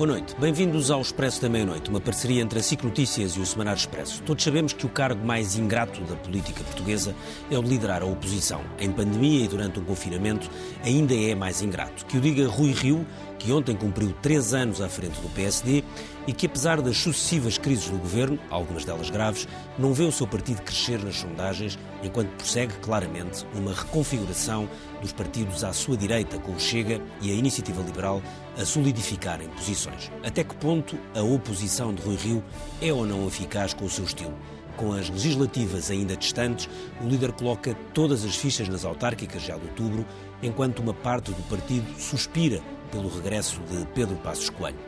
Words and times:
Boa 0.00 0.12
noite. 0.12 0.34
Bem-vindos 0.40 0.90
ao 0.90 1.02
Expresso 1.02 1.42
da 1.42 1.48
Meia-Noite, 1.50 1.90
uma 1.90 2.00
parceria 2.00 2.40
entre 2.40 2.58
a 2.58 2.62
SIC 2.62 2.82
Notícias 2.82 3.32
e 3.32 3.40
o 3.40 3.44
Semanário 3.44 3.78
Expresso. 3.78 4.22
Todos 4.22 4.42
sabemos 4.42 4.72
que 4.72 4.86
o 4.86 4.88
cargo 4.88 5.22
mais 5.26 5.58
ingrato 5.58 6.00
da 6.04 6.16
política 6.16 6.64
portuguesa 6.64 7.14
é 7.50 7.58
o 7.58 7.62
de 7.62 7.68
liderar 7.68 8.00
a 8.00 8.06
oposição. 8.06 8.62
Em 8.78 8.90
pandemia 8.90 9.44
e 9.44 9.46
durante 9.48 9.78
um 9.78 9.84
confinamento, 9.84 10.50
ainda 10.82 11.14
é 11.14 11.34
mais 11.34 11.60
ingrato. 11.60 12.06
Que 12.06 12.16
o 12.16 12.20
diga 12.22 12.48
Rui 12.48 12.72
Rio, 12.72 13.06
que 13.38 13.52
ontem 13.52 13.76
cumpriu 13.76 14.14
três 14.22 14.54
anos 14.54 14.80
à 14.80 14.88
frente 14.88 15.20
do 15.20 15.28
PSD 15.34 15.84
e 16.26 16.32
que, 16.32 16.46
apesar 16.46 16.80
das 16.80 16.96
sucessivas 16.96 17.58
crises 17.58 17.90
do 17.90 17.98
governo, 17.98 18.38
algumas 18.48 18.86
delas 18.86 19.10
graves, 19.10 19.46
não 19.78 19.92
vê 19.92 20.04
o 20.04 20.12
seu 20.12 20.26
partido 20.26 20.62
crescer 20.62 20.98
nas 21.04 21.16
sondagens, 21.16 21.78
enquanto 22.02 22.30
prossegue 22.38 22.72
claramente 22.80 23.44
uma 23.54 23.74
reconfiguração 23.74 24.66
dos 25.00 25.12
partidos 25.12 25.64
à 25.64 25.72
sua 25.72 25.96
direita, 25.96 26.38
com 26.38 26.52
o 26.52 26.60
Chega 26.60 27.00
e 27.20 27.30
a 27.30 27.34
Iniciativa 27.34 27.82
Liberal 27.82 28.22
a 28.56 28.64
solidificarem 28.64 29.48
posições. 29.48 30.10
Até 30.24 30.44
que 30.44 30.54
ponto 30.56 30.98
a 31.14 31.22
oposição 31.22 31.94
de 31.94 32.02
Rui 32.02 32.16
Rio 32.16 32.44
é 32.80 32.92
ou 32.92 33.06
não 33.06 33.26
eficaz 33.26 33.72
com 33.72 33.84
o 33.84 33.90
seu 33.90 34.04
estilo? 34.04 34.34
Com 34.76 34.92
as 34.92 35.10
legislativas 35.10 35.90
ainda 35.90 36.16
distantes, 36.16 36.68
o 37.02 37.06
líder 37.06 37.32
coloca 37.32 37.76
todas 37.92 38.24
as 38.24 38.36
fichas 38.36 38.68
nas 38.68 38.84
autárquicas 38.84 39.42
já 39.42 39.56
de 39.56 39.66
outubro, 39.66 40.06
enquanto 40.42 40.80
uma 40.80 40.94
parte 40.94 41.32
do 41.32 41.42
partido 41.48 41.86
suspira 41.98 42.62
pelo 42.90 43.08
regresso 43.08 43.60
de 43.70 43.86
Pedro 43.94 44.16
Passos 44.16 44.50
Coelho. 44.50 44.78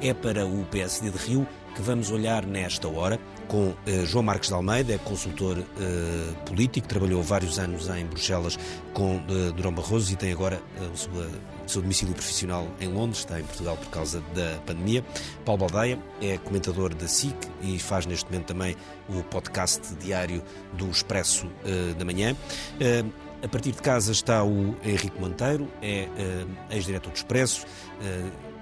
É 0.00 0.12
para 0.12 0.46
o 0.46 0.64
PSD 0.70 1.10
de 1.10 1.18
Rio 1.18 1.46
que 1.74 1.82
vamos 1.82 2.10
olhar 2.10 2.44
nesta 2.44 2.88
hora 2.88 3.18
com 3.52 3.74
eh, 3.86 4.06
João 4.06 4.24
Marques 4.24 4.48
de 4.48 4.54
Almeida, 4.54 4.94
é 4.94 4.98
consultor 4.98 5.58
eh, 5.58 6.34
político, 6.46 6.88
trabalhou 6.88 7.22
vários 7.22 7.58
anos 7.58 7.86
em 7.90 8.06
Bruxelas 8.06 8.58
com 8.94 9.16
eh, 9.28 9.52
Durão 9.54 9.70
Barroso 9.70 10.10
e 10.10 10.16
tem 10.16 10.32
agora 10.32 10.58
o 10.90 10.96
seu, 10.96 11.12
o 11.12 11.68
seu 11.68 11.82
domicílio 11.82 12.14
profissional 12.14 12.66
em 12.80 12.88
Londres, 12.88 13.18
está 13.18 13.38
em 13.38 13.44
Portugal 13.44 13.76
por 13.76 13.90
causa 13.90 14.22
da 14.34 14.58
pandemia. 14.64 15.04
Paulo 15.44 15.66
Baldeia 15.66 15.98
é 16.22 16.38
comentador 16.38 16.94
da 16.94 17.06
SIC 17.06 17.36
e 17.60 17.78
faz 17.78 18.06
neste 18.06 18.24
momento 18.30 18.46
também 18.46 18.74
o 19.06 19.22
podcast 19.24 19.94
diário 19.96 20.42
do 20.72 20.88
Expresso 20.88 21.46
da 21.98 22.04
Manhã. 22.06 22.34
A 23.42 23.48
partir 23.48 23.72
de 23.72 23.82
casa 23.82 24.12
está 24.12 24.42
o 24.42 24.74
Henrique 24.84 25.20
Monteiro, 25.20 25.68
é 25.82 26.08
ex-diretor 26.70 27.10
do 27.10 27.16
Expresso, 27.16 27.66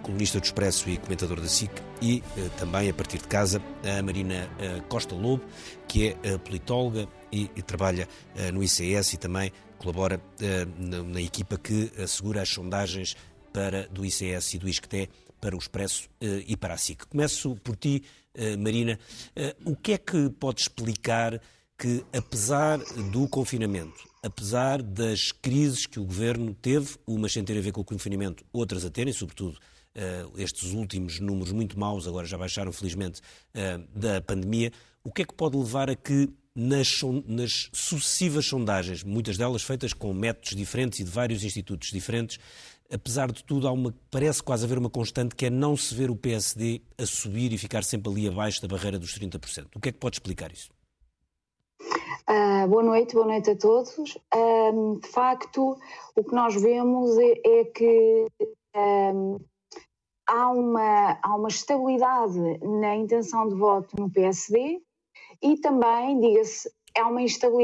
colunista 0.03 0.39
do 0.39 0.45
Expresso 0.45 0.89
e 0.89 0.97
comentador 0.97 1.41
da 1.41 1.49
SIC, 1.49 1.71
e 2.01 2.23
uh, 2.37 2.51
também, 2.59 2.89
a 2.89 2.95
partir 2.95 3.19
de 3.19 3.29
casa, 3.29 3.63
a 3.85 4.03
Marina 4.03 4.49
Costa 4.89 5.15
Lobo, 5.15 5.45
que 5.87 6.17
é 6.23 6.39
politóloga 6.39 7.09
e, 7.33 7.51
e 7.57 7.63
trabalha 7.63 8.09
no 8.53 8.63
ICS 8.63 9.15
e 9.15 9.17
também 9.17 9.53
colabora 9.79 10.21
na, 10.79 11.03
na, 11.03 11.21
equipa 11.21 11.57
que 11.57 11.91
assegura 12.03 12.43
as 12.43 12.49
sondagens 12.49 13.17
para, 13.53 13.87
do 13.89 14.05
ICS 14.05 14.55
e 14.55 14.59
do 14.59 14.69
ISCTE 14.69 15.09
para 15.41 15.55
o 15.55 15.59
Expresso 15.59 16.09
e 16.21 16.57
para 16.57 16.75
a 16.75 16.77
SIC. 16.77 17.07
Começo 17.07 17.57
por 17.57 17.77
ti, 17.77 18.03
Marina. 18.59 18.99
o 19.65 19.75
que 19.75 19.93
é 19.93 19.99
que 19.99 20.29
pode 20.31 20.63
explicar 20.63 21.41
que, 21.81 22.05
apesar 22.13 22.79
do 23.11 23.27
confinamento, 23.27 24.07
apesar 24.23 24.83
das 24.83 25.33
crises 25.33 25.87
que 25.87 25.99
o 25.99 26.05
governo 26.05 26.55
teve, 26.55 26.97
umas 27.07 27.33
sem 27.33 27.43
ter 27.43 27.57
a 27.57 27.61
ver 27.63 27.73
com 27.73 27.81
o 27.81 27.85
confinamento, 27.85 28.45
outras 28.53 28.85
a 28.85 28.91
terem, 28.91 29.15
sobretudo 29.15 29.59
estes 30.37 30.73
últimos 30.73 31.21
números 31.21 31.53
muito 31.53 31.79
maus, 31.79 32.07
agora 32.07 32.27
já 32.27 32.39
baixaram 32.39 32.73
felizmente, 32.73 33.21
uh, 33.21 33.99
da 33.99 34.21
pandemia, 34.21 34.73
o 35.03 35.11
que 35.11 35.23
é 35.23 35.25
que 35.25 35.35
pode 35.35 35.57
levar 35.57 35.91
a 35.91 35.97
que 35.97 36.29
nas, 36.55 37.01
nas, 37.27 37.71
sucessivas 37.73 38.47
sondagens, 38.47 39.03
muitas 39.03 39.37
delas 39.37 39.63
feitas 39.63 39.93
com 39.93 40.13
métodos 40.13 40.55
diferentes 40.55 41.01
e 41.01 41.05
de 41.05 41.11
vários 41.11 41.45
institutos 41.45 41.91
diferentes, 41.91 42.39
apesar 42.93 43.31
de 43.31 43.43
tudo, 43.45 43.69
há 43.69 43.73
uma, 43.73 43.95
parece 44.11 44.43
quase 44.43 44.65
haver 44.65 44.79
uma 44.79 44.91
constante 44.91 45.35
que 45.35 45.47
é 45.47 45.51
não 45.51 45.77
se 45.77 45.95
ver 45.95 46.11
o 46.11 46.17
PSD 46.17 46.83
a 46.99 47.07
subir 47.07 47.53
e 47.53 47.59
ficar 47.59 47.85
sempre 47.85 48.13
ali 48.13 48.29
abaixo 48.29 48.61
da 48.61 48.69
barreira 48.69 48.99
dos 48.99 49.17
30%. 49.17 49.69
O 49.75 49.81
que 49.81 49.89
é 49.89 49.93
que 49.93 49.99
pode 49.99 50.17
explicar 50.17 50.53
isso? 50.53 50.71
Uh, 52.29 52.69
boa 52.69 52.83
noite, 52.83 53.15
boa 53.15 53.27
noite 53.27 53.51
a 53.51 53.57
todos. 53.57 53.97
Uh, 54.35 55.01
de 55.01 55.09
facto, 55.09 55.79
o 56.17 56.25
que 56.25 56.35
nós 56.35 56.61
vemos 56.61 57.17
é, 57.19 57.41
é 57.45 57.65
que 57.65 58.27
uh, 58.77 59.41
há, 60.31 60.49
uma, 60.51 61.19
há 61.21 61.35
uma 61.35 61.49
estabilidade 61.49 62.39
na 62.63 62.95
intenção 62.95 63.49
de 63.49 63.57
voto 63.57 63.97
no 63.99 64.09
PSD 64.09 64.81
e 65.43 65.57
também, 65.59 66.21
diga-se, 66.21 66.71
há 66.97 67.09
uma, 67.09 67.21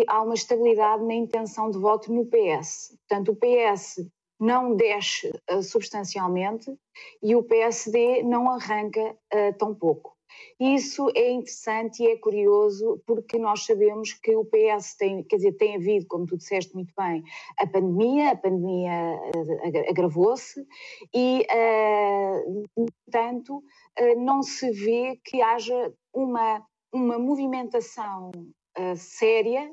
há 0.09 0.23
uma 0.23 0.35
estabilidade 0.35 1.05
na 1.05 1.15
intenção 1.15 1.71
de 1.71 1.79
voto 1.79 2.13
no 2.13 2.27
PS. 2.27 2.99
Portanto, 3.09 3.33
o 3.33 3.37
PS 3.37 4.05
não 4.41 4.75
desce 4.75 5.33
ah, 5.49 5.63
substancialmente 5.63 6.77
e 7.23 7.37
o 7.37 7.43
PSD 7.45 8.23
não 8.25 8.51
arranca 8.51 9.17
tão 9.59 9.75
pouco. 9.75 10.16
Isso 10.59 11.11
é 11.15 11.31
interessante 11.31 12.03
e 12.03 12.07
é 12.09 12.17
curioso 12.17 13.03
porque 13.07 13.39
nós 13.39 13.65
sabemos 13.65 14.13
que 14.15 14.35
o 14.35 14.45
PS 14.45 14.97
tem, 14.97 15.23
quer 15.23 15.37
dizer, 15.37 15.53
tem 15.53 15.77
havido, 15.77 16.07
como 16.07 16.27
tu 16.27 16.37
disseste 16.37 16.75
muito 16.75 16.93
bem, 16.97 17.23
a 17.59 17.67
pandemia, 17.67 18.31
a 18.31 18.37
pandemia 18.37 18.91
eh, 18.93 19.91
agravou-se 19.91 20.67
e, 21.15 21.47
uh, 21.53 22.65
uh, 22.79 24.25
não 24.25 24.43
se 24.43 24.71
vê 24.71 25.21
que 25.25 25.43
haja 25.43 25.93
uma, 26.15 26.67
uma 26.93 27.19
movimentação 27.19 28.31
uh, 28.79 28.97
séria 28.97 29.71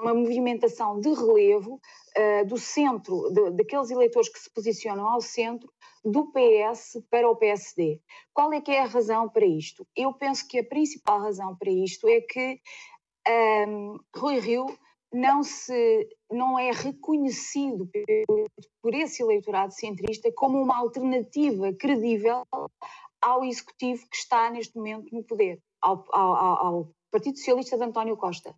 uma 0.00 0.14
movimentação 0.14 1.00
de 1.00 1.12
relevo 1.12 1.74
uh, 1.74 2.46
do 2.46 2.56
centro, 2.56 3.30
de, 3.30 3.50
daqueles 3.52 3.90
eleitores 3.90 4.28
que 4.28 4.38
se 4.38 4.50
posicionam 4.50 5.06
ao 5.08 5.20
centro, 5.20 5.70
do 6.04 6.32
PS 6.32 6.98
para 7.10 7.28
o 7.28 7.36
PSD. 7.36 8.00
Qual 8.32 8.52
é 8.52 8.60
que 8.60 8.70
é 8.70 8.80
a 8.80 8.86
razão 8.86 9.28
para 9.28 9.44
isto? 9.44 9.86
Eu 9.94 10.14
penso 10.14 10.48
que 10.48 10.58
a 10.58 10.64
principal 10.64 11.20
razão 11.20 11.54
para 11.56 11.70
isto 11.70 12.08
é 12.08 12.20
que 12.22 12.60
um, 13.28 13.30
ehm, 13.30 13.96
Rui 14.16 14.38
Rio 14.38 14.66
não, 15.12 15.42
se, 15.42 16.08
não 16.30 16.58
é 16.58 16.70
reconhecido 16.70 17.88
por 18.82 18.94
esse 18.94 19.22
eleitorado 19.22 19.74
centrista 19.74 20.32
como 20.32 20.60
uma 20.60 20.78
alternativa 20.78 21.72
credível 21.74 22.44
ao 23.20 23.44
executivo 23.44 24.08
que 24.08 24.16
está 24.16 24.50
neste 24.50 24.76
momento 24.76 25.14
no 25.14 25.22
poder, 25.22 25.60
ao, 25.82 26.04
ao, 26.12 26.66
ao 26.66 26.88
Partido 27.10 27.38
Socialista 27.38 27.76
de 27.76 27.84
António 27.84 28.16
Costa. 28.16 28.54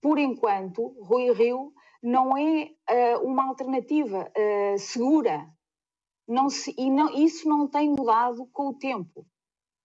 Por 0.00 0.18
enquanto, 0.18 0.96
Rui 1.02 1.32
Rio 1.32 1.72
não 2.02 2.36
é 2.36 2.70
uh, 2.90 3.26
uma 3.26 3.48
alternativa 3.48 4.30
uh, 4.30 4.78
segura 4.78 5.46
não 6.26 6.48
se, 6.48 6.74
e 6.78 6.90
não, 6.90 7.12
isso 7.12 7.48
não 7.48 7.66
tem 7.68 7.90
mudado 7.90 8.48
com 8.52 8.68
o 8.68 8.74
tempo. 8.74 9.26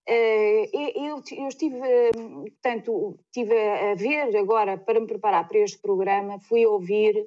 Uh, 0.08 0.64
eu, 0.72 1.20
eu, 1.32 1.48
estive, 1.48 1.80
portanto, 2.12 3.18
estive 3.26 3.68
a 3.90 3.94
ver 3.96 4.36
agora, 4.36 4.78
para 4.78 5.00
me 5.00 5.06
preparar 5.08 5.48
para 5.48 5.58
este 5.58 5.78
programa, 5.78 6.38
fui 6.38 6.64
ouvir, 6.64 7.26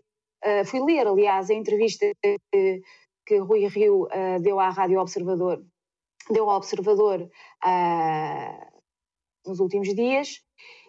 fui 0.65 0.79
ler, 0.79 1.05
aliás, 1.05 1.49
a 1.49 1.53
entrevista 1.53 2.05
que, 2.23 2.81
que 3.25 3.37
Rui 3.39 3.67
Rio 3.67 4.07
deu 4.39 4.57
à 4.61 4.69
Rádio 4.69 5.01
Observador, 5.01 5.61
deu 6.31 6.49
ao 6.49 6.55
Observador 6.55 7.29
nos 9.45 9.59
últimos 9.59 9.93
dias, 9.93 10.41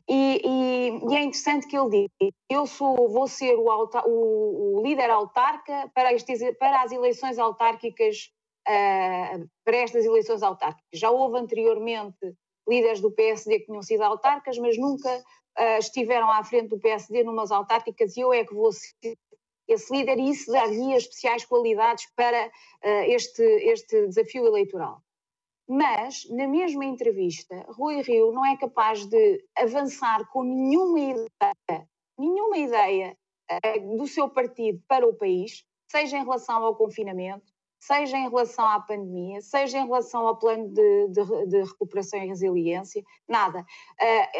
e, 0.09 0.43
e, 0.44 1.12
e, 1.12 1.16
é 1.16 1.22
interessante 1.22 1.69
que 1.69 1.78
ele 1.78 2.09
diz: 2.19 2.33
eu 2.50 2.66
sou, 2.66 3.09
vou 3.09 3.28
ser 3.28 3.55
o, 3.55 3.71
alta, 3.71 4.03
o, 4.05 4.78
o 4.78 4.83
líder 4.83 5.09
autarca 5.09 5.88
para, 5.94 6.12
este, 6.12 6.53
para, 6.55 6.83
as 6.83 6.91
eleições 6.91 7.38
autárquicas, 7.38 8.33
uh, 8.69 9.49
para 9.65 9.77
estas 9.77 10.05
eleições 10.05 10.43
autárquicas. 10.43 10.99
Já 10.99 11.11
houve 11.11 11.38
anteriormente 11.38 12.34
líderes 12.69 13.00
do 13.00 13.12
PSD 13.12 13.61
que 13.61 13.66
tinham 13.66 13.83
sido 13.83 14.03
autarcas, 14.03 14.59
mas 14.59 14.77
nunca 14.77 15.17
uh, 15.17 15.79
estiveram 15.79 16.31
à 16.31 16.43
frente 16.43 16.70
do 16.70 16.81
PSD 16.81 17.23
numas 17.23 17.52
autárquicas 17.52 18.17
e 18.17 18.20
eu 18.20 18.32
é 18.32 18.44
que 18.44 18.55
vou 18.55 18.73
ser 18.73 19.17
esse 19.69 19.93
líder 19.97 20.19
e 20.19 20.31
isso 20.31 20.50
dar-lhe 20.50 20.93
especiais 20.94 21.44
qualidades 21.44 22.05
para 22.17 22.49
uh, 22.49 22.88
este, 23.06 23.43
este 23.43 24.08
desafio 24.08 24.44
eleitoral. 24.44 25.00
Mas, 25.72 26.28
na 26.28 26.49
mesma 26.49 26.84
entrevista, 26.84 27.64
Rui 27.69 28.02
Rio 28.02 28.32
não 28.32 28.44
é 28.44 28.56
capaz 28.56 29.06
de 29.06 29.40
avançar 29.56 30.28
com 30.32 30.43
nenhuma 30.43 30.99
ideia, 30.99 31.88
nenhuma 32.19 32.58
ideia 32.58 33.17
uh, 33.52 33.96
do 33.96 34.05
seu 34.08 34.28
partido 34.28 34.82
para 34.88 35.06
o 35.06 35.14
país, 35.14 35.64
seja 35.88 36.19
em 36.19 36.25
relação 36.25 36.64
ao 36.64 36.75
confinamento, 36.75 37.46
seja 37.78 38.19
em 38.19 38.28
relação 38.28 38.67
à 38.67 38.81
pandemia, 38.81 39.40
seja 39.43 39.78
em 39.78 39.87
relação 39.87 40.26
ao 40.26 40.37
plano 40.37 40.70
de, 40.70 41.08
de, 41.11 41.46
de 41.46 41.62
recuperação 41.62 42.20
e 42.20 42.26
resiliência, 42.26 43.05
nada. 43.28 43.64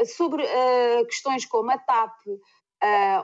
Uh, 0.01 0.07
sobre 0.07 0.43
uh, 0.43 1.07
questões 1.07 1.47
como 1.47 1.71
a 1.71 1.79
TAP 1.79 2.13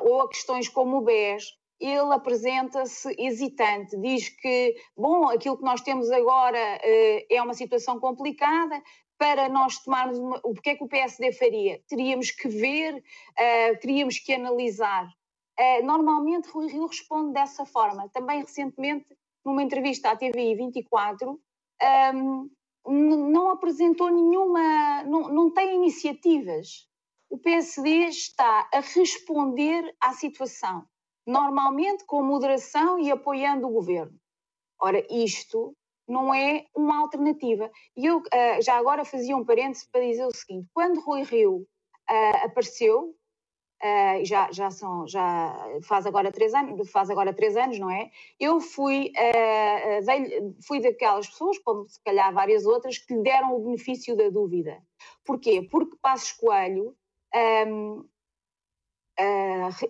ou 0.02 0.28
questões 0.28 0.68
como 0.68 0.98
o 0.98 1.00
BES, 1.00 1.56
ele 1.80 2.12
apresenta-se 2.12 3.14
hesitante, 3.18 3.96
diz 4.00 4.28
que, 4.28 4.76
bom, 4.96 5.28
aquilo 5.28 5.58
que 5.58 5.64
nós 5.64 5.80
temos 5.82 6.10
agora 6.10 6.58
uh, 6.58 7.26
é 7.30 7.42
uma 7.42 7.54
situação 7.54 8.00
complicada, 8.00 8.82
para 9.18 9.48
nós 9.48 9.78
tomarmos 9.78 10.18
uma, 10.18 10.40
o 10.44 10.54
que 10.54 10.70
é 10.70 10.74
que 10.76 10.84
o 10.84 10.88
PSD 10.88 11.32
faria? 11.32 11.82
Teríamos 11.88 12.30
que 12.30 12.48
ver, 12.48 12.94
uh, 12.94 13.78
teríamos 13.80 14.18
que 14.18 14.32
analisar. 14.32 15.06
Uh, 15.58 15.84
normalmente 15.84 16.48
Rui 16.50 16.68
Rio 16.68 16.86
responde 16.86 17.32
dessa 17.32 17.64
forma. 17.64 18.08
Também 18.10 18.40
recentemente, 18.40 19.06
numa 19.44 19.62
entrevista 19.62 20.10
à 20.10 20.16
TVI 20.16 20.54
24, 20.54 21.40
um, 22.12 22.50
não 22.86 23.50
apresentou 23.50 24.10
nenhuma, 24.10 25.02
não, 25.04 25.28
não 25.28 25.50
tem 25.50 25.76
iniciativas. 25.76 26.86
O 27.28 27.38
PSD 27.38 28.06
está 28.06 28.68
a 28.72 28.80
responder 28.80 29.94
à 30.00 30.12
situação, 30.12 30.86
normalmente 31.26 32.04
com 32.04 32.22
moderação 32.22 32.98
e 32.98 33.10
apoiando 33.10 33.66
o 33.66 33.72
governo. 33.72 34.16
Ora, 34.80 35.04
isto 35.10 35.74
não 36.06 36.32
é 36.32 36.66
uma 36.74 37.00
alternativa. 37.00 37.70
E 37.96 38.06
eu 38.06 38.18
uh, 38.18 38.62
já 38.62 38.76
agora 38.76 39.04
fazia 39.04 39.36
um 39.36 39.44
parênteses 39.44 39.88
para 39.90 40.02
dizer 40.02 40.24
o 40.24 40.34
seguinte: 40.34 40.68
quando 40.72 41.00
Rui 41.00 41.22
Rio 41.22 41.66
uh, 42.08 42.44
apareceu, 42.44 43.14
uh, 43.82 44.24
já, 44.24 44.52
já, 44.52 44.70
são, 44.70 45.06
já 45.08 45.56
faz 45.82 46.06
agora 46.06 46.30
três 46.30 46.54
anos, 46.54 46.90
faz 46.90 47.10
agora 47.10 47.34
três 47.34 47.56
anos, 47.56 47.78
não 47.78 47.90
é? 47.90 48.10
Eu 48.38 48.60
fui, 48.60 49.12
fui 50.66 50.80
daquelas 50.80 51.28
pessoas, 51.28 51.58
como 51.58 51.88
se 51.88 52.00
calhar 52.04 52.32
várias 52.32 52.64
outras, 52.66 52.98
que 52.98 53.14
lhe 53.14 53.22
deram 53.22 53.56
o 53.56 53.64
benefício 53.64 54.16
da 54.16 54.28
dúvida. 54.28 54.80
Porquê? 55.24 55.66
Porque 55.68 55.96
Passos 56.00 56.32
Coelho 56.32 56.94
um, 57.66 58.04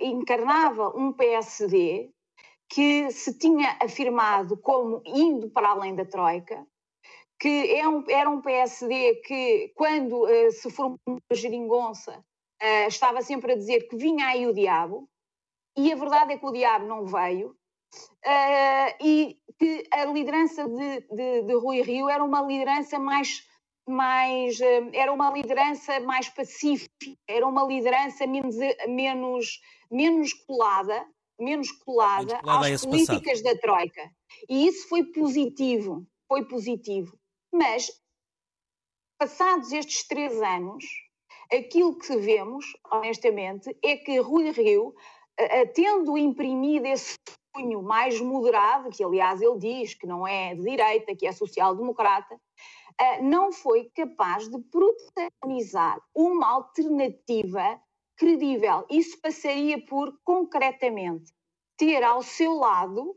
encarnava 0.00 0.88
um 0.96 1.12
PSD 1.12 2.10
que 2.68 3.10
se 3.10 3.38
tinha 3.38 3.76
afirmado 3.80 4.56
como 4.56 5.02
indo 5.04 5.48
para 5.50 5.70
além 5.70 5.94
da 5.94 6.04
Troika, 6.04 6.66
que 7.38 7.74
é 7.74 7.86
um, 7.86 8.04
era 8.08 8.28
um 8.28 8.40
PSD 8.40 9.16
que, 9.16 9.72
quando 9.74 10.24
uh, 10.24 10.50
se 10.52 10.70
formou 10.70 10.98
a 11.30 11.34
geringonça, 11.34 12.18
uh, 12.62 12.88
estava 12.88 13.22
sempre 13.22 13.52
a 13.52 13.56
dizer 13.56 13.88
que 13.88 13.96
vinha 13.96 14.26
aí 14.26 14.46
o 14.46 14.54
diabo, 14.54 15.08
e 15.76 15.92
a 15.92 15.96
verdade 15.96 16.32
é 16.32 16.38
que 16.38 16.46
o 16.46 16.52
diabo 16.52 16.86
não 16.86 17.04
veio, 17.04 17.50
uh, 17.50 19.04
e 19.04 19.38
que 19.58 19.84
a 19.92 20.06
liderança 20.06 20.66
de, 20.66 21.00
de, 21.00 21.42
de, 21.42 21.54
Rui 21.54 21.82
Rio 21.82 22.08
era 22.08 22.24
uma 22.24 22.40
liderança 22.40 22.98
mais, 22.98 23.46
mais 23.86 24.58
era 24.92 25.12
uma 25.12 25.30
liderança 25.30 26.00
mais 26.00 26.28
pacífica, 26.28 26.90
era 27.28 27.46
uma 27.46 27.64
liderança 27.64 28.26
menos, 28.26 28.56
menos, 28.88 29.60
menos 29.90 30.32
colada, 30.32 31.06
menos 31.38 31.70
colada, 31.70 32.38
colada 32.40 32.74
às 32.74 32.84
políticas 32.84 33.40
passado. 33.40 33.54
da 33.54 33.60
Troika. 33.60 34.10
E 34.48 34.66
isso 34.66 34.88
foi 34.88 35.04
positivo, 35.04 36.06
foi 36.26 36.44
positivo. 36.44 37.16
Mas, 37.52 37.90
passados 39.18 39.72
estes 39.72 40.06
três 40.06 40.40
anos, 40.42 40.84
aquilo 41.52 41.96
que 41.96 42.16
vemos, 42.16 42.66
honestamente, 42.90 43.76
é 43.82 43.96
que 43.96 44.18
Rui 44.18 44.50
Rio, 44.50 44.94
tendo 45.74 46.18
imprimido 46.18 46.86
esse 46.86 47.14
cunho 47.54 47.82
mais 47.82 48.20
moderado, 48.20 48.90
que 48.90 49.02
aliás 49.02 49.40
ele 49.40 49.58
diz 49.58 49.94
que 49.94 50.06
não 50.06 50.26
é 50.26 50.54
de 50.54 50.62
direita, 50.62 51.16
que 51.16 51.26
é 51.26 51.32
social-democrata, 51.32 52.38
não 53.22 53.52
foi 53.52 53.90
capaz 53.94 54.48
de 54.48 54.58
protagonizar 54.58 55.98
uma 56.14 56.48
alternativa 56.48 57.80
credível. 58.16 58.86
Isso 58.90 59.20
passaria 59.20 59.84
por, 59.84 60.18
concretamente, 60.24 61.32
ter 61.76 62.02
ao 62.02 62.22
seu 62.22 62.54
lado 62.54 63.14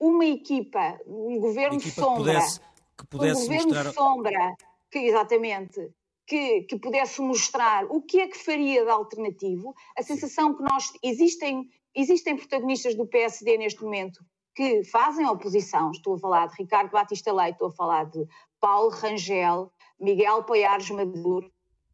uma 0.00 0.24
equipa, 0.24 0.98
um 1.06 1.38
governo 1.38 1.78
equipa 1.78 2.02
sombra, 2.02 2.32
que 2.32 2.40
pudesse, 2.40 2.60
que 2.98 3.06
pudesse 3.06 3.40
um 3.40 3.44
governo 3.44 3.74
mostrar... 3.74 3.92
sombra, 3.92 4.56
que 4.90 4.98
exatamente, 4.98 5.90
que, 6.26 6.62
que 6.62 6.78
pudesse 6.78 7.20
mostrar 7.20 7.84
o 7.84 8.02
que 8.02 8.20
é 8.20 8.26
que 8.26 8.36
faria 8.36 8.84
de 8.84 8.90
alternativo. 8.90 9.74
A 9.96 10.02
sensação 10.02 10.56
que 10.56 10.62
nós 10.62 10.92
existem 11.02 11.68
existem 11.94 12.36
protagonistas 12.36 12.94
do 12.94 13.06
PSD 13.06 13.58
neste 13.58 13.82
momento 13.82 14.24
que 14.54 14.84
fazem 14.84 15.26
oposição. 15.26 15.90
Estou 15.90 16.14
a 16.14 16.18
falar 16.18 16.46
de 16.46 16.56
Ricardo 16.56 16.90
Batista 16.90 17.32
Leite, 17.32 17.54
estou 17.54 17.68
a 17.68 17.72
falar 17.72 18.04
de 18.04 18.26
Paulo 18.60 18.90
Rangel, 18.90 19.72
Miguel 20.00 20.44
Poiares 20.44 20.90
Maduro, 20.90 21.50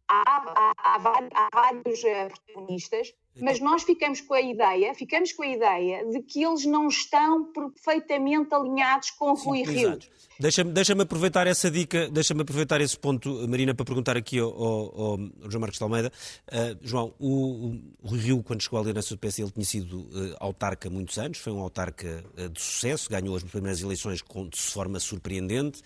há, 0.09 0.23
há, 0.27 0.73
há, 0.79 1.49
vários 1.55 2.05
eh, 2.05 2.29
protagonistas, 2.29 3.15
mas 3.41 3.61
nós 3.61 3.83
ficamos 3.83 4.21
com 4.21 4.35
a 4.35 4.41
ideia, 4.41 4.95
ficamos 4.95 5.33
com 5.33 5.43
a 5.43 5.49
ideia 5.49 6.07
de 6.07 6.21
que 6.23 6.45
eles 6.45 6.65
não 6.65 6.89
estão 6.89 7.45
perfeitamente 7.45 8.55
alinhados 8.55 9.11
com 9.11 9.31
o 9.31 9.35
Rui 9.35 9.63
Rio. 9.63 9.99
Deixa-me 10.41 10.71
deixa 10.71 10.93
aproveitar 10.93 11.49
essa 11.49 11.69
dica, 11.69 12.09
deixa-me 12.09 12.43
aproveitar 12.43 12.81
esse 12.81 12.97
ponto, 12.97 13.29
Marina, 13.49 13.75
para 13.75 13.85
perguntar 13.85 14.17
aqui 14.17 14.39
ao, 14.39 14.51
ao, 14.51 15.01
ao 15.01 15.51
João 15.51 15.61
Marcos 15.61 15.79
de 15.79 15.83
Almeida. 15.83 16.13
Uh, 16.47 16.79
João, 16.81 17.13
o, 17.19 17.75
o, 18.01 18.09
Rui 18.09 18.21
Rio, 18.21 18.43
quando 18.45 18.63
chegou 18.63 18.79
à 18.79 18.83
liderança 18.83 19.17
do 19.17 19.19
PS, 19.19 19.41
ele 19.41 19.51
tinha 19.51 19.65
sido 19.65 20.03
uh, 20.03 20.37
autarca 20.39 20.87
há 20.87 20.91
muitos 20.93 21.19
anos, 21.19 21.39
foi 21.39 21.53
um 21.53 21.59
autarca 21.59 22.25
uh, 22.37 22.49
de 22.51 22.61
sucesso, 22.61 23.11
ganhou 23.11 23.35
as 23.35 23.43
primeiras 23.43 23.83
eleições 23.83 24.23
com, 24.23 24.49
de 24.49 24.61
forma 24.61 25.01
surpreendente. 25.01 25.83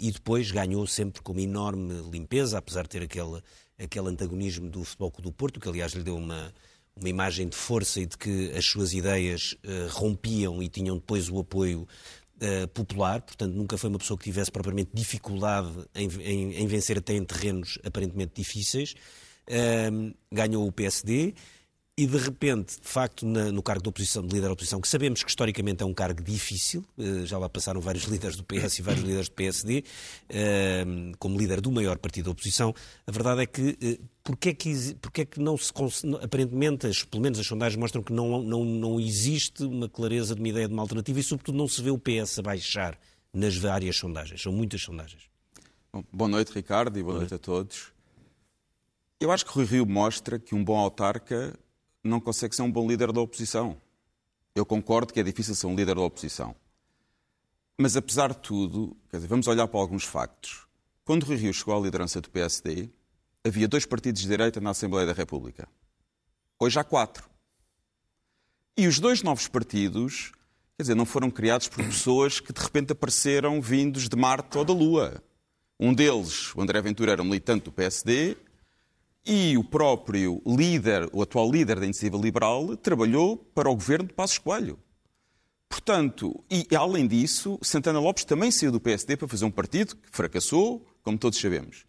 E 0.00 0.10
depois 0.10 0.50
ganhou 0.50 0.86
sempre 0.86 1.20
com 1.20 1.32
uma 1.32 1.42
enorme 1.42 2.00
limpeza, 2.10 2.56
apesar 2.56 2.84
de 2.84 2.88
ter 2.88 3.02
aquele, 3.02 3.42
aquele 3.78 4.08
antagonismo 4.08 4.70
do 4.70 4.82
Futebol 4.82 5.10
Clube 5.10 5.28
do 5.28 5.32
Porto, 5.34 5.60
que 5.60 5.68
aliás 5.68 5.92
lhe 5.92 6.02
deu 6.02 6.16
uma, 6.16 6.50
uma 6.98 7.08
imagem 7.08 7.48
de 7.48 7.56
força 7.56 8.00
e 8.00 8.06
de 8.06 8.16
que 8.16 8.52
as 8.52 8.64
suas 8.64 8.92
ideias 8.92 9.52
uh, 9.64 9.88
rompiam 9.90 10.62
e 10.62 10.68
tinham 10.68 10.96
depois 10.96 11.28
o 11.28 11.38
apoio 11.38 11.86
uh, 12.36 12.68
popular, 12.68 13.20
portanto 13.20 13.52
nunca 13.54 13.76
foi 13.76 13.90
uma 13.90 13.98
pessoa 13.98 14.16
que 14.16 14.24
tivesse 14.24 14.50
propriamente 14.50 14.90
dificuldade 14.94 15.70
em, 15.94 16.08
em, 16.22 16.54
em 16.54 16.66
vencer 16.66 16.98
até 16.98 17.14
em 17.14 17.24
terrenos 17.24 17.78
aparentemente 17.84 18.32
difíceis. 18.34 18.94
Uh, 19.48 20.14
ganhou 20.32 20.66
o 20.66 20.72
PSD 20.72 21.34
e 21.98 22.06
de 22.06 22.18
repente, 22.18 22.78
de 22.78 22.86
facto, 22.86 23.24
na, 23.24 23.50
no 23.50 23.62
cargo 23.62 23.82
de 23.82 23.88
oposição, 23.88 24.22
de 24.22 24.34
líder 24.34 24.48
da 24.48 24.52
oposição, 24.52 24.82
que 24.82 24.88
sabemos 24.88 25.22
que 25.22 25.30
historicamente 25.30 25.82
é 25.82 25.86
um 25.86 25.94
cargo 25.94 26.22
difícil, 26.22 26.84
eh, 26.98 27.24
já 27.24 27.38
lá 27.38 27.48
passaram 27.48 27.80
vários 27.80 28.04
líderes 28.10 28.36
do 28.36 28.44
PS 28.44 28.80
e 28.80 28.82
vários 28.82 29.02
líderes 29.02 29.30
do 29.30 29.34
PSD, 29.34 29.82
eh, 30.28 30.84
como 31.18 31.38
líder 31.38 31.62
do 31.62 31.72
maior 31.72 31.96
partido 31.96 32.26
da 32.26 32.32
oposição, 32.32 32.74
a 33.06 33.10
verdade 33.10 33.42
é 33.42 33.46
que 33.46 33.78
eh, 33.80 33.98
porque 34.22 34.50
é 34.50 34.54
que, 34.54 34.94
porque 35.00 35.20
é 35.22 35.24
que 35.24 35.40
não 35.40 35.56
se 35.56 35.72
aparentemente, 36.22 36.86
pelo 37.06 37.22
menos 37.22 37.38
as 37.38 37.46
sondagens 37.46 37.80
mostram 37.80 38.02
que 38.02 38.12
não, 38.12 38.42
não, 38.42 38.62
não 38.62 39.00
existe 39.00 39.64
uma 39.64 39.88
clareza 39.88 40.34
de 40.34 40.40
uma 40.42 40.48
ideia 40.48 40.68
de 40.68 40.74
uma 40.74 40.82
alternativa 40.82 41.18
e 41.18 41.22
sobretudo 41.22 41.56
não 41.56 41.66
se 41.66 41.80
vê 41.80 41.90
o 41.90 41.98
PS 41.98 42.40
a 42.40 42.42
baixar 42.42 42.98
nas 43.32 43.56
várias 43.56 43.96
sondagens, 43.96 44.42
são 44.42 44.52
muitas 44.52 44.82
sondagens. 44.82 45.22
Bom, 45.90 46.04
boa 46.12 46.28
noite 46.28 46.52
Ricardo 46.52 46.98
e 46.98 47.02
boa 47.02 47.16
noite 47.18 47.32
a 47.32 47.38
todos. 47.38 47.86
Eu 49.18 49.32
acho 49.32 49.46
que 49.46 49.52
Rui 49.52 49.64
Rio 49.64 49.86
mostra 49.86 50.38
que 50.38 50.54
um 50.54 50.62
bom 50.62 50.76
autarca 50.76 51.58
não 52.06 52.20
consegue 52.20 52.54
ser 52.54 52.62
um 52.62 52.70
bom 52.70 52.86
líder 52.88 53.12
da 53.12 53.20
oposição. 53.20 53.76
Eu 54.54 54.64
concordo 54.64 55.12
que 55.12 55.20
é 55.20 55.22
difícil 55.22 55.54
ser 55.54 55.66
um 55.66 55.74
líder 55.74 55.96
da 55.96 56.02
oposição. 56.02 56.54
Mas, 57.78 57.96
apesar 57.96 58.30
de 58.30 58.38
tudo, 58.38 58.96
dizer, 59.12 59.26
vamos 59.26 59.46
olhar 59.46 59.68
para 59.68 59.78
alguns 59.78 60.04
factos. 60.04 60.66
Quando 61.04 61.24
Rui 61.24 61.36
Rio 61.36 61.52
chegou 61.52 61.76
à 61.76 61.80
liderança 61.80 62.20
do 62.20 62.30
PSD, 62.30 62.88
havia 63.44 63.68
dois 63.68 63.84
partidos 63.84 64.22
de 64.22 64.28
direita 64.28 64.60
na 64.60 64.70
Assembleia 64.70 65.06
da 65.06 65.12
República. 65.12 65.68
Hoje 66.58 66.80
há 66.80 66.84
quatro. 66.84 67.28
E 68.76 68.86
os 68.86 68.98
dois 68.98 69.22
novos 69.22 69.46
partidos, 69.46 70.32
quer 70.76 70.84
dizer, 70.84 70.94
não 70.94 71.04
foram 71.04 71.30
criados 71.30 71.68
por 71.68 71.84
pessoas 71.84 72.40
que 72.40 72.52
de 72.52 72.60
repente 72.60 72.92
apareceram 72.92 73.60
vindos 73.60 74.08
de 74.08 74.16
Marte 74.16 74.56
ou 74.56 74.64
da 74.64 74.72
Lua. 74.72 75.22
Um 75.78 75.92
deles, 75.92 76.54
o 76.54 76.62
André 76.62 76.80
Ventura, 76.80 77.12
era 77.12 77.22
militante 77.22 77.64
do 77.64 77.72
PSD, 77.72 78.36
e 79.26 79.58
o 79.58 79.64
próprio 79.64 80.40
líder, 80.46 81.08
o 81.12 81.22
atual 81.22 81.50
líder 81.50 81.80
da 81.80 81.84
Iniciativa 81.84 82.16
Liberal, 82.16 82.76
trabalhou 82.76 83.36
para 83.36 83.68
o 83.68 83.74
governo 83.74 84.08
de 84.08 84.14
Passos 84.14 84.38
Coelho. 84.38 84.78
Portanto, 85.68 86.44
e 86.48 86.74
além 86.76 87.06
disso, 87.06 87.58
Santana 87.60 87.98
Lopes 87.98 88.24
também 88.24 88.50
saiu 88.50 88.70
do 88.70 88.80
PSD 88.80 89.16
para 89.16 89.26
fazer 89.26 89.44
um 89.44 89.50
partido 89.50 89.96
que 89.96 90.08
fracassou, 90.10 90.86
como 91.02 91.18
todos 91.18 91.40
sabemos. 91.40 91.84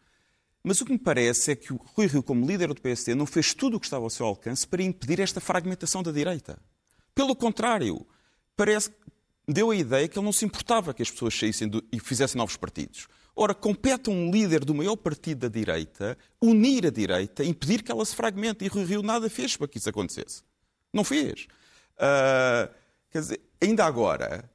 Mas 0.64 0.82
o 0.82 0.86
que 0.86 0.92
me 0.92 1.00
parece 1.00 1.52
é 1.52 1.56
que 1.56 1.72
o 1.72 1.80
Rui 1.96 2.08
Rio, 2.08 2.24
como 2.24 2.46
líder 2.46 2.68
do 2.70 2.82
PSD, 2.82 3.16
não 3.16 3.26
fez 3.26 3.54
tudo 3.54 3.78
o 3.78 3.80
que 3.80 3.86
estava 3.86 4.04
ao 4.04 4.10
seu 4.10 4.26
alcance 4.26 4.68
para 4.68 4.84
impedir 4.84 5.20
esta 5.20 5.40
fragmentação 5.40 6.02
da 6.02 6.12
direita. 6.12 6.60
Pelo 7.14 7.36
contrário, 7.36 8.06
parece 8.56 8.92
deu 9.48 9.72
a 9.72 9.76
ideia 9.76 10.08
que 10.08 10.18
ele 10.18 10.26
não 10.26 10.34
se 10.34 10.44
importava 10.44 10.94
que 10.94 11.02
as 11.02 11.10
pessoas 11.10 11.38
saíssem 11.38 11.70
do, 11.70 11.84
e 11.92 12.00
fizessem 12.00 12.38
novos 12.38 12.58
partidos. 12.58 13.08
Ora, 13.40 13.54
compete 13.54 14.10
a 14.10 14.12
um 14.12 14.32
líder 14.32 14.66
do 14.66 14.74
maior 14.74 14.96
partido 14.96 15.42
da 15.42 15.48
direita 15.48 16.18
unir 16.42 16.88
a 16.88 16.90
direita, 16.90 17.46
impedir 17.46 17.84
que 17.84 17.92
ela 17.92 18.04
se 18.04 18.16
fragmente. 18.16 18.66
E 18.66 18.68
Rui 18.68 18.84
Rio 18.84 19.04
nada 19.04 19.30
fez 19.30 19.56
para 19.56 19.68
que 19.68 19.78
isso 19.78 19.88
acontecesse. 19.88 20.42
Não 20.92 21.04
fez. 21.04 21.48
Uh, 21.94 22.74
quer 23.12 23.20
dizer, 23.20 23.42
ainda 23.62 23.86
agora, 23.86 24.50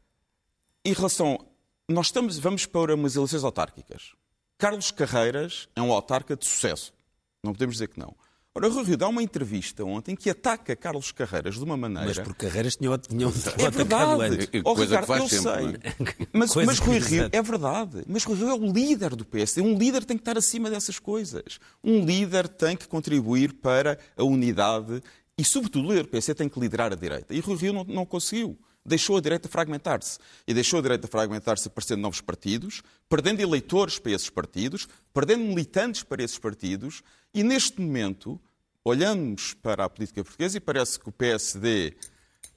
em 0.85 0.93
relação. 0.93 1.47
Nós 1.89 2.07
estamos, 2.07 2.39
vamos 2.39 2.67
para 2.67 2.97
umas 2.97 3.15
eleições 3.15 3.45
autárquicas. 3.45 4.15
Carlos 4.59 4.91
Carreiras 4.91 5.69
é 5.77 5.81
um 5.81 5.93
autarca 5.93 6.37
de 6.37 6.45
sucesso. 6.45 6.93
Não 7.41 7.53
podemos 7.53 7.77
dizer 7.77 7.87
que 7.87 8.01
não. 8.01 8.17
Ora, 8.55 8.69
o 8.69 8.83
Rio 8.83 8.99
dá 8.99 9.09
uma 9.09 9.23
entrevista 9.23 9.83
ontem 9.83 10.15
que 10.15 10.29
ataca 10.29 10.77
Carlos 10.77 11.11
Carreiras 11.11 11.55
de 11.55 11.65
uma 11.65 11.75
maneira. 11.75 12.07
Mas 12.07 12.19
por 12.19 12.35
Carreiras 12.35 12.77
tinham, 12.77 12.99
tinham 12.99 13.33
é 13.59 13.71
verdade. 13.71 14.23
antes. 14.23 14.49
Oh, 14.63 14.75
Coisa 14.75 15.01
Ricardo, 15.01 15.01
que 15.01 15.07
faz 15.07 15.33
eu 15.33 15.43
sempre, 15.43 15.81
sei. 15.81 15.91
É? 15.91 16.27
Mas, 16.39 16.55
mas 16.55 16.79
Rui 16.79 16.99
Rio, 16.99 17.29
é 17.33 17.43
verdade. 17.43 18.05
Mas 18.07 18.25
Rui 18.25 18.37
Rio 18.37 18.49
é 18.51 18.55
o 18.55 18.71
líder 18.71 19.17
do 19.17 19.25
PSD. 19.25 19.63
Um 19.63 19.79
líder 19.79 20.05
tem 20.05 20.19
que 20.19 20.21
estar 20.21 20.37
acima 20.37 20.69
dessas 20.69 20.99
coisas. 20.99 21.59
Um 21.83 22.05
líder 22.05 22.47
tem 22.47 22.77
que 22.77 22.87
contribuir 22.87 23.55
para 23.55 23.99
a 24.17 24.23
unidade 24.25 25.03
e, 25.39 25.45
sobretudo, 25.45 25.87
o 25.87 25.91
líder 25.91 26.03
do 26.03 26.09
PSD 26.11 26.35
tem 26.35 26.49
que 26.49 26.61
liderar 26.61 26.93
a 26.93 26.97
direita. 26.97 27.35
E 27.35 27.41
Rui 27.41 27.57
Rio 27.57 27.73
não, 27.73 27.85
não 27.85 28.05
conseguiu. 28.05 28.59
deixou 28.85 29.17
a 29.17 29.21
direita 29.21 29.49
fragmentar-se. 29.49 30.19
E 30.47 30.53
deixou 30.53 30.79
a 30.79 30.83
direita 30.83 31.09
fragmentar-se 31.09 31.69
aparecendo 31.69 32.01
novos 32.01 32.21
partidos, 32.21 32.83
perdendo 33.09 33.41
eleitores 33.41 33.99
para 33.99 34.13
esses 34.13 34.29
partidos, 34.29 34.87
perdendo 35.15 35.43
militantes 35.45 36.03
para 36.03 36.23
esses 36.23 36.39
partidos, 36.39 37.03
e 37.35 37.43
neste 37.43 37.81
momento 37.81 38.41
olhamos 38.85 39.55
para 39.55 39.85
a 39.85 39.89
política 39.89 40.23
portuguesa 40.23 40.57
e 40.57 40.61
parece 40.61 40.99
que 40.99 41.09
o 41.09 41.13
PSD 41.13 41.97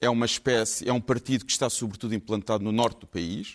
é 0.00 0.10
uma 0.10 0.26
espécie, 0.26 0.88
é 0.88 0.92
um 0.92 1.00
partido 1.00 1.44
que 1.44 1.52
está 1.52 1.70
sobretudo 1.70 2.14
implantado 2.14 2.62
no 2.62 2.72
norte 2.72 3.00
do 3.00 3.06
país. 3.06 3.54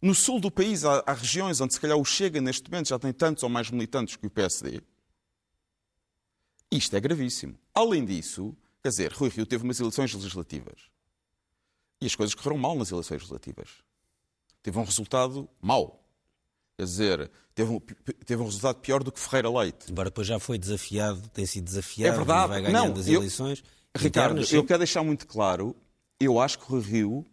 No 0.00 0.14
sul 0.14 0.40
do 0.40 0.50
país 0.50 0.84
há, 0.84 1.02
há 1.06 1.12
regiões 1.12 1.60
onde 1.60 1.74
se 1.74 1.80
calhar 1.80 1.96
o 1.96 2.04
Chega 2.04 2.40
neste 2.40 2.70
momento 2.70 2.88
já 2.88 2.98
tem 2.98 3.12
tantos 3.12 3.42
ou 3.42 3.48
mais 3.48 3.70
militantes 3.70 4.16
que 4.16 4.26
o 4.26 4.30
PSD. 4.30 4.80
Isto 6.70 6.96
é 6.96 7.00
gravíssimo. 7.00 7.58
Além 7.74 8.04
disso, 8.04 8.56
quer 8.82 8.88
dizer, 8.88 9.12
Rui 9.12 9.28
Rio 9.28 9.46
teve 9.46 9.64
umas 9.64 9.80
eleições 9.80 10.12
legislativas. 10.14 10.90
E 12.00 12.06
as 12.06 12.14
coisas 12.14 12.34
correram 12.34 12.58
mal 12.58 12.76
nas 12.76 12.90
eleições 12.90 13.18
legislativas. 13.18 13.68
Teve 14.62 14.78
um 14.78 14.84
resultado 14.84 15.48
mau. 15.60 16.05
Quer 16.78 16.84
dizer, 16.84 17.30
teve 17.54 17.70
um, 17.70 17.80
teve 17.80 18.42
um 18.42 18.44
resultado 18.44 18.76
pior 18.76 19.02
do 19.02 19.10
que 19.10 19.18
Ferreira 19.18 19.50
Leite. 19.50 19.90
Embora 19.90 20.10
depois 20.10 20.26
já 20.26 20.38
foi 20.38 20.58
desafiado, 20.58 21.22
tem 21.32 21.46
sido 21.46 21.64
desafiado, 21.64 22.14
é 22.14 22.16
verdade. 22.16 22.48
vai 22.48 22.62
ganhando 22.62 22.94
não, 22.94 23.00
as 23.00 23.08
eleições. 23.08 23.64
Eu, 23.94 24.00
Ricardo, 24.00 24.42
eu 24.52 24.64
quero 24.64 24.78
deixar 24.78 25.02
muito 25.02 25.26
claro, 25.26 25.74
eu 26.20 26.38
acho 26.38 26.58
que 26.58 26.72
o 26.72 26.78
Rio 26.78 27.24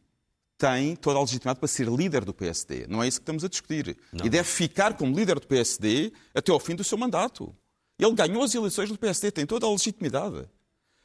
tem 0.57 0.95
toda 0.95 1.17
a 1.17 1.21
legitimidade 1.21 1.59
para 1.59 1.67
ser 1.67 1.89
líder 1.89 2.23
do 2.23 2.33
PSD. 2.33 2.87
Não 2.87 3.03
é 3.03 3.07
isso 3.07 3.19
que 3.19 3.23
estamos 3.23 3.43
a 3.43 3.49
discutir. 3.49 3.97
Não. 4.13 4.25
E 4.25 4.29
deve 4.29 4.47
ficar 4.47 4.93
como 4.93 5.13
líder 5.13 5.39
do 5.39 5.47
PSD 5.47 6.13
até 6.33 6.53
ao 6.53 6.59
fim 6.59 6.73
do 6.73 6.83
seu 6.85 6.97
mandato. 6.97 7.53
Ele 7.99 8.13
ganhou 8.13 8.43
as 8.43 8.55
eleições 8.55 8.89
do 8.89 8.97
PSD, 8.97 9.29
tem 9.29 9.45
toda 9.45 9.65
a 9.65 9.69
legitimidade. 9.69 10.47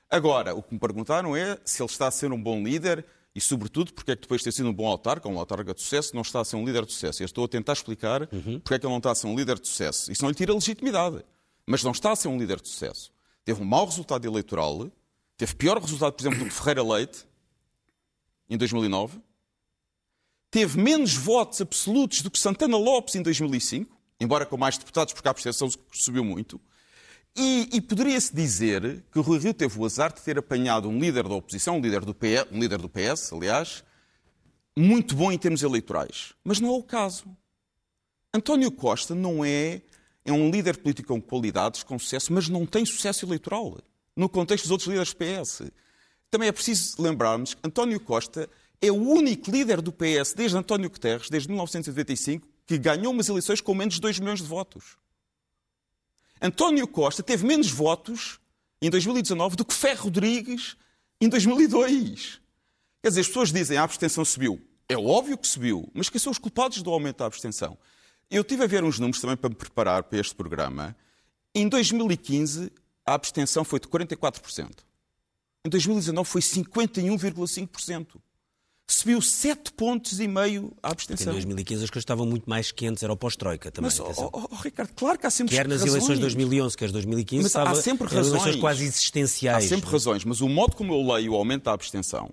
Agora, 0.08 0.54
o 0.54 0.62
que 0.62 0.72
me 0.72 0.80
perguntaram 0.80 1.36
é 1.36 1.58
se 1.64 1.82
ele 1.82 1.90
está 1.90 2.06
a 2.06 2.10
ser 2.10 2.32
um 2.32 2.40
bom 2.40 2.62
líder 2.62 3.04
e, 3.38 3.40
sobretudo, 3.40 3.92
porque 3.92 4.10
é 4.10 4.16
que 4.16 4.22
depois 4.22 4.40
de 4.40 4.46
ter 4.46 4.52
sido 4.52 4.68
um 4.68 4.72
bom 4.72 4.88
autarca, 4.88 5.28
um 5.28 5.38
autarca 5.38 5.72
de 5.72 5.80
sucesso, 5.80 6.12
não 6.12 6.22
está 6.22 6.40
a 6.40 6.44
ser 6.44 6.56
um 6.56 6.64
líder 6.64 6.84
de 6.84 6.92
sucesso. 6.92 7.22
Eu 7.22 7.26
estou 7.26 7.44
a 7.44 7.48
tentar 7.48 7.72
explicar 7.72 8.22
uhum. 8.32 8.58
porque 8.58 8.74
é 8.74 8.78
que 8.80 8.84
ele 8.84 8.90
não 8.90 8.98
está 8.98 9.12
a 9.12 9.14
ser 9.14 9.28
um 9.28 9.36
líder 9.36 9.60
de 9.60 9.68
sucesso. 9.68 10.10
Isso 10.10 10.22
não 10.22 10.28
lhe 10.28 10.34
tira 10.34 10.52
legitimidade. 10.52 11.24
Mas 11.64 11.84
não 11.84 11.92
está 11.92 12.10
a 12.10 12.16
ser 12.16 12.26
um 12.26 12.36
líder 12.36 12.60
de 12.60 12.68
sucesso. 12.68 13.12
Teve 13.44 13.62
um 13.62 13.64
mau 13.64 13.86
resultado 13.86 14.26
eleitoral, 14.26 14.90
teve 15.36 15.54
pior 15.54 15.80
resultado, 15.80 16.14
por 16.14 16.22
exemplo, 16.22 16.40
do 16.40 16.46
que 16.46 16.50
Ferreira 16.50 16.82
Leite, 16.82 17.24
em 18.50 18.58
2009. 18.58 19.20
Teve 20.50 20.76
menos 20.80 21.14
votos 21.14 21.60
absolutos 21.60 22.20
do 22.20 22.32
que 22.32 22.40
Santana 22.40 22.76
Lopes 22.76 23.14
em 23.14 23.22
2005, 23.22 23.96
embora 24.18 24.46
com 24.46 24.56
mais 24.56 24.76
deputados, 24.76 25.14
porque 25.14 25.28
a 25.28 25.30
abstenção 25.30 25.68
subiu 25.92 26.24
muito. 26.24 26.60
E, 27.40 27.68
e 27.72 27.80
poderia-se 27.80 28.34
dizer 28.34 29.04
que 29.12 29.18
o 29.20 29.22
Rui 29.22 29.38
Rio 29.38 29.54
teve 29.54 29.78
o 29.78 29.84
azar 29.84 30.12
de 30.12 30.20
ter 30.20 30.36
apanhado 30.36 30.88
um 30.88 30.98
líder 30.98 31.22
da 31.28 31.34
oposição, 31.34 31.76
um 31.76 31.80
líder 31.80 32.04
do 32.04 32.12
PS, 32.12 32.48
um 32.50 32.58
líder 32.58 32.78
do 32.78 32.88
PS 32.88 33.32
aliás, 33.32 33.84
muito 34.76 35.14
bom 35.14 35.30
em 35.30 35.38
termos 35.38 35.62
eleitorais. 35.62 36.34
Mas 36.42 36.58
não 36.58 36.70
é 36.70 36.72
o 36.72 36.82
caso. 36.82 37.26
António 38.34 38.72
Costa 38.72 39.14
não 39.14 39.44
é, 39.44 39.80
é 40.24 40.32
um 40.32 40.50
líder 40.50 40.78
político 40.78 41.14
com 41.14 41.22
qualidades, 41.22 41.84
com 41.84 41.96
sucesso, 41.96 42.32
mas 42.32 42.48
não 42.48 42.66
tem 42.66 42.84
sucesso 42.84 43.24
eleitoral 43.24 43.78
no 44.16 44.28
contexto 44.28 44.64
dos 44.64 44.72
outros 44.72 44.88
líderes 44.88 45.14
do 45.14 45.16
PS. 45.16 45.70
Também 46.28 46.48
é 46.48 46.52
preciso 46.52 47.00
lembrarmos 47.00 47.54
que 47.54 47.60
António 47.62 48.00
Costa 48.00 48.50
é 48.82 48.90
o 48.90 48.96
único 48.96 49.48
líder 49.48 49.80
do 49.80 49.92
PS 49.92 50.34
desde 50.34 50.56
António 50.56 50.90
Guterres, 50.90 51.30
desde 51.30 51.48
1995, 51.48 52.48
que 52.66 52.78
ganhou 52.78 53.12
umas 53.12 53.28
eleições 53.28 53.60
com 53.60 53.74
menos 53.74 53.94
de 53.94 54.00
2 54.00 54.18
milhões 54.18 54.42
de 54.42 54.46
votos. 54.48 54.96
António 56.40 56.86
Costa 56.86 57.22
teve 57.22 57.46
menos 57.46 57.70
votos 57.70 58.38
em 58.80 58.88
2019 58.90 59.56
do 59.56 59.64
que 59.64 59.74
Ferro 59.74 60.04
Rodrigues 60.04 60.76
em 61.20 61.28
2002. 61.28 62.40
Quer 63.02 63.08
dizer, 63.08 63.20
as 63.20 63.26
pessoas 63.26 63.52
dizem 63.52 63.74
que 63.74 63.80
a 63.80 63.82
abstenção 63.82 64.24
subiu. 64.24 64.60
É 64.88 64.96
óbvio 64.96 65.36
que 65.36 65.46
subiu, 65.46 65.90
mas 65.92 66.08
quem 66.08 66.20
são 66.20 66.32
os 66.32 66.38
culpados 66.38 66.80
do 66.82 66.90
aumento 66.90 67.18
da 67.18 67.26
abstenção? 67.26 67.76
Eu 68.30 68.44
tive 68.44 68.64
a 68.64 68.66
ver 68.66 68.84
uns 68.84 68.98
números 68.98 69.20
também 69.20 69.36
para 69.36 69.50
me 69.50 69.56
preparar 69.56 70.02
para 70.04 70.18
este 70.18 70.34
programa. 70.34 70.96
Em 71.54 71.68
2015, 71.68 72.70
a 73.04 73.14
abstenção 73.14 73.64
foi 73.64 73.80
de 73.80 73.88
44%. 73.88 74.70
Em 75.64 75.68
2019 75.68 76.28
foi 76.28 76.40
51,5% 76.40 78.20
subiu 78.88 79.20
7 79.20 79.72
pontos 79.72 80.18
e 80.18 80.26
meio 80.26 80.72
a 80.82 80.90
abstenção. 80.90 81.32
Em 81.32 81.36
2015 81.36 81.84
as 81.84 81.90
coisas 81.90 82.02
estavam 82.02 82.26
muito 82.26 82.48
mais 82.48 82.72
quentes, 82.72 83.02
era 83.02 83.12
o 83.12 83.16
pós-Troika 83.16 83.70
também. 83.70 83.90
Mas, 83.90 84.00
oh, 84.00 84.30
oh, 84.32 84.48
oh, 84.50 84.56
Ricardo, 84.56 84.92
claro 84.94 85.18
que 85.18 85.26
há 85.26 85.30
sempre 85.30 85.54
Quer 85.54 85.68
nas 85.68 85.80
razões. 85.80 85.96
eleições 85.96 86.16
de 86.16 86.22
2011, 86.22 86.76
quer 86.76 86.90
2015, 86.90 87.42
mas 87.42 87.50
estava, 87.50 87.70
há 87.70 87.74
sempre 87.74 88.08
razões. 88.08 88.28
eleições 88.28 88.56
quase 88.60 88.84
existenciais. 88.84 89.64
Há 89.64 89.68
sempre 89.68 89.90
razões, 89.90 90.24
mas 90.24 90.40
o 90.40 90.48
modo 90.48 90.74
como 90.74 90.92
eu 90.92 91.14
leio 91.14 91.32
o 91.32 91.36
aumento 91.36 91.64
da 91.64 91.72
abstenção, 91.72 92.30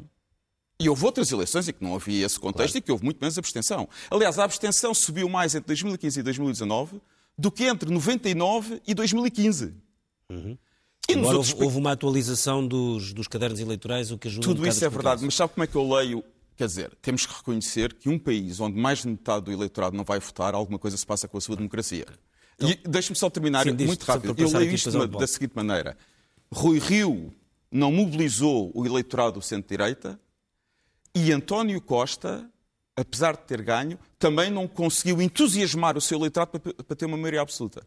e 0.79 0.89
houve 0.89 1.05
outras 1.05 1.31
eleições 1.31 1.67
em 1.67 1.73
que 1.73 1.83
não 1.83 1.95
havia 1.95 2.25
esse 2.25 2.39
contexto 2.39 2.73
claro. 2.73 2.77
e 2.77 2.81
que 2.81 2.91
houve 2.91 3.03
muito 3.03 3.17
menos 3.19 3.37
abstenção. 3.37 3.87
Aliás, 4.11 4.37
a 4.37 4.43
abstenção 4.43 4.93
subiu 4.93 5.29
mais 5.29 5.55
entre 5.55 5.67
2015 5.67 6.19
e 6.19 6.23
2019 6.23 7.01
do 7.37 7.51
que 7.51 7.63
entre 7.65 7.89
99 7.89 8.81
e 8.85 8.93
2015. 8.93 9.73
Uhum. 10.29 10.57
E 11.07 11.13
Agora 11.13 11.37
houve, 11.37 11.55
houve, 11.59 11.77
uma 11.77 11.91
atualização 11.91 12.67
dos, 12.67 13.13
dos 13.13 13.27
cadernos 13.27 13.59
eleitorais, 13.59 14.11
o 14.11 14.17
que 14.17 14.27
ajuda 14.27 14.47
Tudo 14.47 14.63
um 14.63 14.67
isso 14.67 14.83
é 14.83 14.89
verdade, 14.89 15.23
mas 15.23 15.35
sabe 15.35 15.53
como 15.53 15.63
é 15.63 15.67
que 15.67 15.75
eu 15.75 15.87
leio 15.87 16.23
Quer 16.55 16.67
dizer, 16.67 16.95
temos 17.01 17.25
que 17.25 17.33
reconhecer 17.33 17.93
que 17.93 18.07
um 18.07 18.17
país 18.17 18.59
onde 18.59 18.79
mais 18.79 18.99
de 18.99 19.09
metade 19.09 19.45
do 19.45 19.51
eleitorado 19.51 19.95
não 19.95 20.03
vai 20.03 20.19
votar, 20.19 20.53
alguma 20.53 20.79
coisa 20.79 20.95
se 20.95 21.05
passa 21.05 21.27
com 21.27 21.37
a 21.37 21.41
sua 21.41 21.55
democracia. 21.55 22.05
Então, 22.55 22.69
e 22.69 22.75
deixe-me 22.87 23.15
só 23.17 23.29
terminar 23.29 23.63
Sim, 23.63 23.73
muito 23.73 24.03
rápido. 24.03 24.33
Eu 24.37 24.49
leio 24.49 24.71
isto 24.71 24.89
da, 24.91 25.05
da 25.05 25.27
seguinte 25.27 25.53
maneira. 25.53 25.97
Rui 26.51 26.79
Rio 26.79 27.33
não 27.69 27.91
mobilizou 27.91 28.71
o 28.73 28.85
eleitorado 28.85 29.39
do 29.39 29.41
centro-direita 29.41 30.17
e 31.13 31.31
António 31.31 31.81
Costa, 31.81 32.49
apesar 32.95 33.35
de 33.35 33.43
ter 33.43 33.61
ganho, 33.61 33.99
também 34.17 34.49
não 34.49 34.67
conseguiu 34.67 35.21
entusiasmar 35.21 35.97
o 35.97 36.01
seu 36.01 36.17
eleitorado 36.17 36.59
para, 36.59 36.73
para 36.73 36.95
ter 36.95 37.05
uma 37.05 37.17
maioria 37.17 37.41
absoluta. 37.41 37.85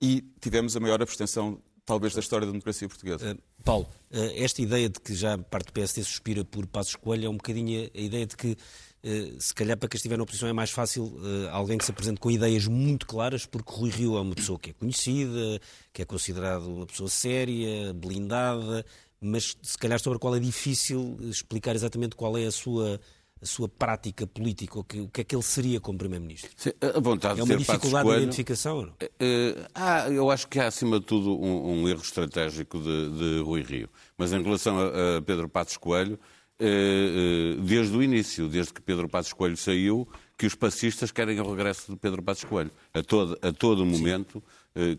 E 0.00 0.22
tivemos 0.40 0.76
a 0.76 0.80
maior 0.80 1.00
abstenção 1.00 1.58
talvez 1.90 2.14
da 2.14 2.20
história 2.20 2.46
da 2.46 2.52
democracia 2.52 2.88
portuguesa. 2.88 3.34
Uh, 3.34 3.62
Paulo, 3.64 3.88
uh, 4.12 4.16
esta 4.36 4.62
ideia 4.62 4.88
de 4.88 5.00
que 5.00 5.12
já 5.12 5.36
parte 5.36 5.66
do 5.66 5.72
PSD 5.72 6.04
suspira 6.04 6.44
por 6.44 6.64
Passos 6.68 6.94
Coelho 6.94 7.26
é 7.26 7.28
um 7.28 7.36
bocadinho 7.36 7.90
a 7.92 8.00
ideia 8.00 8.26
de 8.26 8.36
que 8.36 8.56
Uh, 9.02 9.40
se 9.40 9.54
calhar 9.54 9.78
para 9.78 9.88
quem 9.88 9.96
estiver 9.96 10.18
na 10.18 10.24
oposição 10.24 10.46
é 10.46 10.52
mais 10.52 10.70
fácil 10.70 11.16
alguém 11.52 11.78
que 11.78 11.86
se 11.86 11.90
apresente 11.90 12.20
com 12.20 12.30
ideias 12.30 12.66
muito 12.66 13.06
claras, 13.06 13.46
porque 13.46 13.72
Rui 13.72 13.88
Rio 13.88 14.14
é 14.18 14.20
uma 14.20 14.34
pessoa 14.34 14.58
que 14.58 14.68
é 14.68 14.72
conhecida, 14.74 15.58
que 15.90 16.02
é 16.02 16.04
considerado 16.04 16.66
uma 16.66 16.84
pessoa 16.84 17.08
séria, 17.08 17.94
blindada, 17.94 18.84
mas 19.18 19.56
se 19.62 19.78
calhar 19.78 19.98
sobre 19.98 20.18
a 20.18 20.20
qual 20.20 20.36
é 20.36 20.38
difícil 20.38 21.16
explicar 21.22 21.74
exatamente 21.74 22.14
qual 22.14 22.36
é 22.36 22.44
a 22.44 22.52
sua 22.52 23.00
a 23.42 23.46
sua 23.46 23.68
prática 23.68 24.26
política, 24.26 24.78
o 24.78 24.84
que, 24.84 25.00
o 25.00 25.08
que 25.08 25.22
é 25.22 25.24
que 25.24 25.34
ele 25.34 25.42
seria 25.42 25.80
como 25.80 25.98
Primeiro-Ministro? 25.98 26.50
A 26.94 27.00
vontade 27.00 27.40
é 27.40 27.42
uma 27.42 27.56
dificuldade 27.56 28.08
de 28.08 28.16
identificação? 28.16 28.82
Não? 28.82 28.90
Uh, 28.90 29.66
ah, 29.74 30.10
eu 30.10 30.30
acho 30.30 30.46
que 30.46 30.60
há, 30.60 30.66
acima 30.66 31.00
de 31.00 31.06
tudo, 31.06 31.40
um, 31.40 31.82
um 31.82 31.88
erro 31.88 32.02
estratégico 32.02 32.78
de, 32.78 33.10
de, 33.10 33.42
Rui 33.42 33.62
Rio. 33.62 33.88
Mas 34.18 34.32
em 34.32 34.42
relação 34.42 34.78
a, 34.78 35.18
a 35.18 35.22
Pedro 35.22 35.48
Passos 35.48 35.78
Coelho, 35.78 36.18
uh, 36.60 37.60
desde 37.62 37.96
o 37.96 38.02
início, 38.02 38.46
desde 38.46 38.74
que 38.74 38.82
Pedro 38.82 39.08
Passos 39.08 39.32
Coelho 39.32 39.56
saiu, 39.56 40.06
que 40.36 40.46
os 40.46 40.54
passistas 40.54 41.10
querem 41.10 41.40
o 41.40 41.50
regresso 41.50 41.92
de 41.92 41.98
Pedro 41.98 42.22
Passos 42.22 42.44
Coelho. 42.44 42.70
A 42.92 43.02
todo, 43.02 43.38
a 43.40 43.52
todo 43.52 43.86
momento 43.86 44.42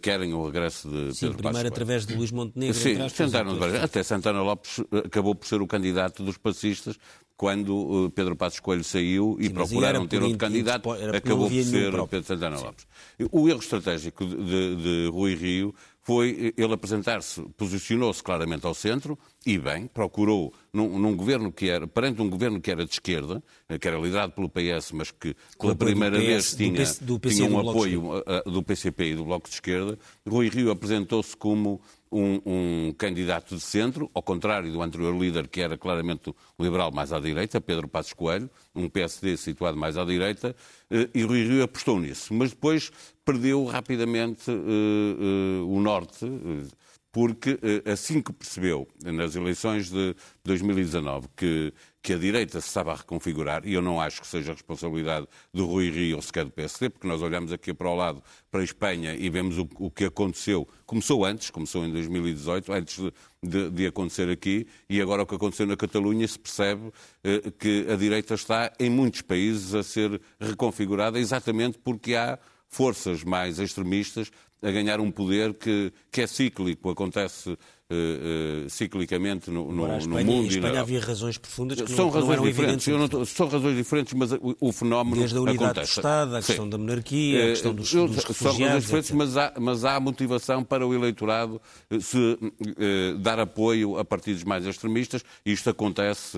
querem 0.02 0.34
o 0.34 0.46
regresso 0.46 0.90
de 0.90 1.14
Sim, 1.14 1.28
Pedro 1.28 1.38
primeiro 1.38 1.54
Passos 1.58 1.66
através 1.66 2.06
de 2.06 2.16
Luís 2.16 2.32
Montenegro. 2.32 2.76
Sim, 2.76 2.98
tentaram, 3.16 3.58
até 3.82 4.04
Santana 4.04 4.42
Lopes 4.42 4.82
acabou 5.06 5.34
por 5.34 5.48
ser 5.48 5.62
o 5.62 5.68
candidato 5.68 6.24
dos 6.24 6.38
passistas 6.38 6.98
quando 7.42 7.76
uh, 7.76 8.12
Pedro 8.12 8.36
Passos 8.36 8.60
Coelho 8.60 8.84
saiu 8.84 9.36
e 9.40 9.46
Sim, 9.46 9.54
procuraram 9.54 10.06
ter 10.06 10.22
outro 10.22 10.38
candidato, 10.38 10.92
acabou 10.92 11.50
por 11.50 11.64
ser 11.64 11.92
Pedro 11.92 12.24
Santana 12.24 12.60
Lopes. 12.60 12.86
O 13.32 13.50
erro 13.50 13.60
estratégico 13.60 14.24
de, 14.24 14.36
de, 14.36 14.76
de 14.76 15.10
Rui 15.12 15.34
Rio 15.34 15.74
foi 16.04 16.54
ele 16.56 16.74
apresentar-se, 16.74 17.42
posicionou-se 17.58 18.22
claramente 18.22 18.68
ao 18.68 18.76
centro 18.76 19.18
e 19.44 19.58
bem, 19.58 19.88
procurou 19.88 20.54
num, 20.74 20.98
num, 20.98 21.16
governo 21.16 21.52
que 21.52 21.70
era, 21.70 21.86
perante 21.86 22.22
um 22.22 22.30
governo 22.30 22.62
que 22.62 22.72
era 22.72 22.86
de 22.86 22.92
esquerda, 22.92 23.44
eh, 23.68 23.78
que 23.78 23.88
era 23.88 23.98
liderado 23.98 24.32
pelo 24.32 24.50
PS, 24.50 24.92
mas 24.94 25.12
que 25.12 25.36
pela 25.60 25.76
primeira 25.76 26.18
PS, 26.18 26.26
vez 26.26 26.56
tinha, 26.56 26.86
do 27.02 27.20
PC, 27.20 27.36
tinha 27.36 27.50
um 27.50 27.70
apoio 27.70 28.20
uh, 28.20 28.50
do 28.50 28.64
PCP 28.64 29.12
e 29.12 29.16
do 29.16 29.26
Bloco 29.26 29.50
de 29.50 29.56
Esquerda, 29.56 30.00
Rui 30.28 30.48
Rio 30.50 30.72
apresentou-se 30.72 31.36
como 31.36 31.82
um, 32.12 32.42
um, 32.46 32.94
candidato 32.98 33.56
de 33.56 33.62
centro, 33.62 34.10
ao 34.14 34.22
contrário 34.22 34.72
do 34.72 34.82
anterior 34.82 35.18
líder, 35.18 35.48
que 35.48 35.62
era 35.62 35.78
claramente 35.78 36.30
um 36.30 36.64
liberal 36.64 36.92
mais 36.94 37.14
à 37.14 37.20
direita, 37.20 37.62
Pedro 37.62 37.88
Passos 37.88 38.14
Coelho, 38.14 38.50
um 38.76 38.90
PSD 38.90 39.38
situado 39.38 39.78
mais 39.78 39.98
à 39.98 40.04
direita, 40.04 40.56
eh, 40.90 41.10
e 41.14 41.24
Rui 41.24 41.44
Rio 41.44 41.64
apostou 41.64 42.00
nisso. 42.00 42.34
Mas 42.34 42.52
depois 42.52 42.92
perdeu 43.24 43.64
rapidamente 43.66 44.52
uh, 44.52 44.54
uh, 44.54 45.74
o 45.74 45.80
norte, 45.80 46.26
porque 47.12 47.60
assim 47.92 48.22
que 48.22 48.32
percebeu, 48.32 48.88
nas 49.04 49.36
eleições 49.36 49.90
de 49.90 50.16
2019, 50.46 51.28
que, 51.36 51.74
que 52.02 52.14
a 52.14 52.18
direita 52.18 52.62
se 52.62 52.68
estava 52.68 52.94
a 52.94 52.96
reconfigurar, 52.96 53.68
e 53.68 53.74
eu 53.74 53.82
não 53.82 54.00
acho 54.00 54.22
que 54.22 54.28
seja 54.28 54.54
responsabilidade 54.54 55.28
do 55.54 55.66
Rui 55.66 55.90
Rio 55.90 56.16
ou 56.16 56.22
sequer 56.22 56.46
do 56.46 56.52
PSD, 56.52 56.90
porque 56.90 57.06
nós 57.06 57.22
olhamos 57.22 57.52
aqui 57.52 57.74
para 57.74 57.90
o 57.90 57.96
lado, 57.96 58.24
para 58.50 58.62
a 58.62 58.64
Espanha, 58.64 59.14
e 59.14 59.30
vemos 59.30 59.58
o, 59.58 59.68
o 59.78 59.92
que 59.92 60.06
aconteceu. 60.06 60.66
Começou 60.86 61.26
antes, 61.26 61.50
começou 61.50 61.84
em 61.86 61.92
2018, 61.92 62.72
antes 62.72 62.98
de, 62.98 63.14
de, 63.44 63.70
de, 63.70 63.88
acontecer 63.88 64.30
aqui, 64.30 64.66
e 64.90 65.02
agora 65.02 65.24
o 65.24 65.26
que 65.26 65.36
aconteceu 65.36 65.68
na 65.68 65.76
Catalunha 65.76 66.26
se 66.26 66.40
percebe 66.40 66.94
eh, 67.26 67.52
que 67.60 67.88
a 67.92 67.96
direita 67.98 68.36
está 68.36 68.72
em 68.80 68.90
muitos 68.90 69.22
países 69.22 69.76
a 69.76 69.84
ser 69.84 70.22
reconfigurada 70.40 71.20
exatamente 71.20 71.78
porque 71.78 72.16
há 72.16 72.40
forças 72.72 73.22
mais 73.24 73.60
extremistas 73.60 74.32
a 74.62 74.72
ganhar 74.72 75.00
um 75.00 75.12
poder 75.12 75.54
que, 75.56 75.92
que 76.12 76.22
é 76.22 76.28
cíclico, 76.28 76.90
acontece 76.90 77.58
uh, 77.92 78.70
ciclicamente 78.70 79.52
no, 79.52 79.72
no, 79.72 79.98
Espanha, 79.98 80.26
no 80.26 80.32
mundo. 80.32 80.46
Em 80.46 80.48
Espanha 80.48 80.82
havia 80.82 81.00
razões 81.00 81.38
profundas 81.38 81.82
que 81.82 81.92
são 81.92 82.06
não, 82.06 82.12
razões 82.12 82.38
não 82.38 82.46
diferentes. 82.46 82.88
Não, 82.88 83.26
são 83.26 83.48
razões 83.48 83.76
diferentes, 83.76 84.14
mas 84.14 84.32
o, 84.32 84.56
o 84.60 84.72
fenómeno 84.72 85.18
Desde 85.18 85.38
a 85.38 85.42
unidade 85.42 85.66
acontece. 85.66 85.94
do 85.94 85.98
Estado, 85.98 86.36
a 86.36 86.42
questão 86.42 86.66
Sim. 86.66 86.70
da 86.70 86.78
monarquia, 86.78 87.44
a 87.44 87.48
questão 87.48 87.74
dos, 87.74 87.94
Eu, 87.94 88.08
dos 88.08 88.24
São 88.24 88.52
razões 88.52 88.84
diferentes, 88.84 89.12
mas 89.12 89.38
há, 89.38 89.54
mas 89.60 89.86
há 89.86 90.00
motivação 90.00 90.64
para 90.64 90.88
o 90.88 90.94
eleitorado 90.94 91.62
eh, 91.90 92.00
se 92.00 92.18
uh, 92.18 93.18
dar 93.20 93.40
apoio 93.40 93.98
a 93.98 94.06
partidos 94.06 94.44
mais 94.44 94.66
extremistas 94.66 95.24
e 95.46 95.52
isto 95.52 95.70
acontece, 95.70 96.38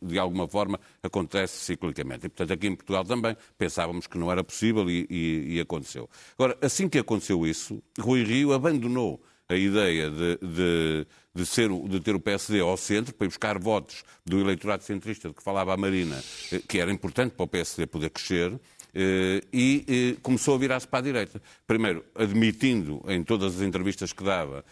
de 0.00 0.18
alguma 0.18 0.48
forma, 0.48 0.78
acontece 1.02 1.64
ciclicamente. 1.64 2.26
E, 2.26 2.28
portanto, 2.28 2.52
aqui 2.52 2.66
em 2.66 2.74
Portugal 2.74 3.04
também 3.04 3.36
pensávamos 3.58 4.06
que 4.06 4.18
não 4.18 4.30
era 4.30 4.42
possível 4.42 4.88
e, 4.88 5.06
e, 5.10 5.56
e 5.56 5.60
aconteceu. 5.60 6.08
Agora, 6.38 6.56
assim 6.60 6.88
que 6.88 6.98
aconteceu 6.98 7.46
isso, 7.46 7.82
Rui 7.98 8.22
Rio 8.24 8.52
abandonou 8.52 9.20
a 9.52 9.56
ideia 9.56 10.10
de, 10.10 10.38
de, 10.38 11.06
de, 11.34 11.46
ser, 11.46 11.68
de 11.68 12.00
ter 12.00 12.14
o 12.14 12.20
PSD 12.20 12.60
ao 12.60 12.76
centro, 12.76 13.14
para 13.14 13.26
ir 13.26 13.28
buscar 13.28 13.58
votos 13.58 14.02
do 14.24 14.40
eleitorado 14.40 14.82
centrista 14.82 15.28
de 15.28 15.34
que 15.34 15.42
falava 15.42 15.74
a 15.74 15.76
Marina, 15.76 16.22
eh, 16.50 16.60
que 16.66 16.78
era 16.78 16.90
importante 16.90 17.34
para 17.34 17.44
o 17.44 17.48
PSD 17.48 17.86
poder 17.86 18.10
crescer, 18.10 18.58
eh, 18.94 19.40
e 19.52 19.84
eh, 19.88 20.20
começou 20.22 20.54
a 20.54 20.58
virar-se 20.58 20.86
para 20.86 21.00
a 21.00 21.02
direita. 21.02 21.42
Primeiro, 21.66 22.04
admitindo 22.14 23.02
em 23.08 23.22
todas 23.22 23.56
as 23.56 23.62
entrevistas 23.62 24.12
que 24.12 24.24
dava 24.24 24.64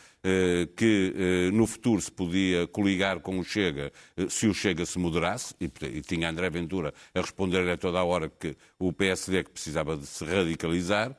que 0.76 1.50
no 1.54 1.66
futuro 1.66 1.98
se 1.98 2.12
podia 2.12 2.66
coligar 2.66 3.20
com 3.20 3.38
o 3.38 3.42
Chega 3.42 3.90
se 4.28 4.46
o 4.46 4.52
Chega 4.52 4.84
se 4.84 4.98
moderasse, 4.98 5.54
e 5.58 6.02
tinha 6.02 6.28
André 6.28 6.50
Ventura 6.50 6.92
a 7.14 7.22
responder-lhe 7.22 7.70
a 7.70 7.78
toda 7.78 8.00
a 8.00 8.04
hora 8.04 8.28
que 8.28 8.54
o 8.78 8.92
PSD 8.92 9.44
que 9.44 9.50
precisava 9.50 9.96
de 9.96 10.04
se 10.04 10.22
radicalizar. 10.22 11.16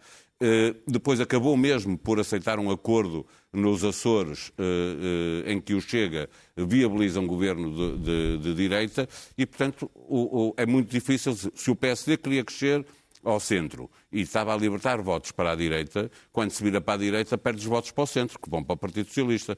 Depois 0.86 1.20
acabou 1.20 1.58
mesmo 1.58 1.98
por 1.98 2.20
aceitar 2.20 2.60
um 2.60 2.70
acordo 2.70 3.25
nos 3.53 3.84
Açores, 3.84 4.51
eh, 4.58 5.43
eh, 5.46 5.51
em 5.51 5.60
que 5.60 5.74
o 5.74 5.81
Chega 5.81 6.29
viabiliza 6.55 7.20
um 7.20 7.27
governo 7.27 7.72
de, 7.72 7.98
de, 7.98 8.38
de 8.38 8.55
direita, 8.55 9.08
e, 9.38 9.46
portanto, 9.46 9.91
o, 9.93 10.50
o, 10.50 10.53
é 10.58 10.65
muito 10.65 10.89
difícil, 10.89 11.36
se 11.36 11.70
o 11.70 11.75
PSD 11.75 12.17
queria 12.17 12.43
crescer 12.43 12.86
ao 13.24 13.39
centro 13.39 13.89
e 14.12 14.22
estava 14.22 14.53
a 14.53 14.58
libertar 14.58 15.01
votos 15.01 15.31
para 15.31 15.51
a 15.51 15.55
direita, 15.55 16.10
quando 16.31 16.51
se 16.51 16.63
vira 16.63 16.81
para 16.81 16.96
a 16.96 16.98
direita, 16.98 17.38
perde 17.38 17.60
os 17.60 17.65
votos 17.65 17.91
para 17.91 18.03
o 18.03 18.08
centro, 18.08 18.39
que 18.39 18.50
vão 18.50 18.63
para 18.63 18.74
o 18.74 18.77
Partido 18.77 19.08
Socialista. 19.08 19.58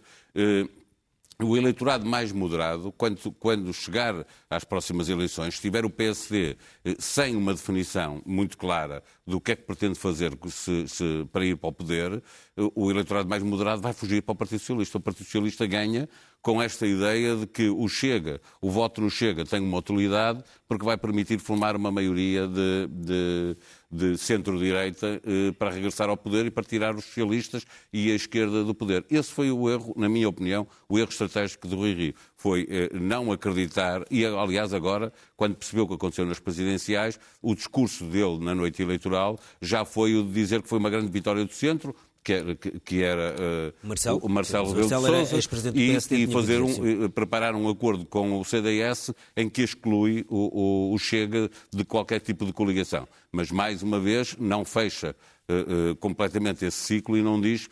O 1.44 1.58
eleitorado 1.58 2.06
mais 2.06 2.32
moderado, 2.32 2.92
quando, 2.94 3.32
quando, 3.34 3.74
chegar 3.74 4.26
às 4.50 4.64
próximas 4.64 5.10
eleições, 5.10 5.56
se 5.56 5.62
tiver 5.62 5.84
o 5.84 5.90
PSD 5.90 6.56
eh, 6.86 6.96
sem 6.98 7.36
uma 7.36 7.54
definição 7.54 8.22
muito 8.26 8.58
clara 8.58 9.04
do 9.28 9.42
que 9.42 9.52
é 9.52 9.56
que 9.56 9.64
pretende 9.64 10.00
fazer 10.00 10.38
se, 10.48 10.88
se, 10.88 11.28
para 11.32 11.46
ir 11.46 11.58
para 11.58 11.70
o 11.70 11.74
poder, 11.74 12.24
eh, 12.56 12.62
o 12.74 12.90
eleitorado 12.90 13.28
mais 13.28 13.44
moderado 13.44 13.82
vai 13.82 13.92
fugir 13.94 14.22
para 14.22 14.34
o 14.34 14.36
Partido 14.36 14.60
Socialista. 14.60 14.98
O 14.98 15.02
Partido 15.02 15.26
Socialista 15.26 15.68
ganha 15.68 16.08
com 16.44 16.62
esta 16.62 16.86
ideia 16.86 17.38
de 17.38 17.48
que 17.48 17.70
o 17.70 17.88
Chega, 17.88 18.42
o 18.62 18.70
voto 18.70 19.00
no 19.00 19.10
Chega 19.10 19.46
tem 19.46 19.62
uma 19.62 19.78
utilidade 19.78 20.44
porque 20.68 20.84
vai 20.84 20.98
permitir 20.98 21.40
formar 21.40 21.74
uma 21.74 21.90
maioria 21.90 22.46
de, 22.46 22.88
de, 22.92 23.58
de 23.90 24.18
centro-direita 24.18 25.22
eh, 25.26 25.54
para 25.58 25.72
regressar 25.72 26.10
ao 26.10 26.18
poder 26.18 26.46
e 26.46 26.52
para 26.52 26.64
tirar 26.64 26.96
os 26.96 27.06
socialistas 27.06 27.66
e 27.94 28.12
a 28.12 28.16
esquerda 28.16 28.62
do 28.64 28.76
poder. 28.76 29.06
Esse 29.10 29.32
foi 29.32 29.52
o 29.52 29.70
erro, 29.70 29.94
na 29.96 30.10
minha 30.10 30.28
opinião, 30.28 30.68
o 30.90 31.00
erro 31.00 31.10
estratégico 31.10 31.66
do 31.66 31.78
Rui 31.78 31.94
Rio. 31.94 32.14
Foi 32.36 32.68
eh, 32.70 32.90
não 32.92 33.32
acreditar, 33.32 34.04
e 34.12 34.26
aliás 34.26 34.74
agora, 34.74 35.14
quando 35.38 35.56
percebeu 35.56 35.86
o 35.86 35.88
que 35.88 35.94
aconteceu 35.94 36.26
nas 36.26 36.40
presidenciais, 36.40 37.18
o 37.42 37.56
discurso 37.56 38.04
dele 38.04 38.40
na 38.40 38.54
noite 38.54 38.82
eleitoral 38.82 39.40
já 39.62 39.86
foi 39.86 40.14
o 40.16 40.24
de 40.24 40.34
dizer 40.34 40.62
que 40.62 40.68
foi 40.68 40.80
uma 40.80 40.90
grande 40.90 41.10
vitória 41.10 41.46
do 41.46 41.54
centro, 41.54 41.96
que 42.24 42.34
era, 42.34 42.56
que 42.56 43.04
era 43.04 43.36
uh, 43.36 43.88
Marcelo, 43.88 44.20
o 44.24 44.30
Marcelo 44.30 44.68
Rebelo 44.70 44.88
de 44.88 45.42
Sousa 45.42 45.72
e, 45.76 46.24
e 46.24 46.28
fazer 46.28 46.62
um, 46.62 47.10
preparar 47.10 47.54
um 47.54 47.68
acordo 47.68 48.06
com 48.06 48.40
o 48.40 48.44
CDS 48.46 49.12
em 49.36 49.50
que 49.50 49.62
exclui 49.62 50.26
o, 50.30 50.92
o, 50.92 50.94
o, 50.94 51.00
Chega 51.00 51.50
de 51.72 51.84
qualquer 51.84 52.22
tipo 52.22 52.46
de 52.46 52.54
coligação. 52.54 53.08
Mas, 53.32 53.52
mais 53.52 53.84
uma 53.84 54.00
vez, 54.00 54.38
não 54.40 54.64
fecha 54.64 55.16
uh, 55.50 55.92
uh, 55.92 55.96
completamente 55.98 56.66
esse 56.66 56.78
ciclo 56.78 57.18
e 57.18 57.22
não 57.22 57.42
diz 57.42 57.68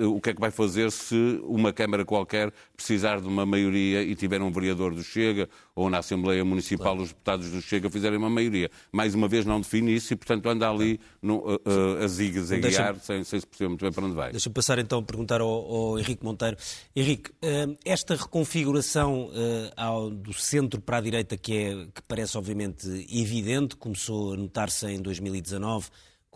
o 0.00 0.20
que 0.20 0.30
é 0.30 0.34
que 0.34 0.40
vai 0.40 0.50
fazer 0.50 0.90
se 0.90 1.40
uma 1.44 1.72
Câmara 1.72 2.04
qualquer 2.04 2.52
precisar 2.76 3.20
de 3.20 3.26
uma 3.26 3.46
maioria 3.46 4.02
e 4.02 4.14
tiver 4.14 4.40
um 4.42 4.50
vereador 4.50 4.94
do 4.94 5.02
Chega 5.02 5.48
ou 5.74 5.88
na 5.88 5.98
Assembleia 5.98 6.44
Municipal 6.44 6.94
claro. 6.94 7.02
os 7.02 7.08
deputados 7.08 7.50
do 7.50 7.62
Chega 7.62 7.88
fizerem 7.88 8.18
uma 8.18 8.30
maioria. 8.30 8.70
Mais 8.92 9.14
uma 9.14 9.28
vez 9.28 9.44
não 9.44 9.60
define 9.60 9.94
isso 9.94 10.12
e, 10.12 10.16
portanto, 10.16 10.48
anda 10.48 10.68
ali 10.68 11.00
no, 11.22 11.38
uh, 11.38 11.54
uh, 11.54 12.04
a 12.04 12.08
zigas, 12.08 12.50
a 12.50 12.56
guiar, 12.56 12.96
sem, 13.00 13.22
sem 13.24 13.40
se 13.40 13.46
perceber 13.46 13.68
muito 13.68 13.82
bem 13.82 13.92
para 13.92 14.04
onde 14.04 14.14
vai. 14.14 14.32
Deixa-me 14.32 14.54
passar 14.54 14.78
então 14.78 14.98
a 14.98 15.02
perguntar 15.02 15.40
ao, 15.40 15.48
ao 15.48 15.98
Henrique 15.98 16.24
Monteiro. 16.24 16.56
Henrique, 16.94 17.30
esta 17.84 18.16
reconfiguração 18.16 19.30
ao, 19.76 20.10
do 20.10 20.32
centro 20.32 20.80
para 20.80 20.98
a 20.98 21.00
direita, 21.00 21.36
que, 21.36 21.56
é, 21.56 21.86
que 21.94 22.02
parece 22.06 22.36
obviamente 22.36 22.88
evidente, 23.10 23.76
começou 23.76 24.34
a 24.34 24.36
notar-se 24.36 24.86
em 24.86 25.00
2019 25.00 25.88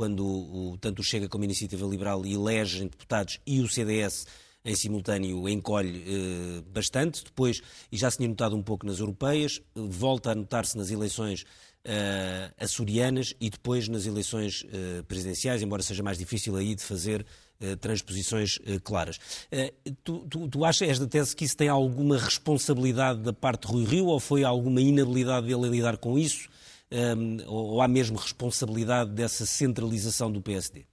quando 0.03 0.27
o, 0.27 0.77
tanto 0.81 0.99
o 0.99 1.05
Chega 1.05 1.29
como 1.29 1.45
a 1.45 1.47
Iniciativa 1.47 1.87
Liberal 1.87 2.27
elegem 2.27 2.89
deputados 2.89 3.39
e 3.47 3.61
o 3.61 3.69
CDS 3.69 4.27
em 4.65 4.75
simultâneo 4.75 5.49
encolhe 5.49 6.03
eh, 6.05 6.63
bastante. 6.75 7.23
Depois, 7.23 7.63
e 7.93 7.97
já 7.97 8.11
se 8.11 8.17
tinha 8.17 8.29
notado 8.29 8.57
um 8.57 8.63
pouco 8.65 8.85
nas 8.85 8.99
europeias, 8.99 9.63
volta 9.77 10.33
a 10.33 10.35
notar-se 10.35 10.77
nas 10.77 10.91
eleições 10.91 11.45
eh, 11.85 12.51
açorianas 12.59 13.33
e 13.41 13.49
depois 13.49 13.87
nas 13.87 14.05
eleições 14.05 14.67
eh, 14.73 15.05
presidenciais, 15.07 15.63
embora 15.63 15.85
seja 15.85 16.03
mais 16.03 16.19
difícil 16.19 16.57
aí 16.57 16.75
de 16.75 16.83
fazer 16.83 17.25
eh, 17.61 17.77
transposições 17.77 18.59
eh, 18.67 18.81
claras. 18.83 19.21
Eh, 19.53 19.73
tu, 20.03 20.27
tu, 20.29 20.49
tu 20.49 20.65
achas, 20.65 20.89
és 20.89 20.99
da 20.99 21.07
tese, 21.07 21.37
que 21.37 21.45
isso 21.45 21.57
tem 21.57 21.69
alguma 21.69 22.19
responsabilidade 22.19 23.21
da 23.21 23.33
parte 23.33 23.69
de 23.69 23.73
Rui 23.73 23.85
Rio 23.85 24.07
ou 24.07 24.19
foi 24.19 24.43
alguma 24.43 24.81
inabilidade 24.81 25.47
dele 25.47 25.69
a 25.69 25.71
lidar 25.71 25.97
com 25.97 26.19
isso? 26.19 26.49
Um, 26.93 27.39
ou 27.47 27.81
há 27.81 27.89
mesmo 27.89 28.19
responsabilidade 28.19 29.11
dessa 29.13 29.47
centralização 29.47 30.31
do 30.31 30.43
PSD? 30.43 30.87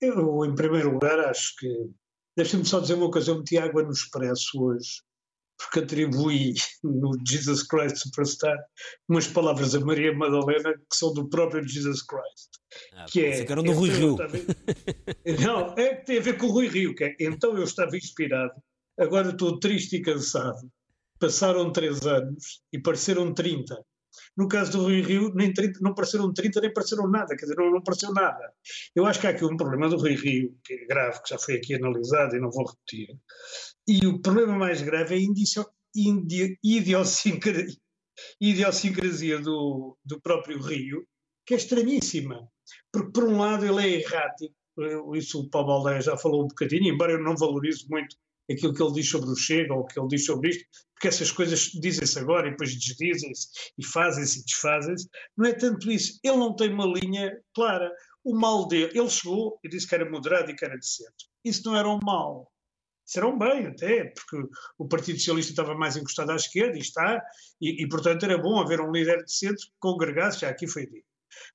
Eu, 0.00 0.44
em 0.44 0.54
primeiro 0.54 0.92
lugar, 0.92 1.18
acho 1.20 1.56
que. 1.56 1.90
Deixa-me 2.36 2.64
só 2.64 2.80
dizer 2.80 2.94
uma 2.94 3.10
coisa: 3.10 3.30
eu 3.30 3.38
meti 3.38 3.56
água 3.56 3.82
no 3.82 3.92
expresso 3.92 4.62
hoje, 4.62 5.02
porque 5.56 5.80
atribuí 5.80 6.54
no 6.82 7.12
Jesus 7.26 7.62
Christ 7.62 7.96
Superstar 7.96 8.56
umas 9.08 9.26
palavras 9.26 9.74
a 9.74 9.80
Maria 9.80 10.12
Madalena 10.12 10.74
que 10.74 10.96
são 10.96 11.12
do 11.14 11.28
próprio 11.28 11.66
Jesus 11.66 12.02
Christ. 12.02 12.50
Ah, 12.92 13.06
que 13.08 13.24
é. 13.24 13.32
Ficaram 13.38 13.62
do 13.62 13.72
Rui 13.72 13.90
Rio. 13.90 14.12
Estava, 14.12 14.36
não, 15.42 15.74
é 15.78 15.94
que 15.94 16.06
tem 16.06 16.18
a 16.18 16.22
ver 16.22 16.36
com 16.36 16.46
o 16.46 16.50
Rui 16.50 16.68
Rio, 16.68 16.94
que 16.94 17.04
é. 17.04 17.16
Então 17.20 17.56
eu 17.56 17.64
estava 17.64 17.96
inspirado, 17.96 18.52
agora 18.98 19.30
estou 19.30 19.58
triste 19.58 19.96
e 19.96 20.02
cansado. 20.02 20.70
Passaram 21.18 21.72
três 21.72 22.04
anos 22.04 22.60
e 22.72 22.78
pareceram 22.78 23.32
30. 23.32 23.82
No 24.36 24.48
caso 24.48 24.72
do 24.72 24.82
Rui 24.82 25.00
Rio, 25.00 25.32
nem 25.34 25.52
30, 25.52 25.78
não 25.80 25.94
pareceram 25.94 26.32
30, 26.32 26.60
nem 26.60 26.72
pareceram 26.72 27.08
nada, 27.08 27.36
quer 27.36 27.44
dizer, 27.44 27.56
não, 27.56 27.70
não 27.70 27.82
pareceu 27.82 28.12
nada. 28.12 28.52
Eu 28.94 29.06
acho 29.06 29.20
que 29.20 29.26
há 29.26 29.30
aqui 29.30 29.44
um 29.44 29.56
problema 29.56 29.88
do 29.88 29.96
Rui 29.96 30.14
Rio, 30.14 30.58
que 30.64 30.74
é 30.74 30.86
grave, 30.86 31.22
que 31.22 31.30
já 31.30 31.38
foi 31.38 31.54
aqui 31.54 31.74
analisado 31.74 32.34
e 32.34 32.40
não 32.40 32.50
vou 32.50 32.66
repetir. 32.66 33.16
E 33.86 34.06
o 34.06 34.20
problema 34.20 34.56
mais 34.56 34.82
grave 34.82 35.14
é 35.14 35.18
a 35.18 35.20
idiosincrasia, 36.64 37.76
idiosincrasia 38.40 39.38
do, 39.38 39.96
do 40.04 40.20
próprio 40.20 40.60
Rio, 40.60 41.06
que 41.46 41.54
é 41.54 41.56
estranhíssima. 41.56 42.48
Porque, 42.92 43.12
por 43.12 43.24
um 43.24 43.38
lado, 43.38 43.64
ele 43.64 43.82
é 43.82 44.00
errático, 44.00 44.54
isso 45.14 45.40
o 45.42 45.48
Paulo 45.48 45.70
Aldeia 45.70 46.00
já 46.00 46.16
falou 46.16 46.42
um 46.44 46.48
bocadinho, 46.48 46.92
embora 46.92 47.12
eu 47.12 47.22
não 47.22 47.36
valorize 47.36 47.86
muito 47.88 48.16
aquilo 48.50 48.74
que 48.74 48.82
ele 48.82 48.92
diz 48.92 49.08
sobre 49.08 49.30
o 49.30 49.36
Chega 49.36 49.74
ou 49.74 49.80
o 49.80 49.86
que 49.86 49.98
ele 49.98 50.08
diz 50.08 50.24
sobre 50.24 50.50
isto, 50.50 50.64
porque 50.94 51.08
essas 51.08 51.30
coisas 51.30 51.60
dizem-se 51.72 52.18
agora 52.18 52.48
e 52.48 52.50
depois 52.50 52.74
desdizem-se 52.74 53.48
e 53.76 53.84
fazem-se 53.84 54.40
e 54.40 54.44
desfazem-se. 54.44 55.08
Não 55.36 55.46
é 55.46 55.52
tanto 55.52 55.90
isso. 55.90 56.18
Ele 56.22 56.36
não 56.36 56.54
tem 56.54 56.72
uma 56.72 56.86
linha 56.86 57.38
clara. 57.54 57.92
O 58.22 58.34
mal 58.34 58.66
dele, 58.66 58.98
ele 58.98 59.10
chegou 59.10 59.58
e 59.62 59.68
disse 59.68 59.86
que 59.86 59.94
era 59.94 60.08
moderado 60.08 60.50
e 60.50 60.56
que 60.56 60.64
era 60.64 60.78
de 60.78 60.86
centro. 60.86 61.26
Isso 61.44 61.62
não 61.66 61.76
era 61.76 61.88
um 61.88 61.98
mal. 62.02 62.50
Isso 63.06 63.18
era 63.18 63.28
um 63.28 63.38
bem 63.38 63.66
até, 63.66 64.04
porque 64.04 64.48
o 64.78 64.88
Partido 64.88 65.18
Socialista 65.18 65.52
estava 65.52 65.74
mais 65.74 65.94
encostado 65.94 66.30
à 66.30 66.36
esquerda 66.36 66.76
e 66.78 66.80
está, 66.80 67.22
e, 67.60 67.82
e 67.82 67.88
portanto 67.88 68.24
era 68.24 68.38
bom 68.38 68.58
haver 68.58 68.80
um 68.80 68.90
líder 68.90 69.22
de 69.24 69.30
centro 69.30 69.60
que 69.66 69.72
congregasse, 69.78 70.40
já 70.40 70.48
aqui 70.48 70.66
foi 70.66 70.86
dito. 70.86 71.04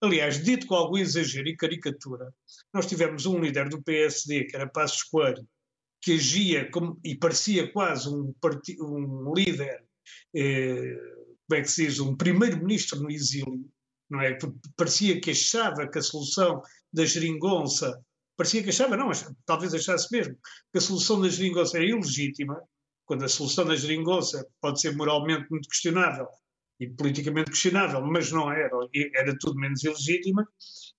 Aliás, 0.02 0.44
dito 0.44 0.68
com 0.68 0.76
algum 0.76 0.98
exagero 0.98 1.48
e 1.48 1.58
caricatura, 1.58 2.32
nós 2.72 2.86
tivemos 2.86 3.26
um 3.26 3.40
líder 3.40 3.68
do 3.68 3.82
PSD, 3.82 4.44
que 4.46 4.56
era 4.56 4.68
Passos 4.68 5.04
Coelho, 5.04 5.48
que 6.02 6.14
agia 6.14 6.70
como, 6.72 7.00
e 7.04 7.16
parecia 7.16 7.72
quase 7.72 8.10
um, 8.10 8.34
um 8.82 9.34
líder, 9.34 9.84
eh, 10.36 10.96
como 11.48 11.60
é 11.60 11.62
que 11.62 11.72
se 11.72 11.86
diz, 11.86 12.00
um 12.00 12.16
primeiro-ministro 12.16 13.02
no 13.02 13.12
exílio, 13.12 13.70
não 14.10 14.22
é? 14.22 14.38
Parecia 14.76 15.20
que 15.20 15.32
achava 15.32 15.88
que 15.88 16.00
a 16.00 16.02
solução 16.02 16.62
da 16.92 17.06
geringonça, 17.06 18.00
parecia 18.38 18.64
que 18.64 18.70
achava, 18.70 18.96
não, 18.96 19.12
talvez 19.46 19.74
achasse 19.74 20.08
mesmo, 20.12 20.36
que 20.72 20.78
a 20.78 20.82
solução 20.82 21.22
da 21.22 21.30
geringonça 21.30 21.78
era 21.78 21.86
ilegítima, 21.86 22.62
quando 23.06 23.26
a 23.26 23.30
solução 23.30 23.66
da 23.66 23.76
geringonça 23.76 24.46
pode 24.62 24.80
ser 24.80 24.96
moralmente 24.96 25.48
muito 25.50 25.68
questionável 25.68 26.28
e 26.80 26.88
politicamente 26.88 27.52
questionável, 27.52 28.02
mas 28.02 28.32
não 28.32 28.52
era, 28.52 28.70
era 29.16 29.36
tudo 29.40 29.60
menos 29.60 29.84
ilegítima, 29.84 30.48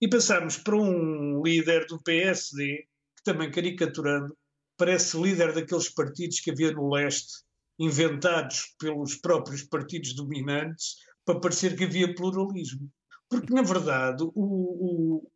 e 0.01 0.09
passarmos 0.09 0.59
para 0.59 0.77
um 0.77 1.43
líder 1.43 1.87
do 1.87 2.03
PSD, 2.03 2.87
que 3.17 3.23
também 3.25 3.51
caricaturando, 3.51 4.37
parece 4.81 5.21
líder 5.21 5.53
daqueles 5.53 5.91
partidos 5.91 6.41
que 6.41 6.51
havia 6.51 6.73
no 6.73 6.89
leste, 6.89 7.45
inventados 7.79 8.75
pelos 8.79 9.15
próprios 9.15 9.63
partidos 9.63 10.15
dominantes, 10.15 10.97
para 11.23 11.39
parecer 11.39 11.77
que 11.77 11.85
havia 11.85 12.15
pluralismo. 12.15 12.91
Porque, 13.29 13.53
na 13.53 13.61
verdade, 13.61 14.23
o, 14.23 14.33
o, 14.35 15.31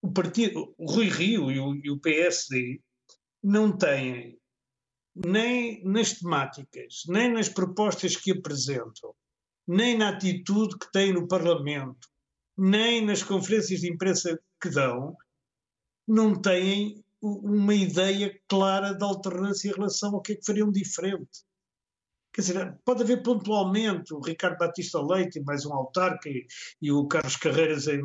o 0.00 0.10
partido, 0.10 0.74
o 0.78 0.90
Rui 0.90 1.10
Rio 1.10 1.50
e 1.52 1.60
o, 1.60 1.74
e 1.84 1.90
o 1.90 2.00
PSD 2.00 2.80
não 3.42 3.76
têm, 3.76 4.38
nem 5.14 5.84
nas 5.84 6.14
temáticas, 6.14 7.02
nem 7.08 7.30
nas 7.30 7.50
propostas 7.50 8.16
que 8.16 8.32
apresentam, 8.32 9.14
nem 9.68 9.98
na 9.98 10.08
atitude 10.08 10.78
que 10.78 10.90
têm 10.90 11.12
no 11.12 11.28
Parlamento, 11.28 12.08
nem 12.56 13.04
nas 13.04 13.22
conferências 13.22 13.80
de 13.80 13.92
imprensa 13.92 14.40
que 14.58 14.70
dão, 14.70 15.14
não 16.08 16.34
têm 16.40 17.04
uma 17.26 17.74
ideia 17.74 18.38
clara 18.48 18.94
da 18.94 19.06
alternância 19.06 19.68
em 19.68 19.74
relação 19.74 20.14
ao 20.14 20.22
que 20.22 20.32
é 20.32 20.36
que 20.36 20.44
fariam 20.44 20.70
diferente. 20.70 21.44
Quer 22.32 22.42
dizer, 22.42 22.78
pode 22.84 23.02
haver 23.02 23.22
pontualmente 23.22 24.12
o 24.12 24.20
Ricardo 24.20 24.58
Batista 24.58 25.00
Leite, 25.00 25.40
mais 25.40 25.64
um 25.64 25.72
autarca, 25.72 26.28
e, 26.28 26.46
e 26.82 26.92
o 26.92 27.06
Carlos 27.06 27.36
Carreiras, 27.36 27.86
em, 27.86 28.02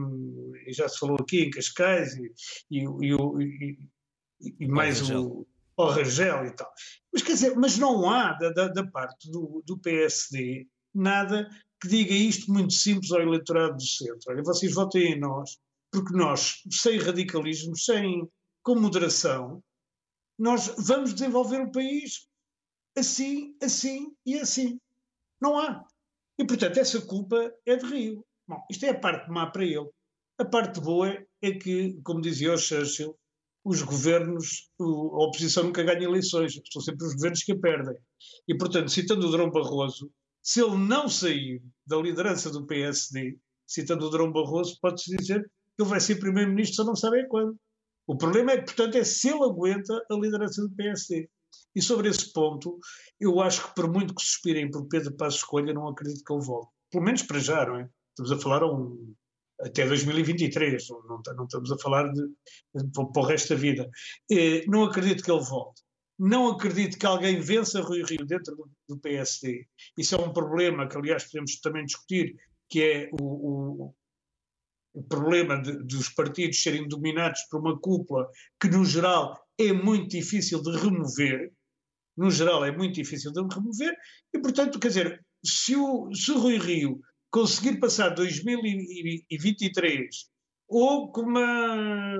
já 0.70 0.88
se 0.88 1.00
falou 1.00 1.18
aqui, 1.20 1.42
em 1.42 1.50
Cascais, 1.50 2.16
e, 2.16 2.32
e, 2.72 3.14
e, 3.14 3.78
e 4.60 4.68
mais 4.68 5.10
o, 5.10 5.46
o 5.76 5.86
Rangel 5.86 6.46
e 6.46 6.52
tal. 6.52 6.72
Mas 7.12 7.24
quer 7.24 7.34
dizer, 7.34 7.56
mas 7.58 7.78
não 7.78 8.10
há 8.10 8.32
da, 8.34 8.52
da, 8.52 8.68
da 8.70 8.88
parte 8.88 9.30
do, 9.30 9.62
do 9.66 9.78
PSD 9.80 10.66
nada 10.94 11.50
que 11.82 11.88
diga 11.88 12.14
isto 12.14 12.52
muito 12.52 12.74
simples 12.74 13.12
ao 13.12 13.22
eleitorado 13.22 13.76
do 13.76 13.86
centro. 13.86 14.30
Olha, 14.30 14.44
vocês 14.44 14.74
votem 14.74 15.14
em 15.14 15.20
nós, 15.20 15.58
porque 15.92 16.16
nós, 16.16 16.62
sem 16.70 17.00
radicalismo, 17.00 17.76
sem 17.76 18.30
com 18.64 18.76
moderação, 18.76 19.64
nós 20.38 20.74
vamos 20.78 21.14
desenvolver 21.14 21.62
o 21.62 21.72
país 21.72 22.28
assim, 22.98 23.56
assim 23.62 24.14
e 24.26 24.38
assim. 24.40 24.80
Não 25.40 25.58
há. 25.58 25.86
E, 26.38 26.46
portanto, 26.46 26.78
essa 26.78 27.02
culpa 27.02 27.54
é 27.66 27.76
de 27.76 27.86
Rio. 27.86 28.26
Bom, 28.48 28.60
isto 28.70 28.86
é 28.86 28.90
a 28.90 29.00
parte 29.00 29.30
má 29.30 29.50
para 29.50 29.64
ele. 29.64 29.90
A 30.38 30.46
parte 30.46 30.80
boa 30.82 31.10
é 31.42 31.52
que, 31.52 32.00
como 32.04 32.22
dizia 32.22 32.54
o 32.54 32.58
Churchill, 32.58 33.16
os 33.64 33.82
governos, 33.84 34.70
a 34.80 35.24
oposição 35.24 35.66
nunca 35.66 35.84
ganha 35.84 36.04
eleições, 36.04 36.60
são 36.72 36.82
sempre 36.82 37.06
os 37.06 37.14
governos 37.14 37.44
que 37.44 37.52
a 37.52 37.60
perdem. 37.60 37.96
E, 38.48 38.58
portanto, 38.58 38.90
citando 38.90 39.28
o 39.28 39.32
Drão 39.32 39.52
Barroso, 39.52 40.12
se 40.42 40.62
ele 40.62 40.78
não 40.78 41.08
sair 41.08 41.62
da 41.86 41.98
liderança 41.98 42.50
do 42.50 42.66
PSD, 42.66 43.38
citando 43.68 44.08
o 44.08 44.10
Drão 44.10 44.32
Barroso, 44.32 44.78
pode-se 44.82 45.16
dizer 45.16 45.44
que 45.44 45.84
ele 45.84 45.90
vai 45.90 46.00
ser 46.00 46.16
primeiro-ministro, 46.16 46.78
só 46.78 46.84
não 46.84 46.96
sabem 46.96 47.28
quando. 47.28 47.56
O 48.12 48.18
problema 48.18 48.52
é 48.52 48.58
que, 48.58 48.66
portanto, 48.66 48.98
é 48.98 49.06
se 49.06 49.30
ele 49.30 49.42
aguenta 49.42 49.94
a 50.12 50.16
liderança 50.16 50.62
do 50.62 50.76
PSD. 50.76 51.30
E 51.74 51.82
sobre 51.82 52.10
esse 52.10 52.34
ponto, 52.34 52.78
eu 53.18 53.40
acho 53.40 53.70
que 53.70 53.74
por 53.74 53.90
muito 53.90 54.14
que 54.14 54.22
suspirem 54.22 54.70
por 54.70 54.86
Pedro 54.90 55.16
Passos 55.16 55.40
Escolha, 55.40 55.74
não 55.74 55.88
acredito 55.88 56.22
que 56.22 56.34
ele 56.34 56.44
volte. 56.44 56.70
Pelo 56.92 57.06
menos 57.06 57.24
para 57.24 57.40
já, 57.40 57.66
não 57.66 57.78
é? 57.78 57.90
Estamos 58.10 58.34
a 58.34 58.38
falar 58.38 58.66
um, 58.66 59.16
até 59.62 59.88
2023, 59.88 60.90
não, 60.90 61.22
não, 61.38 61.46
estamos 61.46 61.72
a 61.72 61.78
falar 61.78 62.12
de, 62.12 62.22
de, 62.76 62.92
para 62.92 63.24
o 63.24 63.26
resto 63.26 63.56
da 63.56 63.62
vida. 63.62 63.90
Eh, 64.30 64.66
não 64.68 64.84
acredito 64.84 65.24
que 65.24 65.32
ele 65.32 65.46
volte. 65.46 65.82
Não 66.20 66.50
acredito 66.50 67.00
que 67.00 67.06
alguém 67.06 67.40
vença 67.40 67.80
Rui 67.80 68.04
Rio 68.04 68.26
dentro 68.26 68.58
do, 68.58 68.70
do 68.90 69.00
PSD. 69.00 69.66
Isso 69.98 70.16
é 70.16 70.20
um 70.20 70.34
problema 70.34 70.86
que, 70.86 70.98
aliás, 70.98 71.24
podemos 71.24 71.62
também 71.62 71.86
discutir, 71.86 72.36
que 72.70 72.84
é 72.84 73.10
o, 73.22 73.24
o, 73.24 73.96
o 74.94 75.04
problema 75.04 75.62
de, 75.62 75.84
dos 75.84 76.10
partidos 76.10 76.62
serem 76.62 76.88
dominados 76.88 77.42
por 77.50 77.62
uma 77.62 77.80
cúpula 77.80 78.30
que, 78.60 78.68
no 78.68 78.86
geral, 78.86 79.40
é 79.58 79.72
muito 79.72 80.10
difícil 80.10 80.62
de 80.62 80.78
remover. 80.78 81.52
No 82.18 82.30
geral, 82.30 82.66
é 82.66 82.76
muito 82.76 82.96
difícil 82.96 83.32
de 83.32 83.42
remover. 83.42 83.96
E, 84.34 84.40
portanto, 84.40 84.80
quer 84.80 84.90
dizer, 84.90 85.26
se 85.44 85.76
o, 85.76 86.14
se 86.14 86.32
o 86.32 86.40
Rui 86.40 86.58
Rio 86.58 87.00
conseguir 87.30 87.80
passar 87.80 88.10
2023 88.10 90.30
ou 90.68 91.12
com 91.12 91.22
uma 91.22 92.18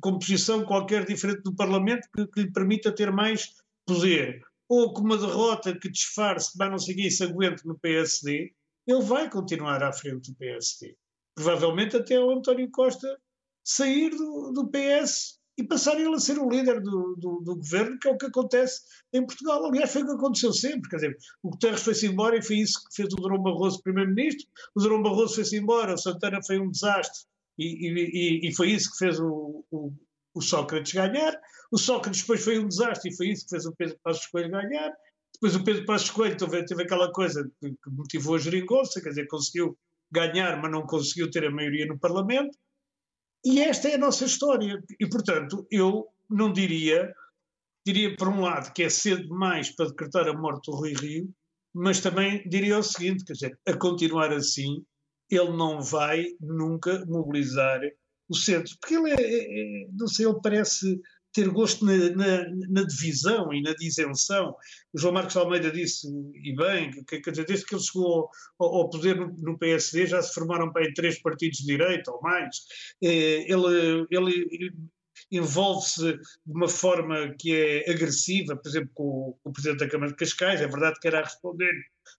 composição 0.00 0.64
qualquer 0.64 1.04
diferente 1.04 1.42
do 1.42 1.54
Parlamento 1.54 2.08
que, 2.14 2.26
que 2.28 2.42
lhe 2.42 2.52
permita 2.52 2.94
ter 2.94 3.10
mais 3.10 3.50
poder, 3.84 4.40
ou 4.68 4.92
com 4.92 5.02
uma 5.02 5.18
derrota 5.18 5.76
que 5.76 5.90
disfarce, 5.90 6.56
mas 6.56 6.70
não 6.70 6.78
sei 6.78 6.94
o 6.94 6.98
que, 6.98 7.10
se 7.10 7.24
aguente 7.24 7.66
no 7.66 7.76
PSD, 7.76 8.52
ele 8.86 9.02
vai 9.02 9.28
continuar 9.28 9.82
à 9.82 9.92
frente 9.92 10.30
do 10.30 10.36
PSD 10.36 10.96
provavelmente 11.40 11.96
até 11.96 12.20
o 12.20 12.30
António 12.30 12.70
Costa 12.70 13.18
sair 13.64 14.10
do, 14.10 14.52
do 14.52 14.68
PS 14.68 15.40
e 15.56 15.64
passar 15.64 15.98
ele 15.98 16.14
a 16.14 16.18
ser 16.18 16.38
o 16.38 16.48
líder 16.48 16.80
do, 16.82 17.16
do, 17.16 17.40
do, 17.40 17.56
governo, 17.56 17.98
que 17.98 18.08
é 18.08 18.12
o 18.12 18.16
que 18.16 18.26
acontece 18.26 18.82
em 19.12 19.24
Portugal. 19.24 19.64
Aliás, 19.64 19.90
foi 19.90 20.02
o 20.02 20.06
que 20.06 20.12
aconteceu 20.12 20.52
sempre. 20.52 20.88
Quer 20.90 20.96
dizer, 20.96 21.16
o 21.42 21.50
Guterres 21.50 21.82
foi-se 21.82 22.06
embora 22.06 22.36
e 22.36 22.42
foi 22.42 22.56
isso 22.56 22.78
que 22.84 22.94
fez 22.94 23.12
o 23.12 23.16
Durão 23.16 23.42
Barroso 23.42 23.82
primeiro-ministro. 23.82 24.46
O 24.74 24.80
Durão 24.80 25.02
Barroso 25.02 25.34
foi-se 25.36 25.56
embora, 25.56 25.94
o 25.94 25.98
Santana 25.98 26.40
foi 26.46 26.58
um 26.58 26.70
desastre 26.70 27.26
e, 27.58 27.88
e, 27.88 28.48
e 28.48 28.54
foi 28.54 28.70
isso 28.70 28.90
que 28.90 28.98
fez 28.98 29.18
o, 29.18 29.64
o, 29.70 29.92
o, 30.34 30.42
Sócrates 30.42 30.92
ganhar. 30.92 31.34
O 31.70 31.78
Sócrates 31.78 32.20
depois 32.20 32.44
foi 32.44 32.58
um 32.58 32.68
desastre 32.68 33.10
e 33.10 33.16
foi 33.16 33.28
isso 33.28 33.44
que 33.44 33.50
fez 33.50 33.64
o 33.64 33.74
Pedro 33.74 33.98
Passos 34.02 34.26
Coelho 34.26 34.50
ganhar. 34.50 34.92
Depois 35.34 35.56
o 35.56 35.64
Pedro 35.64 35.86
Passos 35.86 36.10
Coelho 36.10 36.36
teve, 36.36 36.64
teve 36.64 36.82
aquela 36.82 37.10
coisa 37.12 37.50
que, 37.60 37.70
que 37.70 37.90
motivou 37.90 38.34
a 38.34 38.38
geringonça, 38.38 39.00
quer 39.00 39.10
dizer, 39.10 39.26
conseguiu 39.26 39.76
ganhar, 40.12 40.60
mas 40.60 40.70
não 40.70 40.86
conseguiu 40.86 41.30
ter 41.30 41.44
a 41.44 41.50
maioria 41.50 41.86
no 41.86 41.98
Parlamento. 41.98 42.56
E 43.44 43.60
esta 43.60 43.88
é 43.88 43.94
a 43.94 43.98
nossa 43.98 44.24
história. 44.24 44.82
E, 44.98 45.08
portanto, 45.08 45.66
eu 45.70 46.06
não 46.28 46.52
diria, 46.52 47.12
diria 47.86 48.14
por 48.16 48.28
um 48.28 48.42
lado 48.42 48.72
que 48.72 48.82
é 48.82 48.88
cedo 48.88 49.22
demais 49.22 49.74
para 49.74 49.88
decretar 49.88 50.28
a 50.28 50.34
morte 50.34 50.70
do 50.70 50.76
Rui 50.76 50.92
Rio, 50.92 51.32
mas 51.74 52.00
também 52.00 52.46
diria 52.48 52.78
o 52.78 52.82
seguinte, 52.82 53.24
quer 53.24 53.32
dizer, 53.32 53.58
a 53.66 53.76
continuar 53.76 54.32
assim, 54.32 54.84
ele 55.30 55.56
não 55.56 55.80
vai 55.80 56.24
nunca 56.40 57.04
mobilizar 57.06 57.80
o 58.28 58.36
centro, 58.36 58.76
porque 58.80 58.94
ele 58.94 59.10
é, 59.10 59.20
é, 59.20 59.84
é 59.84 59.88
não 59.92 60.06
sei, 60.06 60.26
ele 60.26 60.40
parece 60.42 61.00
ter 61.32 61.48
gosto 61.48 61.84
na, 61.84 61.96
na, 62.10 62.44
na, 62.68 62.82
divisão 62.82 63.52
e 63.52 63.62
na 63.62 63.72
disenção. 63.74 64.54
O 64.92 64.98
João 64.98 65.14
Marcos 65.14 65.36
Almeida 65.36 65.70
disse, 65.70 66.08
e 66.34 66.54
bem, 66.54 66.90
que, 67.04 67.20
que, 67.20 67.30
desde 67.30 67.64
que 67.64 67.74
ele 67.74 67.82
chegou 67.82 68.28
ao, 68.58 68.74
ao 68.74 68.90
poder 68.90 69.16
no, 69.16 69.58
PSD 69.58 70.06
já 70.06 70.20
se 70.22 70.34
formaram 70.34 70.72
aí 70.76 70.92
três 70.94 71.20
partidos 71.20 71.58
de 71.58 71.66
direita 71.66 72.10
ou 72.10 72.20
mais. 72.20 72.56
Eh, 73.02 73.46
ele, 73.48 74.06
ele 74.10 74.72
envolve-se 75.30 76.14
de 76.14 76.52
uma 76.52 76.68
forma 76.68 77.34
que 77.38 77.54
é 77.54 77.90
agressiva, 77.90 78.56
por 78.56 78.68
exemplo, 78.68 78.90
com, 78.94 79.38
com, 79.42 79.50
o 79.50 79.52
Presidente 79.52 79.80
da 79.80 79.88
Câmara 79.88 80.12
de 80.12 80.16
Cascais, 80.16 80.60
é 80.60 80.66
verdade 80.66 80.98
que 81.00 81.06
era 81.06 81.20
a 81.20 81.24
responder 81.24 81.72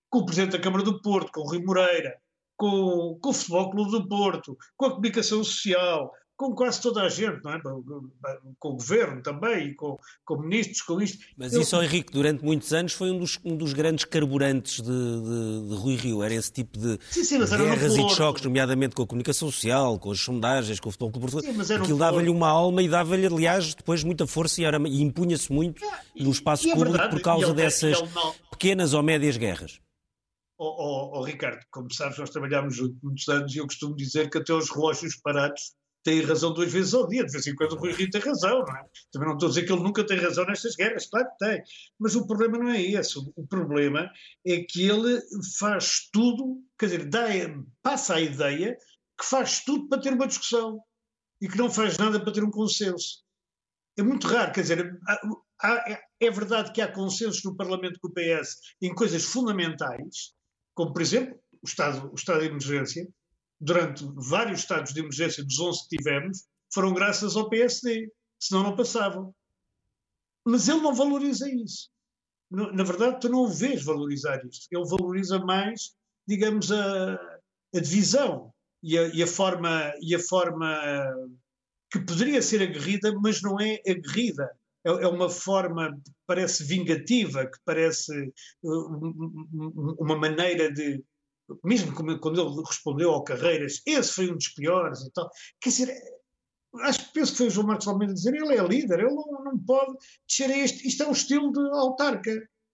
com 0.10 0.19
o 0.19 0.26
Presidente 0.26 0.54
da 0.54 0.63
Câmara 0.63 0.84
do 0.84 1.02
Porto, 1.02 1.32
com 1.32 1.41
o 1.41 1.47
Rui 1.47 1.63
Moreira, 1.63 2.17
com, 2.56 3.17
com 3.21 3.30
o 3.30 3.34
Futebol 3.34 3.71
Clube 3.71 3.91
do 3.91 4.08
Porto, 4.08 4.58
com 4.78 4.86
a 4.86 4.89
comunicação 4.91 5.43
social, 5.43 6.12
com 6.42 6.56
quase 6.56 6.82
toda 6.82 7.04
a 7.04 7.10
gente, 7.10 7.44
não 7.44 7.52
é? 7.52 7.62
com 7.62 8.70
o 8.70 8.76
governo 8.76 9.22
também, 9.22 9.68
e 9.68 9.76
com, 9.76 10.00
com 10.26 10.42
ministros, 10.42 10.82
com 10.82 11.00
isto. 11.00 11.24
Mas 11.38 11.54
isso, 11.54 11.76
Eu... 11.76 11.84
Henrique, 11.84 12.12
durante 12.12 12.44
muitos 12.44 12.74
anos 12.74 12.94
foi 12.94 13.12
um 13.12 13.20
dos, 13.20 13.38
um 13.46 13.56
dos 13.56 13.74
grandes 13.74 14.06
carburantes 14.06 14.82
de, 14.82 14.92
de, 14.92 15.70
de, 15.70 15.76
Rui 15.76 15.96
Rio. 15.96 16.24
Era 16.24 16.34
esse 16.34 16.52
tipo 16.52 16.80
de 16.80 16.98
sim, 17.12 17.24
sim, 17.24 17.38
guerras 17.38 17.96
e 17.96 18.04
de 18.04 18.16
choques, 18.16 18.44
nomeadamente 18.44 18.96
com 18.96 19.04
a 19.04 19.08
comunicação 19.08 19.52
social, 19.52 20.00
com 20.00 20.10
as 20.10 20.20
sondagens, 20.20 20.80
com 20.80 20.90
o 20.90 20.92
futebol 20.92 21.12
português. 21.12 21.72
Aquilo 21.72 22.00
dava-lhe 22.00 22.30
uma 22.30 22.50
alma 22.50 22.82
e 22.82 22.90
dava-lhe, 22.90 23.28
aliás, 23.28 23.76
depois 23.76 24.04
muita 24.04 24.26
força 24.26 24.62
e, 24.62 24.66
e 24.66 25.02
impunha-se 25.04 25.54
muito 25.54 25.86
é, 25.86 26.24
no 26.24 26.32
espaço 26.32 26.68
é 26.68 26.72
público 26.72 26.94
verdade, 26.94 27.16
por 27.16 27.22
causa 27.22 27.46
ele, 27.46 27.54
dessas 27.54 28.02
não... 28.02 28.34
pequenas 28.50 28.96
ou 28.96 29.04
médias 29.04 29.38
guerras. 29.38 29.80
Oh, 30.58 30.66
oh, 30.66 31.20
oh, 31.20 31.24
Ricardo, 31.24 31.60
como 31.72 31.92
sabes, 31.94 32.18
nós 32.18 32.30
trabalhámos 32.32 32.80
muitos 33.02 33.28
anos 33.28 33.54
e 33.54 33.60
eu 33.60 33.66
costumo 33.66 33.96
dizer 33.96 34.30
que 34.30 34.40
até 34.40 34.54
os 34.54 34.70
relógios 34.72 35.16
parados 35.18 35.74
tem 36.04 36.22
razão 36.22 36.54
duas 36.54 36.72
vezes 36.72 36.94
ao 36.94 37.08
dia. 37.08 37.26
De 37.26 37.32
vez 37.32 37.46
em 37.48 37.56
quando 37.56 37.74
o 37.74 37.80
Rui 37.80 37.94
Rio 37.94 38.10
tem 38.10 38.22
razão, 38.22 38.60
não 38.60 38.76
é? 38.76 38.86
Também 39.12 39.28
não 39.28 39.36
estou 39.36 39.48
a 39.48 39.50
dizer 39.50 39.66
que 39.66 39.72
ele 39.72 39.84
nunca 39.84 40.06
tem 40.06 40.18
razão 40.18 40.46
nestas 40.46 40.76
guerras, 40.76 41.08
claro 41.08 41.28
que 41.30 41.46
tem. 41.46 41.64
Mas 42.00 42.16
o 42.16 42.26
problema 42.26 42.58
não 42.58 42.70
é 42.70 42.82
esse. 42.82 43.18
O 43.18 43.48
problema 43.48 44.10
é 44.46 44.64
que 44.64 44.88
ele 44.88 45.22
faz 45.60 46.10
tudo, 46.12 46.64
quer 46.78 46.88
dizer, 46.88 47.10
dá, 47.10 47.28
passa 47.82 48.16
a 48.16 48.22
ideia 48.22 48.76
que 49.20 49.26
faz 49.26 49.64
tudo 49.64 49.88
para 49.88 50.02
ter 50.02 50.14
uma 50.14 50.28
discussão 50.28 50.82
e 51.42 51.48
que 51.48 51.58
não 51.58 51.70
faz 51.70 51.98
nada 51.98 52.20
para 52.20 52.34
ter 52.34 52.44
um 52.44 52.52
consenso. 52.52 53.24
é 53.98 54.04
muito 54.04 54.28
raro, 54.28 54.52
quer 54.52 54.62
dizer, 54.62 55.00
é 56.20 56.32
verdade 56.32 56.72
que 56.72 56.82
há 56.82 56.92
consensos 56.92 57.44
no 57.44 57.56
Parlamento 57.56 58.00
com 58.00 58.08
o 58.08 58.14
PS 58.14 58.58
em 58.82 58.94
coisas 58.94 59.24
fundamentais, 59.24 60.34
como 60.74 60.94
por 60.94 61.02
exemplo 61.02 61.40
o 61.62 61.68
estado, 61.68 62.12
o 62.12 62.16
estado 62.16 62.40
de 62.42 62.48
emergência, 62.48 63.08
durante 63.62 64.04
vários 64.15 64.62
estados 64.62 64.93
de 64.93 65.00
emergência 65.00 65.43
dos 65.45 65.60
11 65.60 65.88
que 65.88 65.97
tivemos, 65.97 66.45
foram 66.74 66.93
graças 66.93 67.36
ao 67.36 67.50
PSD, 67.50 68.12
senão 68.39 68.63
não 68.63 68.76
passavam. 68.76 69.34
Mas 70.45 70.67
ele 70.67 70.82
não 70.82 70.95
valoriza 70.95 71.47
isso. 71.50 71.89
Na 72.50 72.84
verdade, 72.84 73.19
tu 73.21 73.30
não 73.30 73.43
o 73.43 73.47
vês 73.47 73.86
valorizar 73.86 74.43
isto. 74.45 74.67
Ele 74.71 74.89
valoriza 74.89 75.39
mais, 75.39 75.95
digamos, 76.28 76.71
a, 76.71 77.13
a 77.74 77.80
divisão 77.80 78.52
e 78.84 78.97
a, 78.97 79.08
e 79.08 79.24
a, 79.24 79.28
forma, 79.28 79.93
e 80.02 80.15
a 80.15 80.19
forma 80.19 81.13
que 81.91 82.00
poderia 82.00 82.41
ser 82.41 82.62
aguerrida, 82.62 83.13
mas 83.21 83.41
não 83.41 83.60
é 83.60 83.80
aguerrida. 83.88 84.50
É, 84.84 84.89
é 84.89 85.08
uma 85.08 85.30
forma 85.30 85.93
que 85.93 86.12
parece 86.26 86.63
vingativa, 86.63 87.45
que 87.45 87.58
parece 87.63 88.34
uh, 88.63 89.95
uma 90.00 90.17
maneira 90.17 90.71
de. 90.71 91.04
Mesmo 91.64 91.94
quando 91.94 92.42
ele 92.42 92.64
respondeu 92.66 93.12
ao 93.12 93.24
Carreiras, 93.24 93.82
esse 93.86 94.14
foi 94.14 94.32
um 94.32 94.36
dos 94.36 94.50
piores 94.50 95.02
e 95.02 95.12
tal. 95.12 95.30
Quer 95.60 95.70
dizer, 95.70 96.02
acho 96.82 97.00
que 97.00 97.14
penso 97.14 97.32
que 97.32 97.38
foi 97.38 97.48
o 97.48 97.52
João 97.52 97.68
Marcos 97.68 97.88
Almeida 97.88 98.14
dizer 98.14 98.34
ele 98.34 98.56
é 98.56 98.64
líder, 98.64 99.00
ele 99.00 99.14
não, 99.14 99.44
não 99.44 99.58
pode 99.60 99.94
descer 100.28 100.52
a 100.52 100.58
este. 100.58 100.88
Isto 100.88 101.04
é 101.04 101.08
um 101.08 101.14
estilo 101.14 101.52
de 101.52 101.60
autarca. 101.60 102.32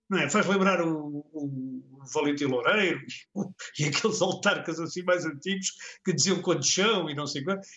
Não 0.10 0.20
é? 0.20 0.30
Faz 0.30 0.48
lembrar 0.48 0.82
o, 0.82 1.26
o, 1.34 1.84
Valentim 2.14 2.46
Loureiro 2.46 3.02
e, 3.02 3.84
e 3.84 3.86
aqueles 3.88 4.22
autarcas 4.22 4.80
assim 4.80 5.04
mais 5.04 5.26
antigos 5.26 5.74
que 6.06 6.14
diziam 6.14 6.42
condição 6.42 7.10
e 7.10 7.16
não 7.16 7.28
sei 7.28 7.44
quanto 7.44 7.68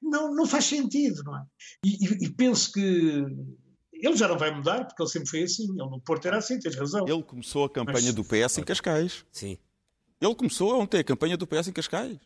não, 0.00 0.34
não 0.34 0.46
faz 0.46 0.66
sentido, 0.66 1.22
não 1.24 1.36
é? 1.36 1.42
E, 1.84 2.04
e, 2.04 2.26
e, 2.26 2.30
penso 2.30 2.72
que 2.72 2.80
ele 3.92 4.16
já 4.16 4.28
não 4.28 4.38
vai 4.38 4.54
mudar, 4.54 4.84
porque 4.84 5.02
ele 5.02 5.10
sempre 5.10 5.28
foi 5.28 5.42
assim. 5.42 5.64
Ele 5.64 5.90
no 5.90 6.00
Porto 6.00 6.26
era 6.26 6.38
assim, 6.38 6.58
tens 6.58 6.76
razão. 6.76 7.04
Ele 7.06 7.22
começou 7.22 7.64
a 7.64 7.70
campanha 7.70 8.12
Mas... 8.12 8.14
do 8.14 8.24
PS 8.24 8.58
em 8.58 8.64
Cascais. 8.64 9.24
Sim. 9.32 9.58
Ele 10.20 10.34
começou 10.34 10.80
ontem 10.80 10.98
a 10.98 11.04
campanha 11.04 11.36
do 11.36 11.46
PS 11.46 11.68
em 11.68 11.72
Cascais. 11.72 12.18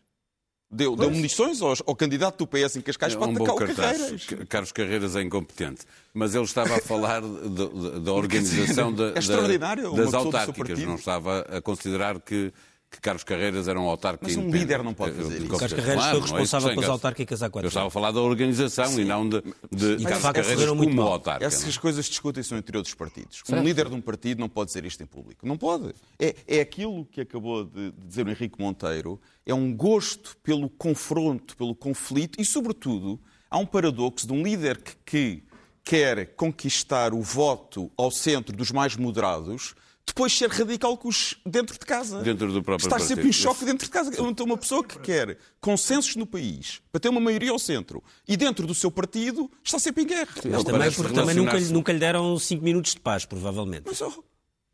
Deu, 0.73 0.95
deu 0.95 1.11
munições 1.11 1.61
ao, 1.61 1.73
ao, 1.85 1.93
candidato 1.93 2.37
do 2.37 2.47
PS 2.47 2.77
em 2.77 2.81
Cascais 2.81 3.13
é 3.13 3.17
para 3.17 3.27
um 3.27 3.35
atacar 3.35 3.55
o 3.55 3.75
Carreiras. 3.75 4.27
Carlos 4.47 4.71
Carreiras 4.71 5.15
é 5.17 5.21
incompetente. 5.21 5.81
Mas 6.13 6.33
ele 6.33 6.45
estava 6.45 6.77
a 6.77 6.79
falar 6.79 7.21
da 7.21 8.13
organização 8.13 8.93
de, 8.93 9.09
é 9.09 9.13
das 9.13 10.13
autárquicas. 10.13 10.79
Não 10.79 10.95
estava 10.95 11.41
a 11.41 11.61
considerar 11.61 12.21
que 12.21 12.53
que 12.91 12.99
Carlos 12.99 13.23
Carreiras 13.23 13.69
era 13.69 13.79
um 13.79 13.87
autarca 13.87 14.19
Mas 14.21 14.35
um 14.35 14.49
líder 14.51 14.83
não 14.83 14.93
pode 14.93 15.15
fazer 15.15 15.37
isso. 15.37 15.47
Carlos 15.47 15.71
Carreiras 15.71 15.95
claro, 15.95 16.09
foi 16.09 16.19
é 16.19 16.21
responsável 16.21 16.69
é 16.69 16.73
pelas 16.73 16.89
autárquicas 16.89 17.41
há 17.41 17.49
quatro 17.49 17.65
Eu 17.65 17.69
estava 17.69 17.87
a 17.87 17.89
falar 17.89 18.11
da 18.11 18.19
organização 18.19 18.87
Sim. 18.87 19.01
e 19.01 19.05
não 19.05 19.27
de, 19.27 19.41
de, 19.71 19.95
de 19.95 20.03
Carlos 20.03 20.31
Carreiras 20.31 20.67
como 20.67 20.93
mal. 20.93 21.13
autarca. 21.13 21.45
Essas 21.45 21.77
coisas 21.77 22.05
discutem-se 22.05 22.53
interior 22.53 22.81
dos 22.81 22.93
partidos. 22.93 23.41
Certo. 23.45 23.57
Um 23.57 23.63
líder 23.63 23.87
de 23.87 23.95
um 23.95 24.01
partido 24.01 24.39
não 24.39 24.49
pode 24.49 24.67
dizer 24.67 24.83
isto 24.83 25.01
em 25.01 25.05
público. 25.05 25.47
Não 25.47 25.57
pode. 25.57 25.93
É, 26.19 26.35
é 26.45 26.59
aquilo 26.59 27.05
que 27.05 27.21
acabou 27.21 27.63
de 27.63 27.93
dizer 28.05 28.27
o 28.27 28.29
Henrique 28.29 28.59
Monteiro. 28.59 29.19
É 29.45 29.53
um 29.53 29.73
gosto 29.73 30.35
pelo 30.43 30.69
confronto, 30.69 31.55
pelo 31.55 31.73
conflito 31.73 32.41
e, 32.41 32.45
sobretudo, 32.45 33.17
há 33.49 33.57
um 33.57 33.65
paradoxo 33.65 34.27
de 34.27 34.33
um 34.33 34.43
líder 34.43 34.81
que, 34.81 34.95
que 35.05 35.43
quer 35.81 36.35
conquistar 36.35 37.13
o 37.13 37.21
voto 37.21 37.89
ao 37.95 38.11
centro 38.11 38.55
dos 38.55 38.69
mais 38.69 38.97
moderados 38.97 39.75
depois 40.11 40.37
ser 40.37 40.49
radical 40.49 40.97
com 40.97 41.07
os 41.07 41.37
dentro 41.45 41.79
de 41.79 41.85
casa. 41.85 42.21
Dentro 42.21 42.51
do 42.51 42.61
próprio 42.61 42.85
Estar 42.85 42.99
sempre 42.99 43.29
em 43.29 43.31
choque 43.31 43.63
dentro 43.63 43.85
de 43.85 43.91
casa. 43.91 44.11
Então, 44.21 44.45
uma 44.45 44.57
pessoa 44.57 44.83
que 44.83 44.99
quer 44.99 45.37
consensos 45.59 46.15
no 46.17 46.25
país 46.25 46.81
para 46.91 46.99
ter 46.99 47.09
uma 47.09 47.21
maioria 47.21 47.51
ao 47.51 47.59
centro 47.59 48.03
e 48.27 48.35
dentro 48.35 48.67
do 48.67 48.75
seu 48.75 48.91
partido 48.91 49.49
está 49.63 49.79
sempre 49.79 50.03
em 50.03 50.07
guerra. 50.07 50.33
Sim, 50.41 50.49
Mas 50.49 50.63
também 50.63 50.91
porque 50.91 51.13
também 51.13 51.35
nunca, 51.35 51.59
nunca 51.59 51.93
lhe 51.93 51.99
deram 51.99 52.37
5 52.37 52.63
minutos 52.63 52.93
de 52.93 52.99
paz, 52.99 53.25
provavelmente. 53.25 53.83
Mas, 53.85 54.01
oh, 54.01 54.23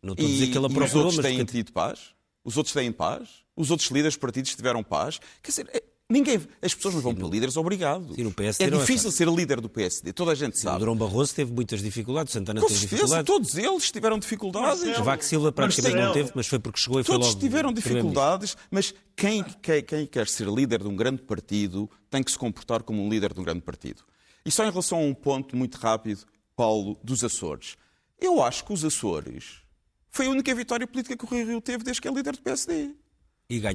não 0.02 0.14
estou 0.14 0.26
a 0.26 0.30
dizer 0.30 0.48
que 0.48 0.58
ele 0.58 0.66
aprovou, 0.66 0.84
e 0.84 0.88
os 0.88 0.96
outros 1.18 1.18
têm 1.20 1.46
tido 1.46 1.72
paz? 1.72 2.00
Os 2.44 2.58
outros 2.58 2.74
têm 2.74 2.92
paz? 2.92 3.30
Os 3.56 3.70
outros 3.72 3.90
líderes 3.90 4.18
partidos 4.18 4.56
tiveram 4.56 4.84
paz? 4.84 5.20
Quer 5.44 5.52
dizer, 5.52 5.70
é 5.72 5.84
Ninguém, 6.10 6.40
as 6.62 6.74
pessoas 6.74 6.96
não 6.96 7.02
vão 7.02 7.14
para 7.14 7.28
líderes 7.28 7.58
obrigados. 7.58 8.16
Sim, 8.16 8.32
PSD 8.32 8.64
é 8.64 8.70
difícil 8.70 9.10
é 9.10 9.12
ser 9.12 9.28
líder 9.28 9.60
do 9.60 9.68
PSD, 9.68 10.14
toda 10.14 10.32
a 10.32 10.36
gente 10.36 10.58
sabe. 10.58 10.78
O 10.78 10.80
Durão 10.80 10.96
Barroso 10.96 11.36
teve 11.36 11.52
muitas 11.52 11.82
dificuldades, 11.82 12.32
Santana 12.32 12.62
Com 12.62 12.68
teve 12.68 12.80
certeza, 12.80 13.02
dificuldades. 13.02 13.28
todos 13.28 13.58
eles 13.58 13.92
tiveram 13.92 14.18
dificuldades. 14.18 14.84
Marcelo, 14.86 15.04
Vaque 15.04 15.26
Silva 15.26 15.52
praticamente 15.52 15.96
Marcelo. 15.96 16.16
não 16.16 16.24
teve, 16.24 16.32
mas 16.34 16.48
foi 16.48 16.60
porque 16.60 16.80
chegou 16.80 17.02
e 17.02 17.04
todos 17.04 17.08
foi 17.08 17.16
logo. 17.18 17.32
Todos 17.34 17.44
tiveram 17.44 17.74
dificuldades, 17.74 18.56
mas 18.72 18.94
quem, 19.18 19.44
quem, 19.62 19.84
quem 19.84 20.06
quer 20.06 20.28
ser 20.30 20.48
líder 20.48 20.82
de 20.82 20.88
um 20.88 20.96
grande 20.96 21.22
partido 21.24 21.90
tem 22.10 22.24
que 22.24 22.32
se 22.32 22.38
comportar 22.38 22.84
como 22.84 23.04
um 23.04 23.10
líder 23.10 23.34
de 23.34 23.42
um 23.42 23.44
grande 23.44 23.62
partido. 23.62 24.04
E 24.46 24.52
só 24.52 24.64
em 24.64 24.70
relação 24.70 25.00
a 25.00 25.02
um 25.02 25.14
ponto 25.14 25.58
muito 25.58 25.76
rápido, 25.76 26.22
Paulo, 26.56 26.98
dos 27.04 27.22
Açores. 27.22 27.76
Eu 28.18 28.42
acho 28.42 28.64
que 28.64 28.72
os 28.72 28.86
Açores 28.86 29.62
foi 30.10 30.28
a 30.28 30.30
única 30.30 30.56
vitória 30.56 30.88
política 30.88 31.18
que 31.18 31.26
o 31.26 31.28
Rui 31.28 31.44
Rio 31.44 31.60
teve 31.60 31.84
desde 31.84 32.02
que 32.02 32.08
é 32.08 32.12
líder 32.12 32.32
do 32.32 32.42
PSD. 32.42 32.96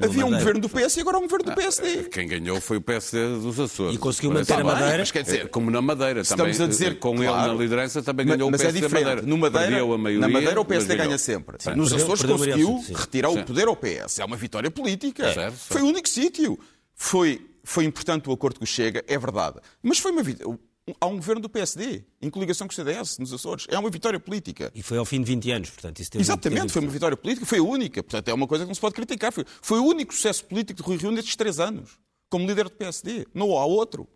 Havia 0.03 0.27
um 0.27 0.31
governo 0.31 0.61
do 0.61 0.69
PS 0.69 0.99
e 0.99 1.01
agora 1.01 1.17
um 1.17 1.23
governo 1.23 1.47
do 1.47 1.55
PSD. 1.55 2.01
Ah, 2.01 2.09
quem 2.11 2.29
ganhou 2.29 2.61
foi 2.61 2.77
o 2.77 2.81
PSD 2.83 3.39
dos 3.39 3.59
Açores. 3.59 3.95
E 3.95 3.99
conseguiu 3.99 4.31
manter 4.31 4.53
a 4.53 4.63
Madeira. 4.65 4.99
Mas 4.99 5.11
quer 5.11 5.23
dizer, 5.23 5.49
como 5.49 5.71
na 5.71 5.81
Madeira 5.81 6.21
estamos 6.21 6.59
também. 6.59 6.67
a 6.67 6.69
dizer 6.69 6.99
com 6.99 7.17
claro, 7.17 7.45
ele 7.45 7.49
na 7.49 7.55
liderança 7.55 8.03
também 8.03 8.27
ganhou 8.27 8.51
mas, 8.51 8.61
o 8.61 8.65
PSD 8.65 8.79
é 8.79 8.83
diferente. 8.83 9.07
Madeira. 9.07 9.27
No 9.27 9.39
Madeira, 9.39 9.83
a 9.83 9.99
maioria, 9.99 10.21
na 10.21 10.29
Madeira 10.29 10.61
o 10.61 10.65
PSD 10.67 10.95
ganha 10.95 11.17
sempre. 11.17 11.57
Sim. 11.59 11.71
Nos 11.75 11.91
Açores 11.91 12.21
perdeu, 12.21 12.37
conseguiu 12.37 12.85
retirar 12.95 13.31
sim. 13.31 13.41
o 13.41 13.45
poder 13.47 13.67
ao 13.67 13.75
PS. 13.75 14.19
É 14.19 14.25
uma 14.27 14.37
vitória 14.37 14.71
política. 14.71 15.33
Certo, 15.33 15.57
foi 15.57 15.81
o 15.81 15.87
único 15.87 16.07
sítio. 16.07 16.59
Foi, 16.95 17.41
foi 17.65 17.85
importante 17.85 18.29
o 18.29 18.33
acordo 18.33 18.61
que 18.61 18.67
Chega, 18.67 19.03
é 19.09 19.19
verdade. 19.19 19.59
Mas 19.83 19.99
foi 19.99 20.13
uma 20.13 20.23
vitória 20.23 20.59
há 21.01 21.07
um 21.07 21.17
governo 21.17 21.41
do 21.41 21.49
PSD, 21.49 22.05
em 22.21 22.31
coligação 22.31 22.67
com 22.67 22.73
o 22.73 22.75
CDS, 22.75 23.19
nos 23.19 23.33
Açores. 23.33 23.67
É 23.69 23.79
uma 23.79 23.91
vitória 23.91 24.19
política. 24.19 24.71
E 24.75 24.83
foi 24.83 24.99
ao 24.99 25.05
fim 25.05 25.21
de 25.21 25.27
20 25.27 25.51
anos, 25.51 25.71
portanto, 25.71 26.01
isso 26.01 26.11
teve 26.11 26.23
Exatamente, 26.23 26.73
foi 26.73 26.83
uma 26.83 26.91
vitória 26.91 27.17
política, 27.17 27.47
foi 27.47 27.59
a 27.59 27.63
única. 27.63 28.03
Portanto, 28.03 28.29
é 28.29 28.35
uma 28.35 28.47
coisa 28.47 28.65
que 28.65 28.69
não 28.69 28.75
se 28.75 28.81
pode 28.81 28.95
criticar. 28.95 29.33
Foi, 29.33 29.45
foi 29.47 29.79
o 29.79 29.85
único 29.85 30.13
sucesso 30.13 30.45
político 30.45 30.83
de 30.83 30.87
Rui 30.87 30.97
Rio 30.97 31.11
nestes 31.13 31.37
três 31.37 31.61
anos, 31.61 31.99
como 32.29 32.47
líder 32.47 32.65
do 32.65 32.73
PSD. 32.73 33.27
Não 33.35 33.57
há 33.57 33.65
outro. 33.65 34.09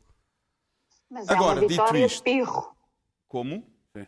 Mas 1.11 1.29
Agora, 1.29 1.61
é 1.61 1.62
uma 1.62 1.68
vitória 1.68 2.00
dito 2.00 2.12
isto, 2.12 2.24
de 2.24 2.31
pirro. 2.33 2.76
Como? 3.29 3.64
Sim, 3.96 4.07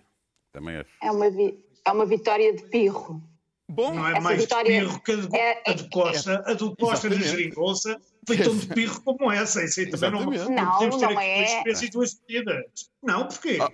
também 0.52 0.76
é. 0.76 0.86
É 1.02 1.10
uma, 1.10 1.30
vi... 1.30 1.64
é 1.84 1.92
uma 1.92 2.06
vitória 2.06 2.54
de 2.54 2.62
pirro. 2.64 3.22
Bom, 3.70 3.94
não 3.94 4.08
é 4.08 4.12
Essa 4.12 4.20
mais 4.20 4.40
vitória... 4.40 4.72
de 4.72 4.86
pirro 4.86 5.00
que 5.02 5.12
a, 5.12 5.16
de, 5.16 5.36
é, 5.36 5.62
a 5.66 5.72
do 5.74 5.90
Costa. 5.90 6.44
É, 6.46 6.50
a 6.50 6.54
do 6.54 6.76
Costa 6.76 7.10
de 7.10 7.22
Geringonça 7.22 8.00
foi 8.26 8.38
tão 8.38 8.56
de 8.56 8.66
pirro 8.74 9.02
como 9.02 9.30
essa. 9.30 9.62
Isso 9.62 9.80
aí 9.80 9.90
também 9.90 10.10
não, 10.10 10.20
não, 10.20 10.48
não 10.48 10.72
podemos 10.72 10.96
ter 10.96 11.06
não 11.06 11.18
aqui 11.18 11.28
é... 11.28 11.36
duas 11.36 11.50
espécies 11.50 11.90
duas 11.90 12.20
medidas. 12.26 12.64
Não, 13.02 13.28
porquê? 13.28 13.58
Ah. 13.60 13.70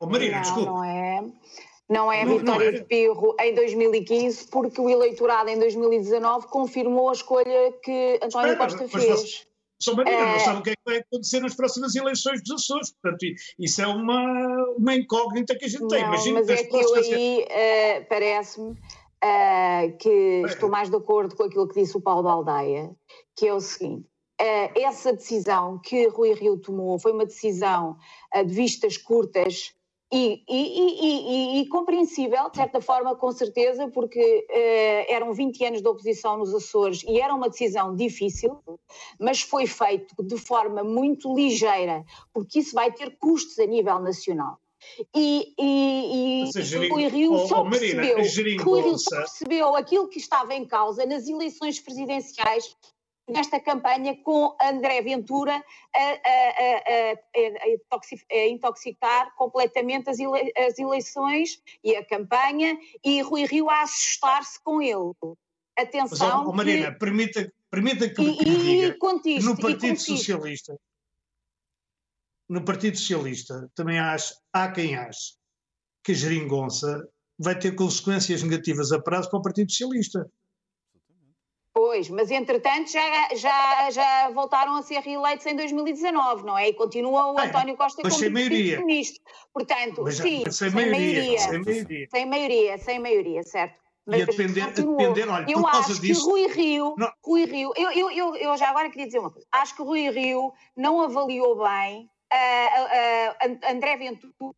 Oh, 0.00 0.06
Marina, 0.06 0.36
não, 0.36 0.42
desculpa. 0.42 0.70
Não 0.70 0.84
é. 0.84 1.24
Não 1.88 2.12
é 2.12 2.22
a 2.22 2.24
vitória 2.26 2.72
de 2.72 2.84
Pirro 2.84 3.34
em 3.40 3.54
2015, 3.54 4.48
porque 4.48 4.78
o 4.78 4.90
eleitorado 4.90 5.48
em 5.48 5.58
2019 5.58 6.46
confirmou 6.48 7.08
a 7.08 7.12
escolha 7.12 7.72
que 7.82 8.20
António 8.22 8.52
Espera, 8.52 8.56
Costa 8.56 8.88
fez. 8.88 9.46
Só 9.80 9.94
Marina, 9.94 10.16
é... 10.16 10.32
não 10.32 10.40
sabe 10.40 10.58
o 10.58 10.62
que 10.62 10.70
é 10.70 10.72
que 10.74 10.82
vai 10.84 10.96
acontecer 10.98 11.40
nas 11.40 11.54
próximas 11.54 11.94
eleições 11.94 12.42
dos 12.42 12.62
Açores. 12.62 12.92
Portanto, 12.92 13.24
isso 13.58 13.80
é 13.80 13.86
uma, 13.86 14.74
uma 14.76 14.94
incógnita 14.94 15.56
que 15.56 15.64
a 15.64 15.68
gente 15.68 15.80
não, 15.80 15.88
tem. 15.88 16.02
Imagina 16.02 16.40
mas 16.40 16.48
é 16.50 16.64
que 16.64 16.76
eu 16.76 16.94
aí 16.94 17.44
uh, 17.44 18.06
parece-me 18.08 18.76
uh, 19.24 19.96
que 19.98 20.42
estou 20.46 20.68
mais 20.68 20.90
de 20.90 20.96
acordo 20.96 21.36
com 21.36 21.44
aquilo 21.44 21.68
que 21.68 21.80
disse 21.80 21.96
o 21.96 22.00
Paulo 22.00 22.22
da 22.22 22.32
Aldeia, 22.32 22.94
que 23.36 23.46
é 23.46 23.54
o 23.54 23.60
seguinte. 23.60 24.06
Uh, 24.40 24.70
essa 24.78 25.12
decisão 25.12 25.80
que 25.80 26.06
Rui 26.06 26.32
Rio 26.32 26.56
tomou 26.58 26.98
foi 26.98 27.12
uma 27.12 27.26
decisão 27.26 27.96
uh, 28.34 28.44
de 28.44 28.54
vistas 28.54 28.96
curtas 28.96 29.74
e, 30.10 30.42
e, 30.48 31.58
e, 31.58 31.60
e, 31.60 31.68
compreensível, 31.68 32.48
de 32.48 32.56
certa 32.56 32.80
forma, 32.80 33.14
com 33.14 33.30
certeza, 33.30 33.88
porque 33.88 34.46
uh, 34.48 35.12
eram 35.12 35.34
20 35.34 35.64
anos 35.66 35.82
de 35.82 35.88
oposição 35.88 36.38
nos 36.38 36.54
Açores 36.54 37.02
e 37.02 37.20
era 37.20 37.34
uma 37.34 37.50
decisão 37.50 37.94
difícil, 37.94 38.58
mas 39.20 39.42
foi 39.42 39.66
feito 39.66 40.14
de 40.22 40.38
forma 40.38 40.82
muito 40.82 41.34
ligeira, 41.34 42.04
porque 42.32 42.60
isso 42.60 42.74
vai 42.74 42.90
ter 42.90 43.18
custos 43.18 43.58
a 43.58 43.66
nível 43.66 43.98
nacional. 43.98 44.58
E, 45.14 45.54
e, 45.58 46.44
e 46.44 46.88
Rui 46.88 47.08
Rio 47.08 47.32
oh, 47.32 47.48
só 47.48 47.62
oh, 47.62 47.70
percebeu, 47.70 48.16
Rui 48.64 48.80
Rio 48.82 48.98
só 48.98 49.16
percebeu 49.16 49.76
aquilo 49.76 50.08
que 50.08 50.18
estava 50.18 50.54
em 50.54 50.64
causa 50.66 51.04
nas 51.04 51.28
eleições 51.28 51.80
presidenciais 51.80 52.76
nesta 53.28 53.60
campanha 53.60 54.16
com 54.22 54.56
André 54.60 55.02
Ventura 55.02 55.62
a, 55.94 56.00
a, 56.00 57.12
a, 57.36 58.00
a 58.32 58.48
intoxicar 58.48 59.34
completamente 59.36 60.08
as, 60.08 60.18
ele, 60.18 60.52
as, 60.56 60.78
eleições 60.78 61.60
e 61.84 61.94
a 61.94 62.04
campanha 62.04 62.78
e 63.04 63.20
Rui 63.20 63.44
Rio 63.44 63.68
a 63.68 63.82
assustar-se 63.82 64.62
com 64.62 64.80
ele. 64.80 65.12
Atenção. 65.76 66.38
Mas, 66.38 66.48
oh, 66.48 66.52
Marina, 66.52 66.92
que... 66.92 66.98
permita, 66.98 67.52
permita 67.70 68.08
que, 68.08 68.22
e, 68.22 68.36
que 68.36 68.44
diga, 68.44 68.96
no 69.42 69.56
Partido 69.56 69.98
Socialista 69.98 70.76
no 72.48 72.64
Partido 72.64 72.96
Socialista 72.96 73.70
também 73.74 73.98
há, 73.98 74.16
há 74.52 74.70
quem 74.70 74.96
ache 74.96 75.34
que 76.02 76.12
a 76.12 76.14
geringonça 76.14 77.06
vai 77.38 77.58
ter 77.58 77.74
consequências 77.74 78.42
negativas 78.42 78.90
a 78.90 79.00
prazo 79.00 79.30
para 79.30 79.38
o 79.38 79.42
Partido 79.42 79.70
Socialista. 79.70 80.26
Pois, 81.72 82.08
mas 82.08 82.30
entretanto 82.32 82.90
já, 82.90 83.28
já, 83.36 83.90
já 83.90 84.30
voltaram 84.30 84.74
a 84.74 84.82
ser 84.82 84.98
reeleitos 84.98 85.46
em 85.46 85.54
2019, 85.54 86.44
não 86.44 86.58
é? 86.58 86.70
E 86.70 86.74
continua 86.74 87.32
o 87.32 87.38
António 87.38 87.76
Costa 87.76 88.02
como 88.02 88.18
primeiro-ministro. 88.18 89.22
Portanto, 89.52 90.02
mas, 90.02 90.16
sim, 90.16 90.42
mas 90.44 90.56
sem, 90.56 90.70
sem, 90.70 90.74
maioria, 90.74 91.00
maioria, 91.00 91.38
sem, 91.38 91.60
maioria, 91.60 92.08
sem 92.10 92.26
maioria. 92.26 92.78
Sem 92.78 92.98
maioria, 92.98 93.42
certo. 93.44 93.78
Mas 94.04 94.20
e 94.20 94.22
a 94.22 94.26
depender, 94.26 94.62
a 94.62 94.70
depender 94.70 95.28
olha, 95.28 95.46
eu 95.48 95.60
por 95.60 95.70
causa 95.70 95.92
acho 95.92 96.00
disso... 96.00 96.24
que 96.24 96.30
Rui 96.30 96.46
Rio, 96.48 96.94
não. 96.96 97.12
Rui 97.22 97.44
Rio 97.44 97.72
eu, 97.76 97.90
eu, 97.92 98.10
eu, 98.10 98.36
eu, 98.36 98.56
já 98.56 98.70
agora 98.70 98.88
queria 98.88 99.06
dizer 99.06 99.18
uma 99.18 99.30
coisa. 99.30 99.46
Acho 99.52 99.76
que 99.76 99.82
Rui 99.82 100.10
Rio 100.10 100.50
não 100.74 101.02
avaliou 101.02 101.62
bem 101.62 102.10
André 103.70 103.96
Ventura 103.96 104.54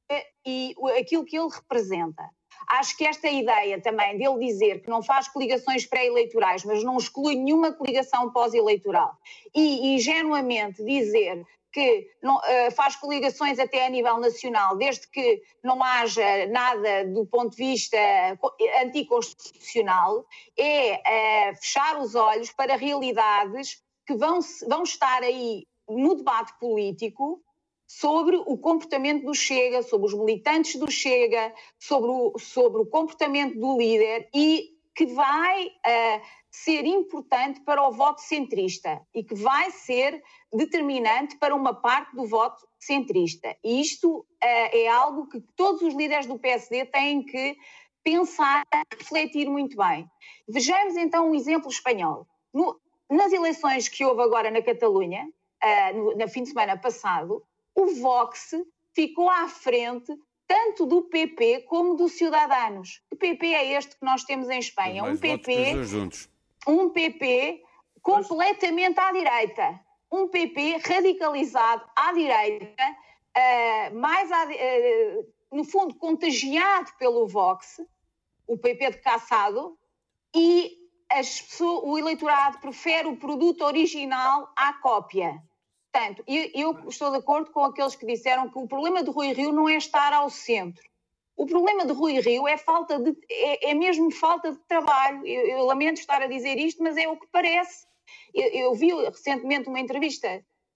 e 0.47 0.75
aquilo 0.99 1.25
que 1.25 1.39
ele 1.39 1.49
representa. 1.49 2.29
Acho 2.69 2.97
que 2.97 3.05
esta 3.05 3.29
ideia 3.29 3.81
também 3.81 4.19
dele 4.19 4.47
dizer 4.47 4.83
que 4.83 4.91
não 4.91 5.03
faz 5.03 5.29
coligações 5.29 5.87
pré-eleitorais, 5.87 6.65
mas 6.65 6.85
não 6.85 6.97
exclui 6.99 7.35
nenhuma 7.35 7.73
coligação 7.73 8.31
pós-eleitoral, 8.33 9.13
e 9.55 9.95
ingenuamente 9.95 10.85
dizer 10.85 11.45
que 11.73 12.09
não, 12.23 12.37
uh, 12.37 12.71
faz 12.75 12.97
coligações 12.97 13.59
até 13.59 13.87
a 13.87 13.89
nível 13.89 14.19
nacional, 14.19 14.77
desde 14.77 15.09
que 15.09 15.41
não 15.63 15.83
haja 15.83 16.47
nada 16.49 17.05
do 17.07 17.25
ponto 17.27 17.51
de 17.51 17.57
vista 17.57 17.97
anticonstitucional, 18.83 20.25
é 20.59 20.95
uh, 20.95 21.57
fechar 21.57 21.99
os 22.01 22.15
olhos 22.15 22.51
para 22.53 22.77
realidades 22.77 23.81
que 24.07 24.15
vão, 24.17 24.41
vão 24.69 24.83
estar 24.83 25.23
aí 25.23 25.65
no 25.89 26.17
debate 26.17 26.53
político 26.59 27.41
sobre 27.91 28.37
o 28.37 28.57
comportamento 28.57 29.25
do 29.25 29.35
Chega, 29.35 29.83
sobre 29.83 30.07
os 30.07 30.15
militantes 30.15 30.77
do 30.77 30.89
Chega, 30.89 31.53
sobre 31.77 32.09
o, 32.09 32.39
sobre 32.39 32.81
o 32.83 32.87
comportamento 32.87 33.59
do 33.59 33.77
líder 33.77 34.29
e 34.33 34.79
que 34.95 35.07
vai 35.07 35.67
uh, 35.67 36.23
ser 36.49 36.87
importante 36.87 37.61
para 37.63 37.83
o 37.83 37.91
voto 37.91 38.21
centrista 38.21 39.05
e 39.13 39.25
que 39.25 39.35
vai 39.35 39.73
ser 39.73 40.23
determinante 40.53 41.37
para 41.37 41.53
uma 41.53 41.75
parte 41.75 42.15
do 42.15 42.27
voto 42.27 42.65
centrista. 42.79 43.57
E 43.65 43.81
isto 43.81 44.19
uh, 44.19 44.25
é 44.41 44.87
algo 44.87 45.29
que 45.29 45.41
todos 45.57 45.83
os 45.83 45.93
líderes 45.93 46.27
do 46.27 46.39
PSD 46.39 46.87
têm 46.87 47.25
que 47.25 47.57
pensar, 48.05 48.63
refletir 48.97 49.51
muito 49.51 49.77
bem. 49.77 50.09
Vejamos 50.49 50.97
então 50.97 51.29
um 51.29 51.35
exemplo 51.35 51.69
espanhol. 51.69 52.25
No, 52.55 52.81
nas 53.11 53.33
eleições 53.33 53.89
que 53.89 54.05
houve 54.05 54.23
agora 54.23 54.49
na 54.49 54.63
Catalunha, 54.63 55.29
uh, 55.65 55.99
no, 55.99 56.17
na 56.17 56.29
fim 56.29 56.45
de 56.45 56.51
semana 56.51 56.79
passado, 56.79 57.45
o 57.75 57.95
Vox 57.95 58.55
ficou 58.95 59.29
à 59.29 59.49
frente 59.49 60.13
tanto 60.47 60.85
do 60.85 61.03
PP 61.03 61.63
como 61.63 61.95
do 61.95 62.09
Ciudadanos. 62.09 63.01
O 63.11 63.17
PP 63.17 63.55
é 63.55 63.73
este 63.75 63.97
que 63.97 64.05
nós 64.05 64.25
temos 64.25 64.49
em 64.49 64.59
Espanha, 64.59 65.05
um 65.05 65.17
PP, 65.17 65.75
um 66.67 66.91
PP 66.91 67.63
completamente 68.03 68.99
à 68.99 69.13
direita, 69.13 69.81
um 70.11 70.27
PP 70.27 70.79
radicalizado 70.79 71.89
à 71.95 72.13
direita, 72.13 72.83
uh, 72.83 73.95
mais 73.95 74.31
à, 74.33 74.45
uh, 74.45 75.27
no 75.53 75.63
fundo 75.63 75.95
contagiado 75.95 76.91
pelo 76.99 77.29
Vox, 77.29 77.81
o 78.47 78.59
PP 78.59 78.91
de 78.91 78.99
Caçado, 78.99 79.79
e 80.35 80.81
pessoas, 81.09 81.85
o 81.85 81.97
eleitorado 81.97 82.59
prefere 82.59 83.07
o 83.07 83.17
produto 83.17 83.63
original 83.63 84.53
à 84.57 84.73
cópia. 84.75 85.41
Portanto, 85.93 86.23
eu, 86.27 86.51
eu, 86.55 86.89
estou 86.89 87.11
de 87.11 87.17
acordo 87.17 87.51
com 87.51 87.65
aqueles 87.65 87.97
que 87.97 88.07
disseram 88.07 88.49
que 88.49 88.59
o 88.59 88.69
problema 88.69 89.03
de 89.03 89.11
Rui 89.11 89.33
Rio 89.33 89.51
não 89.51 89.69
é 89.69 89.77
estar 89.77 90.13
ao 90.13 90.31
centro. 90.31 90.83
O 91.37 91.47
problema 91.47 91.85
de 91.85 91.93
Rui 91.93 92.21
Rio 92.21 92.47
é 92.47 92.57
falta 92.57 92.99
de 92.99 93.17
é, 93.29 93.71
é 93.71 93.75
mesmo 93.75 94.11
falta 94.11 94.53
de 94.53 94.59
trabalho. 94.69 95.27
Eu, 95.27 95.47
eu, 95.47 95.65
lamento 95.65 95.99
estar 95.99 96.23
a 96.23 96.27
dizer 96.27 96.59
isto, 96.59 96.83
mas 96.83 96.97
é 96.97 97.09
o 97.09 97.17
que 97.17 97.27
parece. 97.33 97.87
Eu, 98.33 98.49
eu 98.51 98.75
vi 98.75 98.93
recentemente 98.93 99.69
uma 99.69 99.81
entrevista 99.81 100.29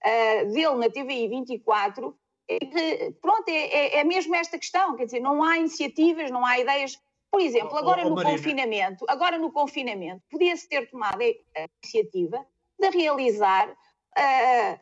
uh, 0.03 0.51
dele 0.51 0.75
na 0.75 0.89
TVI 0.89 1.29
24 1.29 2.17
que, 2.47 3.15
pronto, 3.21 3.49
é, 3.49 3.53
é, 3.53 3.99
é, 3.99 4.03
mesmo 4.03 4.35
esta 4.35 4.57
questão, 4.57 4.95
quer 4.95 5.05
dizer, 5.05 5.19
não 5.19 5.43
há 5.43 5.57
iniciativas, 5.57 6.29
não 6.29 6.45
há 6.45 6.59
ideias. 6.59 6.99
Por 7.31 7.41
exemplo, 7.41 7.77
agora 7.77 8.01
oh, 8.03 8.07
oh, 8.07 8.09
no 8.09 8.15
Marina. 8.15 8.37
confinamento, 8.37 9.05
agora 9.07 9.37
no 9.37 9.51
confinamento, 9.51 10.21
podia-se 10.29 10.69
ter 10.69 10.89
tomado 10.89 11.21
a 11.21 11.67
iniciativa 11.83 12.45
de 12.79 12.89
realizar 12.89 13.69
uh, 13.69 14.79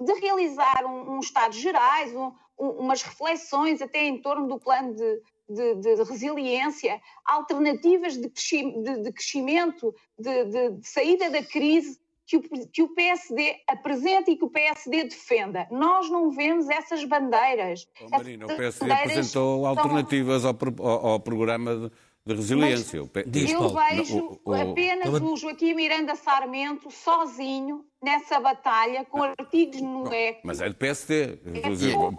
de 0.00 0.12
realizar 0.20 0.84
um, 0.84 1.16
um 1.16 1.20
Estados 1.20 1.58
Gerais, 1.58 2.14
um, 2.14 2.32
um, 2.58 2.68
umas 2.80 3.02
reflexões 3.02 3.82
até 3.82 4.04
em 4.06 4.20
torno 4.20 4.46
do 4.46 4.58
plano 4.58 4.94
de, 4.94 5.22
de, 5.48 5.74
de 5.96 6.02
resiliência, 6.02 7.00
alternativas 7.24 8.16
de, 8.16 8.28
crescimento, 8.28 9.94
de, 10.18 10.78
saída 10.82 11.30
da 11.30 11.42
crise 11.42 11.98
que 12.26 12.36
o, 12.36 12.42
que 12.42 12.82
o, 12.82 12.88
PSD 12.94 13.56
apresenta 13.66 14.30
e 14.30 14.36
que 14.36 14.44
o 14.44 14.50
PSD 14.50 15.04
defenda. 15.04 15.66
Nós 15.70 16.10
não 16.10 16.30
vemos 16.30 16.68
essas 16.68 17.02
bandeiras. 17.02 17.86
Oh, 18.02 18.10
Marina, 18.10 18.44
o 18.44 18.54
PSD 18.54 18.92
apresentou 18.92 19.64
alternativas 19.64 20.44
ao, 20.44 20.54
ao, 20.80 21.06
ao 21.06 21.20
programa 21.20 21.74
de 21.74 21.92
de 22.28 22.34
resiliência. 22.34 23.00
Mas 23.14 23.50
eu 23.50 23.74
vejo 23.74 24.18
o, 24.44 24.50
o, 24.50 24.54
apenas 24.54 25.20
o... 25.20 25.32
o 25.32 25.36
Joaquim 25.36 25.74
Miranda 25.74 26.14
Sarmento 26.14 26.90
sozinho 26.90 27.84
nessa 28.02 28.38
batalha 28.38 29.04
com 29.06 29.22
artigos 29.22 29.80
no 29.80 30.12
EC. 30.12 30.40
Mas 30.44 30.60
é 30.60 30.68
do 30.68 30.74
PSD. 30.74 31.38
É 31.54 31.60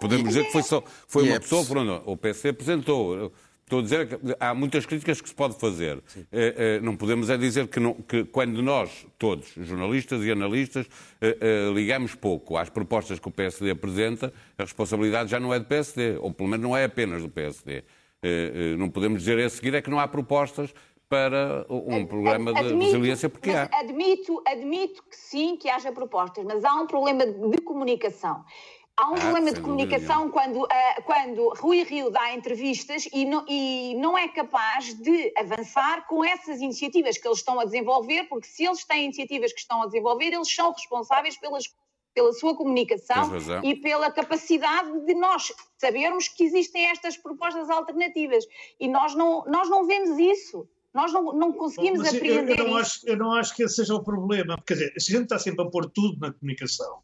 Podemos 0.00 0.28
dizer 0.28 0.46
que 0.46 0.52
foi, 0.52 0.62
só, 0.62 0.82
foi 1.06 1.28
uma 1.28 1.40
pessoa, 1.40 1.64
Fernando. 1.64 2.02
O 2.06 2.16
PSD 2.16 2.50
apresentou. 2.50 3.32
Estou 3.62 3.78
a 3.78 3.82
dizer 3.82 4.08
que 4.08 4.36
há 4.40 4.52
muitas 4.52 4.84
críticas 4.84 5.20
que 5.20 5.28
se 5.28 5.34
pode 5.34 5.54
fazer. 5.54 6.02
É, 6.32 6.54
é, 6.56 6.80
não 6.80 6.96
podemos 6.96 7.30
é 7.30 7.36
dizer 7.36 7.68
que, 7.68 7.78
não, 7.78 7.94
que, 7.94 8.24
quando 8.24 8.60
nós, 8.60 9.06
todos, 9.16 9.52
jornalistas 9.56 10.24
e 10.24 10.32
analistas, 10.32 10.86
é, 11.20 11.38
é, 11.40 11.72
ligamos 11.72 12.16
pouco 12.16 12.56
às 12.56 12.68
propostas 12.68 13.20
que 13.20 13.28
o 13.28 13.30
PSD 13.30 13.70
apresenta, 13.70 14.32
a 14.58 14.64
responsabilidade 14.64 15.30
já 15.30 15.38
não 15.38 15.54
é 15.54 15.60
do 15.60 15.66
PSD, 15.66 16.16
ou 16.18 16.32
pelo 16.32 16.48
menos 16.48 16.64
não 16.64 16.76
é 16.76 16.82
apenas 16.82 17.22
do 17.22 17.28
PSD. 17.28 17.84
Eh, 18.22 18.52
eh, 18.54 18.76
não 18.76 18.90
podemos 18.90 19.20
dizer 19.20 19.42
a 19.44 19.48
seguir 19.48 19.74
é 19.74 19.80
que 19.80 19.88
não 19.88 19.98
há 19.98 20.06
propostas 20.06 20.74
para 21.08 21.66
um 21.68 22.06
programa 22.06 22.52
de 22.52 22.60
admito, 22.60 22.84
resiliência, 22.84 23.28
porque 23.28 23.50
há. 23.50 23.68
Admito, 23.72 24.42
admito 24.46 25.02
que 25.02 25.16
sim, 25.16 25.56
que 25.56 25.68
haja 25.68 25.90
propostas, 25.90 26.44
mas 26.44 26.64
há 26.64 26.74
um 26.74 26.86
problema 26.86 27.26
de, 27.26 27.50
de 27.50 27.58
comunicação. 27.62 28.44
Há 28.96 29.10
um 29.10 29.14
ah, 29.14 29.18
problema 29.18 29.52
de 29.52 29.60
comunicação 29.60 30.30
quando, 30.30 30.62
uh, 30.62 31.02
quando 31.04 31.48
Rui 31.58 31.82
Rio 31.82 32.10
dá 32.10 32.34
entrevistas 32.34 33.08
e 33.12 33.24
não, 33.24 33.44
e 33.48 33.94
não 33.94 34.16
é 34.16 34.28
capaz 34.28 34.92
de 34.94 35.32
avançar 35.36 36.06
com 36.06 36.22
essas 36.22 36.60
iniciativas 36.60 37.16
que 37.16 37.26
eles 37.26 37.38
estão 37.38 37.58
a 37.58 37.64
desenvolver, 37.64 38.24
porque 38.24 38.46
se 38.46 38.66
eles 38.66 38.84
têm 38.84 39.06
iniciativas 39.06 39.52
que 39.52 39.60
estão 39.60 39.82
a 39.82 39.86
desenvolver, 39.86 40.26
eles 40.26 40.54
são 40.54 40.70
responsáveis 40.70 41.36
pelas 41.38 41.64
pela 42.14 42.32
sua 42.32 42.56
comunicação 42.56 43.30
e 43.62 43.76
pela 43.76 44.10
capacidade 44.10 45.04
de 45.06 45.14
nós 45.14 45.52
sabermos 45.78 46.28
que 46.28 46.44
existem 46.44 46.86
estas 46.86 47.16
propostas 47.16 47.70
alternativas. 47.70 48.44
E 48.78 48.88
nós 48.88 49.14
não, 49.14 49.44
nós 49.46 49.68
não 49.68 49.86
vemos 49.86 50.18
isso. 50.18 50.68
Nós 50.92 51.12
não, 51.12 51.32
não 51.32 51.52
conseguimos 51.52 52.00
Mas 52.00 52.14
apreender 52.14 52.58
eu, 52.58 52.64
eu, 52.64 52.70
não 52.70 52.76
acho, 52.76 53.00
eu 53.06 53.16
não 53.16 53.32
acho 53.32 53.54
que 53.54 53.62
esse 53.62 53.76
seja 53.76 53.94
o 53.94 54.02
problema. 54.02 54.60
Quer 54.66 54.74
dizer, 54.74 54.92
se 54.98 55.12
a 55.12 55.16
gente 55.16 55.24
está 55.24 55.38
sempre 55.38 55.64
a 55.64 55.70
pôr 55.70 55.88
tudo 55.88 56.18
na 56.18 56.32
comunicação, 56.32 56.98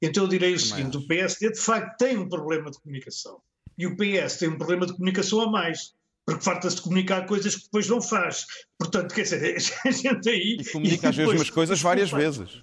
então 0.00 0.24
eu 0.24 0.28
direi 0.28 0.54
o 0.54 0.58
seguinte: 0.58 0.96
o 0.96 1.06
PSD 1.06 1.50
de 1.50 1.58
facto 1.58 1.96
tem 1.98 2.16
um 2.16 2.28
problema 2.28 2.70
de 2.70 2.78
comunicação. 2.80 3.40
E 3.76 3.88
o 3.88 3.96
PS 3.96 4.36
tem 4.38 4.48
um 4.48 4.56
problema 4.56 4.86
de 4.86 4.92
comunicação 4.92 5.40
a 5.40 5.50
mais 5.50 5.94
porque 6.24 6.42
farta-se 6.42 6.76
de 6.76 6.82
comunicar 6.82 7.26
coisas 7.26 7.54
que 7.54 7.64
depois 7.64 7.88
não 7.88 8.00
faz. 8.00 8.46
Portanto, 8.78 9.14
quer 9.14 9.22
dizer, 9.22 9.56
a 9.84 9.90
gente 9.90 10.28
aí. 10.28 10.56
E 10.60 10.64
comunica 10.70 11.10
as 11.10 11.16
mesmas 11.16 11.50
coisas 11.50 11.80
várias 11.80 12.10
vezes. 12.10 12.62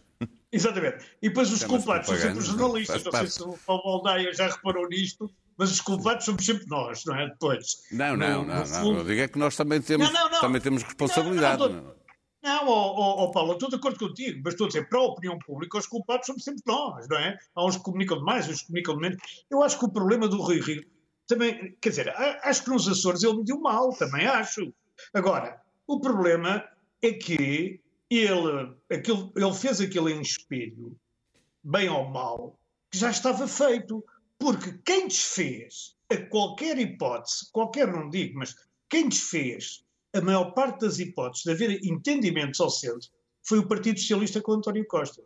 Exatamente. 0.52 1.06
E 1.22 1.30
depois 1.30 1.52
os 1.52 1.64
culpados 1.64 2.08
são 2.08 2.18
sempre 2.18 2.40
os 2.40 2.46
jornalistas. 2.46 3.04
Não 3.04 3.12
sei 3.12 3.28
se 3.28 3.44
o 3.44 3.58
Paulo 3.66 3.84
Aldeia 3.86 4.34
já 4.34 4.48
reparou 4.48 4.88
nisto, 4.90 5.32
mas 5.58 5.72
os 5.72 5.80
culpados 5.80 6.26
somos 6.26 6.46
sempre 6.46 6.68
nós, 6.68 7.06
não 7.06 7.16
é? 7.16 7.28
Depois. 7.30 7.84
Não, 7.92 8.18
não, 8.18 8.44
no, 8.44 8.54
no 8.54 8.54
não, 8.54 8.66
não. 8.66 8.98
Eu 8.98 9.04
digo 9.06 9.22
é 9.22 9.28
que 9.28 9.40
nós 9.40 9.56
também 9.56 9.82
temos, 9.82 10.12
não, 10.12 10.24
não, 10.24 10.30
não. 10.30 10.42
Também 10.42 10.62
temos 10.62 10.84
responsabilidade. 10.84 11.62
Não, 11.62 11.96
não, 12.44 12.68
oh, 12.68 12.96
oh, 12.98 13.24
oh, 13.24 13.32
Paulo, 13.32 13.54
estou 13.54 13.70
de 13.70 13.76
acordo 13.76 14.00
contigo, 14.00 14.42
mas 14.44 14.56
estou 14.56 14.66
a 14.66 14.68
dizer, 14.68 14.90
para 14.90 14.98
a 14.98 15.04
opinião 15.04 15.38
pública, 15.38 15.78
os 15.78 15.86
culpados 15.86 16.26
somos 16.26 16.44
sempre 16.44 16.64
nós, 16.66 17.08
não 17.08 17.18
é? 17.18 17.38
Há 17.56 17.66
uns 17.66 17.78
que 17.78 17.84
comunicam 17.84 18.18
demais, 18.18 18.50
uns 18.50 18.62
que 18.62 18.68
comunicam 18.68 18.96
de 18.96 19.02
menos. 19.02 19.22
Eu 19.50 19.62
acho 19.62 19.78
que 19.78 19.86
o 19.86 19.90
problema 19.92 20.28
do 20.28 20.42
Rui 20.42 20.60
Rio 20.60 20.84
também, 21.28 21.78
quer 21.80 21.90
dizer, 21.90 22.10
acho 22.44 22.64
que 22.64 22.70
nos 22.72 22.88
Açores 22.88 23.24
ele 23.24 23.38
mediu 23.38 23.60
mal, 23.62 23.90
também 23.96 24.26
acho. 24.26 24.74
Agora, 25.14 25.62
o 25.88 26.00
problema 26.00 26.68
é 27.02 27.14
que 27.14 27.80
ele, 28.18 28.76
aquilo, 28.92 29.32
ele 29.36 29.54
fez 29.54 29.80
aquilo 29.80 30.10
em 30.10 30.22
espelho, 30.22 30.98
bem 31.64 31.88
ou 31.90 32.10
mal, 32.10 32.60
que 32.92 32.98
já 32.98 33.10
estava 33.10 33.48
feito. 33.48 34.04
Porque 34.38 34.78
quem 34.84 35.08
desfez, 35.08 35.96
a 36.12 36.18
qualquer 36.18 36.78
hipótese, 36.78 37.50
qualquer 37.52 37.88
não 37.88 38.10
digo, 38.10 38.40
mas 38.40 38.56
quem 38.90 39.08
desfez 39.08 39.86
a 40.14 40.20
maior 40.20 40.52
parte 40.52 40.82
das 40.82 41.00
hipóteses 41.00 41.44
de 41.44 41.52
haver 41.52 41.86
entendimentos 41.86 42.60
ao 42.60 42.70
centro 42.70 43.08
foi 43.44 43.60
o 43.60 43.68
Partido 43.68 44.00
Socialista 44.00 44.42
com 44.42 44.54
António 44.54 44.86
Costa. 44.88 45.24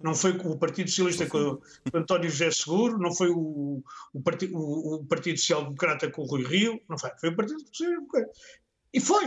Não 0.00 0.14
foi 0.14 0.32
o 0.32 0.58
Partido 0.58 0.88
Socialista 0.88 1.26
com, 1.26 1.60
com 1.92 1.98
António 1.98 2.28
José 2.28 2.50
Seguro, 2.50 2.98
não 2.98 3.14
foi 3.14 3.30
o, 3.30 3.84
o, 4.12 4.20
Parti, 4.20 4.50
o, 4.52 4.96
o 4.96 5.04
Partido 5.04 5.38
Social 5.38 5.62
Democrata 5.62 6.10
com 6.10 6.22
o 6.22 6.26
Rui 6.26 6.44
Rio, 6.44 6.80
não 6.88 6.98
foi, 6.98 7.10
foi 7.20 7.28
o 7.28 7.36
Partido 7.36 7.60
Socialista. 7.60 8.30
E 8.92 9.00
foi. 9.00 9.26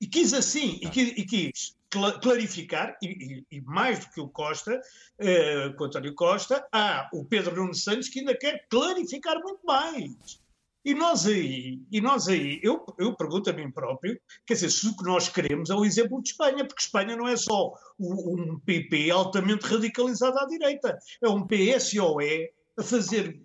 E 0.00 0.06
quis 0.06 0.32
assim, 0.34 0.78
e, 0.82 0.88
quis, 0.88 1.08
e 1.18 1.24
quis 1.24 1.81
clarificar, 2.20 2.96
e, 3.02 3.44
e, 3.50 3.56
e, 3.56 3.60
mais 3.62 4.00
do 4.00 4.10
que 4.10 4.20
o 4.20 4.28
Costa, 4.28 4.80
eh, 5.18 5.74
o 5.78 5.84
António 5.84 6.14
Costa, 6.14 6.66
há 6.72 7.08
o 7.12 7.24
Pedro 7.24 7.56
Nuno 7.56 7.74
Santos 7.74 8.08
que 8.08 8.20
ainda 8.20 8.36
quer 8.36 8.66
clarificar 8.68 9.40
muito 9.42 9.64
mais. 9.64 10.40
E 10.84 10.94
nós 10.94 11.26
aí, 11.26 11.80
e 11.92 12.00
nós 12.00 12.26
aí 12.26 12.58
eu, 12.60 12.84
eu 12.98 13.14
pergunto 13.14 13.48
a 13.48 13.52
mim 13.52 13.70
próprio, 13.70 14.18
quer 14.44 14.54
dizer, 14.54 14.70
se 14.70 14.88
o 14.88 14.96
que 14.96 15.04
nós 15.04 15.28
queremos 15.28 15.70
é 15.70 15.74
o 15.74 15.84
exemplo 15.84 16.20
de 16.20 16.30
Espanha, 16.30 16.66
porque 16.66 16.82
Espanha 16.82 17.14
não 17.14 17.28
é 17.28 17.36
só 17.36 17.72
um 18.00 18.58
PP 18.58 19.10
altamente 19.12 19.64
radicalizado 19.64 20.38
à 20.38 20.46
direita, 20.46 20.98
é 21.22 21.28
um 21.28 21.46
PSOE 21.46 22.50
a 22.76 22.82
fazer 22.82 23.40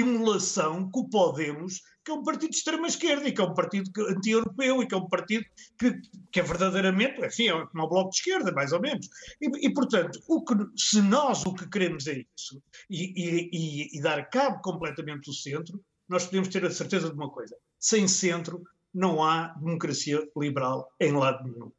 emulação 0.00 0.90
com 0.90 1.00
o 1.00 1.08
Podemos, 1.08 1.80
que 2.04 2.10
é 2.10 2.14
um 2.14 2.22
partido 2.22 2.50
de 2.50 2.56
extrema-esquerda 2.56 3.28
e 3.28 3.32
que 3.32 3.40
é 3.40 3.44
um 3.44 3.54
partido 3.54 3.90
anti-europeu 4.08 4.82
e 4.82 4.86
que 4.86 4.94
é 4.94 4.98
um 4.98 5.08
partido 5.08 5.44
que, 5.78 6.00
que 6.32 6.40
é 6.40 6.42
verdadeiramente, 6.42 7.24
enfim, 7.24 7.48
é 7.48 7.54
o 7.54 7.88
Bloco 7.88 8.10
de 8.10 8.16
Esquerda, 8.16 8.52
mais 8.52 8.72
ou 8.72 8.80
menos. 8.80 9.08
E, 9.40 9.66
e 9.66 9.72
portanto, 9.72 10.20
o 10.28 10.44
que, 10.44 10.54
se 10.76 11.02
nós 11.02 11.44
o 11.44 11.54
que 11.54 11.68
queremos 11.68 12.06
é 12.06 12.24
isso 12.36 12.62
e, 12.88 13.12
e, 13.52 13.98
e 13.98 14.02
dar 14.02 14.28
cabo 14.30 14.60
completamente 14.62 15.26
do 15.26 15.34
centro, 15.34 15.82
nós 16.08 16.24
podemos 16.24 16.48
ter 16.48 16.64
a 16.64 16.70
certeza 16.70 17.10
de 17.10 17.14
uma 17.14 17.30
coisa: 17.30 17.56
sem 17.78 18.08
centro 18.08 18.62
não 18.94 19.22
há 19.22 19.48
democracia 19.48 20.26
liberal 20.36 20.90
em 21.00 21.12
lado 21.12 21.44
nenhum. 21.44 21.70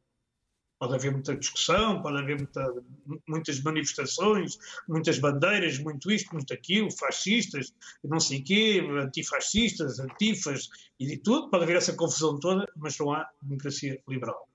Pode 0.80 0.94
haver 0.94 1.12
muita 1.12 1.36
discussão, 1.36 2.00
pode 2.00 2.22
haver 2.22 2.38
muita, 2.38 2.74
muitas 3.28 3.60
manifestações, 3.60 4.58
muitas 4.88 5.18
bandeiras, 5.18 5.78
muito 5.78 6.10
isto, 6.10 6.32
muito 6.32 6.54
aquilo, 6.54 6.90
fascistas, 6.90 7.74
não 8.02 8.18
sei 8.18 8.40
o 8.40 8.44
quê, 8.44 8.82
antifascistas, 8.98 10.00
antifas 10.00 10.70
e 10.98 11.06
de 11.06 11.18
tudo. 11.18 11.50
Pode 11.50 11.64
haver 11.64 11.76
essa 11.76 11.92
confusão 11.92 12.40
toda, 12.40 12.66
mas 12.74 12.98
não 12.98 13.12
há 13.12 13.28
democracia 13.42 14.02
liberal. 14.08 14.48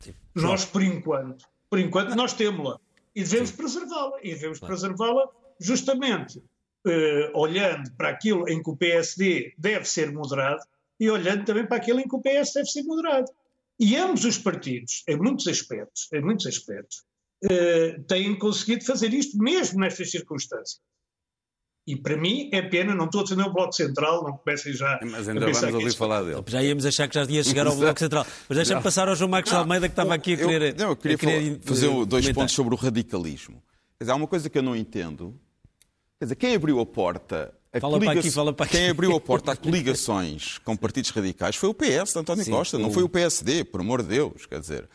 Sim. 0.00 0.14
Nós, 0.34 0.64
por 0.64 0.82
enquanto, 0.82 1.46
por 1.70 1.78
enquanto, 1.78 2.16
nós 2.16 2.34
temos-la 2.34 2.80
e 3.14 3.22
devemos 3.22 3.52
preservá-la. 3.52 4.18
E 4.20 4.34
devemos 4.34 4.58
preservá-la 4.58 5.28
justamente 5.60 6.42
eh, 6.84 7.30
olhando 7.34 7.92
para 7.92 8.08
aquilo 8.08 8.48
em 8.48 8.60
que 8.60 8.68
o 8.68 8.76
PSD 8.76 9.54
deve 9.56 9.84
ser 9.84 10.10
moderado 10.10 10.60
e 10.98 11.08
olhando 11.08 11.44
também 11.44 11.64
para 11.64 11.76
aquilo 11.76 12.00
em 12.00 12.08
que 12.08 12.16
o 12.16 12.20
PS 12.20 12.54
deve 12.54 12.66
ser 12.66 12.82
moderado. 12.82 13.30
E 13.82 13.96
ambos 13.96 14.24
os 14.24 14.38
partidos, 14.38 15.02
em 15.08 15.16
muitos 15.16 15.48
aspectos, 15.48 16.06
em 16.14 16.22
muitos 16.22 16.46
aspectos, 16.46 17.02
eh, 17.50 17.98
têm 18.06 18.38
conseguido 18.38 18.84
fazer 18.84 19.12
isto 19.12 19.36
mesmo 19.36 19.80
nestas 19.80 20.08
circunstâncias. 20.08 20.80
E 21.84 21.96
para 21.96 22.16
mim 22.16 22.48
é 22.52 22.62
pena, 22.62 22.94
não 22.94 23.06
estou 23.06 23.22
a 23.22 23.24
defender 23.24 23.42
o 23.42 23.52
Bloco 23.52 23.72
Central, 23.72 24.22
não 24.22 24.36
comecem 24.36 24.72
já 24.72 25.00
Mas 25.02 25.28
ainda 25.28 25.48
a 25.48 25.50
vamos 25.50 25.74
ouvir 25.74 25.96
falar 25.96 26.22
dele. 26.22 26.44
Já 26.46 26.62
íamos 26.62 26.86
achar 26.86 27.08
que 27.08 27.14
já 27.16 27.24
ia 27.24 27.42
chegar 27.42 27.66
ao 27.66 27.74
Bloco 27.74 27.98
Central. 27.98 28.24
Mas 28.48 28.56
deixa-me 28.56 28.80
passar 28.80 29.08
ao 29.08 29.16
João 29.16 29.28
Marcos 29.28 29.50
não, 29.50 29.58
Almeida 29.58 29.88
que 29.88 29.92
estava 29.92 30.14
aqui 30.14 30.34
a 30.34 30.36
querer. 30.36 30.62
Eu, 30.62 30.74
não, 30.76 30.90
eu 30.90 30.96
queria, 30.96 31.18
querer 31.18 31.58
fazer 31.62 31.88
dois 31.88 32.06
comentar. 32.06 32.34
pontos 32.34 32.54
sobre 32.54 32.74
o 32.74 32.78
radicalismo. 32.78 33.60
Quer 33.98 34.04
dizer, 34.04 34.12
há 34.12 34.14
uma 34.14 34.28
coisa 34.28 34.48
que 34.48 34.56
eu 34.56 34.62
não 34.62 34.76
entendo 34.76 35.36
Quer 36.22 36.26
dizer, 36.26 36.36
quem 36.36 36.54
abriu 36.54 36.78
a 36.78 36.86
porta 36.86 37.52
a 37.72 37.80
fala 37.80 37.98
coliga... 37.98 38.20
aqui, 38.20 38.30
fala 38.30 38.52
para 38.52 38.66
aqui. 38.66 38.76
Quem 38.76 38.90
abriu 38.90 39.16
a 39.16 39.20
porta 39.20 39.52
a 39.52 39.56
coligações 39.56 40.58
com 40.58 40.76
partidos 40.76 41.10
radicais 41.10 41.56
foi 41.56 41.70
o 41.70 41.74
PS 41.74 42.14
António 42.16 42.44
Sim, 42.44 42.50
Costa, 42.50 42.78
não 42.78 42.90
foi 42.90 43.02
o 43.02 43.08
PSD, 43.08 43.64
por 43.64 43.80
amor 43.80 44.02
de 44.02 44.08
Deus. 44.08 44.46
Quer 44.46 44.60
dizer, 44.60 44.88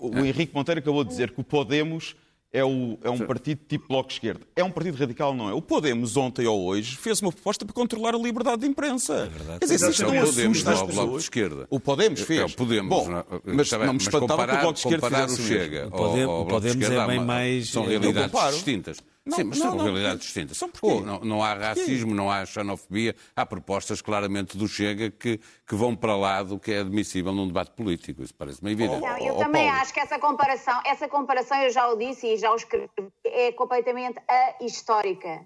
o 0.00 0.16
é. 0.18 0.28
Henrique 0.28 0.54
Monteiro 0.54 0.80
acabou 0.80 1.04
de 1.04 1.10
dizer 1.10 1.30
que 1.30 1.40
o 1.40 1.44
Podemos 1.44 2.16
é, 2.52 2.64
o, 2.64 2.98
é 3.02 3.10
um 3.10 3.18
Sim. 3.18 3.26
partido 3.26 3.60
tipo 3.68 3.86
Bloco 3.88 4.08
de 4.08 4.14
Esquerda. 4.14 4.40
É 4.56 4.64
um 4.64 4.70
partido 4.70 4.96
radical, 4.96 5.34
não 5.34 5.50
é? 5.50 5.52
O 5.52 5.60
Podemos, 5.60 6.16
ontem 6.16 6.46
ou 6.46 6.64
hoje, 6.64 6.96
fez 6.96 7.20
uma 7.20 7.30
proposta 7.30 7.64
para 7.64 7.74
controlar 7.74 8.14
a 8.14 8.18
liberdade 8.18 8.62
de 8.62 8.66
imprensa. 8.66 9.14
É 9.14 9.26
verdade. 9.26 9.58
Quer 9.60 9.66
dizer, 9.66 9.90
isto 9.90 10.02
não 10.02 10.22
assusta 10.22 10.72
as 10.72 10.80
pessoas. 10.80 10.94
Bloco 10.94 11.12
de 11.12 11.22
Esquerda. 11.22 11.66
O 11.68 11.78
Podemos 11.78 12.20
fez. 12.22 12.40
É, 12.40 12.44
o 12.44 12.50
Podemos. 12.50 12.88
Bom, 12.88 13.08
não, 13.10 13.24
mas 13.44 13.70
não 13.70 13.92
me 13.92 13.98
espantava 13.98 14.46
que 14.46 14.54
o 14.54 14.60
Bloco 14.60 14.72
de 14.72 14.78
Esquerda 14.78 15.10
fizesse 15.10 15.42
o 15.42 15.44
Chega. 15.44 15.86
O 15.88 15.90
Podemos, 15.90 16.34
o 16.34 16.46
Podemos 16.46 16.90
é 16.90 17.06
bem 17.06 17.24
mais... 17.24 17.68
São 17.68 17.84
realidades 17.84 18.54
distintas. 18.54 18.98
Não, 19.26 19.36
Sim, 19.36 19.44
mas 19.44 19.58
não, 19.58 19.66
são 19.66 19.76
não, 19.76 19.84
realidades 19.84 20.20
distintas. 20.20 20.56
São 20.56 20.70
oh, 20.82 21.00
não, 21.00 21.18
não 21.18 21.42
há 21.42 21.52
racismo, 21.52 22.14
não 22.14 22.30
há 22.30 22.46
xenofobia, 22.46 23.16
há 23.34 23.44
propostas 23.44 24.00
claramente 24.00 24.56
do 24.56 24.68
Chega 24.68 25.10
que, 25.10 25.40
que 25.66 25.74
vão 25.74 25.96
para 25.96 26.16
lá 26.16 26.44
do 26.44 26.60
que 26.60 26.70
é 26.70 26.78
admissível 26.78 27.32
num 27.32 27.48
debate 27.48 27.72
político. 27.72 28.22
Isso 28.22 28.32
parece-me 28.32 28.70
evidente. 28.70 29.00
Não, 29.00 29.18
eu 29.18 29.34
oh, 29.34 29.38
também 29.38 29.66
Paulo. 29.66 29.80
acho 29.80 29.92
que 29.92 29.98
essa 29.98 30.16
comparação, 30.20 30.80
essa 30.86 31.08
comparação, 31.08 31.60
eu 31.60 31.70
já 31.70 31.88
o 31.88 31.96
disse 31.96 32.28
e 32.28 32.36
já 32.36 32.52
o 32.52 32.54
escrevi, 32.54 32.88
é 33.24 33.50
completamente 33.50 34.20
ahistórica. 34.60 35.44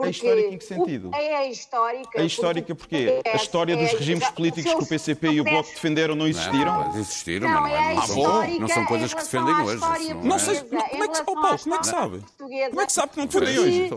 Porque 0.00 0.08
a 0.08 0.10
histórica 0.10 0.54
em 0.54 0.58
que 0.58 0.64
sentido? 0.64 1.10
É 1.12 1.36
a 1.36 1.46
histórica. 1.46 2.20
A 2.20 2.24
histórica 2.24 2.74
porquê? 2.74 3.20
a 3.26 3.36
história 3.36 3.76
dos 3.76 3.92
é, 3.92 3.96
regimes 3.96 4.30
políticos 4.30 4.72
que 4.72 4.82
o 4.82 4.86
PCP 4.86 5.28
e 5.28 5.40
o 5.40 5.44
Bloco 5.44 5.68
defenderam 5.68 6.14
não 6.14 6.26
existiram? 6.26 6.84
Não, 6.84 6.96
existiram, 6.96 7.48
não, 7.48 7.60
mas 7.60 7.70
não, 7.72 7.78
é, 7.78 7.94
não, 7.94 8.06
são, 8.06 8.58
não 8.60 8.68
são 8.68 8.86
coisas 8.86 9.12
que 9.12 9.20
defendem 9.22 9.54
hoje. 9.56 9.80
Não, 10.14 10.22
não 10.22 10.38
sei, 10.38 10.60
como 10.60 10.80
é 10.80 11.08
que, 11.08 11.20
oh, 11.20 11.34
Paulo, 11.34 11.58
como 11.58 11.74
é 11.74 11.78
que 11.78 11.86
sabe? 11.86 12.24
Como 12.38 12.80
é 12.80 12.86
que 12.86 12.92
sabe 12.92 13.12
que 13.12 13.18
não 13.18 13.26
defendem 13.26 13.58
hoje? 13.58 13.90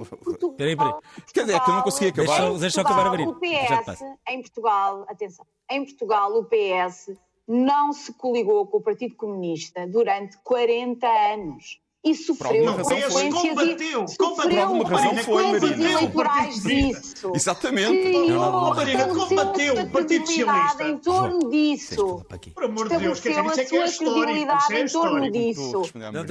Peraí, 0.57 0.75
peraí. 0.75 0.93
Quer 1.33 1.41
dizer, 1.41 1.55
é 1.55 1.59
que 1.59 1.69
eu 1.69 1.73
não 1.73 1.81
consegui 1.83 2.09
acabar. 2.09 2.41
Deixa, 2.41 2.59
deixa 2.59 2.81
eu 2.81 2.85
acabar 2.85 3.05
a 3.05 3.09
abrir. 3.09 3.27
O 3.27 3.35
PS, 3.35 4.01
em 4.27 4.41
Portugal, 4.41 5.05
atenção, 5.07 5.45
em 5.71 5.85
Portugal 5.85 6.33
o 6.37 6.45
PS 6.45 7.11
não 7.47 7.93
se 7.93 8.13
coligou 8.13 8.67
com 8.67 8.77
o 8.77 8.81
Partido 8.81 9.15
Comunista 9.15 9.87
durante 9.87 10.37
40 10.43 11.07
anos 11.07 11.82
e 12.03 12.13
sofreu 12.15 12.65
não, 12.65 12.75
consequências 12.75 14.17
combateu, 14.17 15.23
foi, 15.23 15.51
Marina. 15.51 15.91
eleitorais 15.91 16.61
disso. 16.61 17.31
Exatamente. 17.33 18.01
Criou, 18.01 18.75
Marina, 18.75 19.07
combateu 19.07 19.73
o 19.81 19.89
Partido 19.89 20.27
Socialista. 20.27 20.83
em 20.83 20.97
torno 20.97 21.49
disso. 21.49 22.25
Por 22.53 22.65
amor 22.65 22.89
de 22.89 22.97
Deus, 22.97 23.21
quer 23.21 23.41
dizer, 23.41 23.49
isso 23.49 23.59
é 23.61 23.65
que 23.65 23.75
é 23.77 24.77
é 24.77 24.81
em 24.81 24.87
torno 24.87 25.31
disso. 25.31 25.81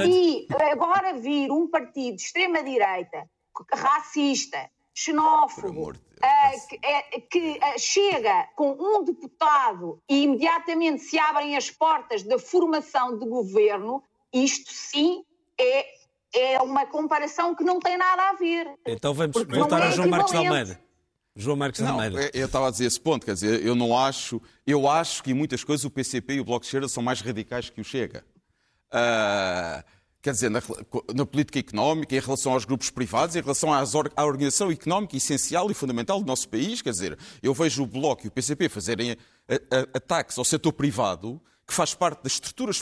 E 0.06 0.46
agora 0.70 1.14
vir 1.14 1.50
um 1.50 1.66
partido 1.66 2.16
de 2.16 2.22
extrema-direita, 2.22 3.26
racista, 3.72 4.70
xenófobo, 4.94 5.92
Uh, 6.22 6.68
que, 6.68 6.78
é, 6.84 7.02
que 7.20 7.58
uh, 7.58 7.78
chega 7.80 8.48
com 8.54 8.76
um 8.78 9.02
deputado 9.02 10.00
e 10.08 10.22
imediatamente 10.22 11.02
se 11.02 11.18
abrem 11.18 11.56
as 11.56 11.68
portas 11.68 12.22
da 12.22 12.38
formação 12.38 13.18
de 13.18 13.26
governo, 13.26 14.00
isto 14.32 14.72
sim 14.72 15.24
é, 15.58 15.86
é 16.34 16.60
uma 16.60 16.86
comparação 16.86 17.54
que 17.54 17.64
não 17.64 17.80
tem 17.80 17.96
nada 17.96 18.30
a 18.30 18.32
ver. 18.34 18.66
Então 18.86 19.12
vamos 19.14 19.34
voltar 19.48 19.80
é 19.80 19.88
a 19.88 19.90
João 19.90 20.08
Marcos 20.08 20.34
Almeida. 20.34 20.80
João 21.34 21.56
Marcos 21.56 21.80
não, 21.80 21.94
Almeida. 21.94 22.30
Eu 22.34 22.46
estava 22.46 22.68
a 22.68 22.70
dizer 22.70 22.84
esse 22.84 23.00
ponto, 23.00 23.24
quer 23.24 23.34
dizer, 23.34 23.64
eu 23.64 23.74
não 23.74 23.96
acho, 23.96 24.40
eu 24.66 24.88
acho 24.88 25.22
que 25.22 25.30
em 25.30 25.34
muitas 25.34 25.64
coisas 25.64 25.84
o 25.84 25.90
PCP 25.90 26.34
e 26.34 26.40
o 26.40 26.44
Bloco 26.44 26.60
de 26.60 26.66
Esquerda 26.66 26.88
são 26.88 27.02
mais 27.02 27.20
radicais 27.20 27.70
que 27.70 27.80
o 27.80 27.84
Chega. 27.84 28.24
Uh, 28.92 29.82
quer 30.20 30.32
dizer, 30.32 30.50
na, 30.50 30.60
na, 31.14 31.24
política 31.24 31.58
económica, 31.58 32.14
em 32.14 32.20
relação 32.20 32.52
aos 32.52 32.66
grupos 32.66 32.90
privados, 32.90 33.34
em 33.34 33.40
relação 33.40 33.72
às, 33.72 33.94
à 33.94 34.24
organização 34.24 34.70
económica 34.70 35.16
essencial 35.16 35.70
e 35.70 35.74
fundamental 35.74 36.20
do 36.20 36.26
nosso 36.26 36.48
país, 36.48 36.82
quer 36.82 36.90
dizer, 36.90 37.18
eu 37.42 37.54
vejo 37.54 37.82
o 37.82 37.86
Bloco 37.86 38.26
e 38.26 38.28
o 38.28 38.30
PCP 38.30 38.68
fazerem 38.68 39.12
a, 39.12 39.54
a, 39.54 39.80
ataques 39.94 40.36
ao 40.36 40.44
setor 40.44 40.72
privado 40.74 41.40
que 41.72 41.76
faz 41.76 41.94
parte 41.94 42.22
das 42.22 42.34
estruturas 42.34 42.78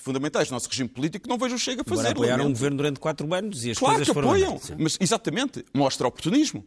fundamentais 0.00 0.48
do 0.48 0.52
nosso 0.52 0.68
regime 0.68 0.88
político, 0.88 1.28
não 1.28 1.38
vejo 1.38 1.54
o 1.54 1.58
Chega 1.58 1.82
a 1.82 1.84
fazer. 1.84 2.08
Agora 2.08 2.12
apoiaram 2.12 2.46
um 2.46 2.52
governo 2.52 2.76
durante 2.78 2.98
quatro 2.98 3.32
anos 3.32 3.64
e 3.64 3.70
as 3.70 3.78
claro 3.78 3.94
coisas 3.94 4.12
foram... 4.12 4.28
Claro 4.30 4.42
que 4.42 4.56
apoiam, 4.56 4.78
mas 4.80 4.98
exatamente, 5.00 5.64
mostra 5.72 6.08
oportunismo. 6.08 6.66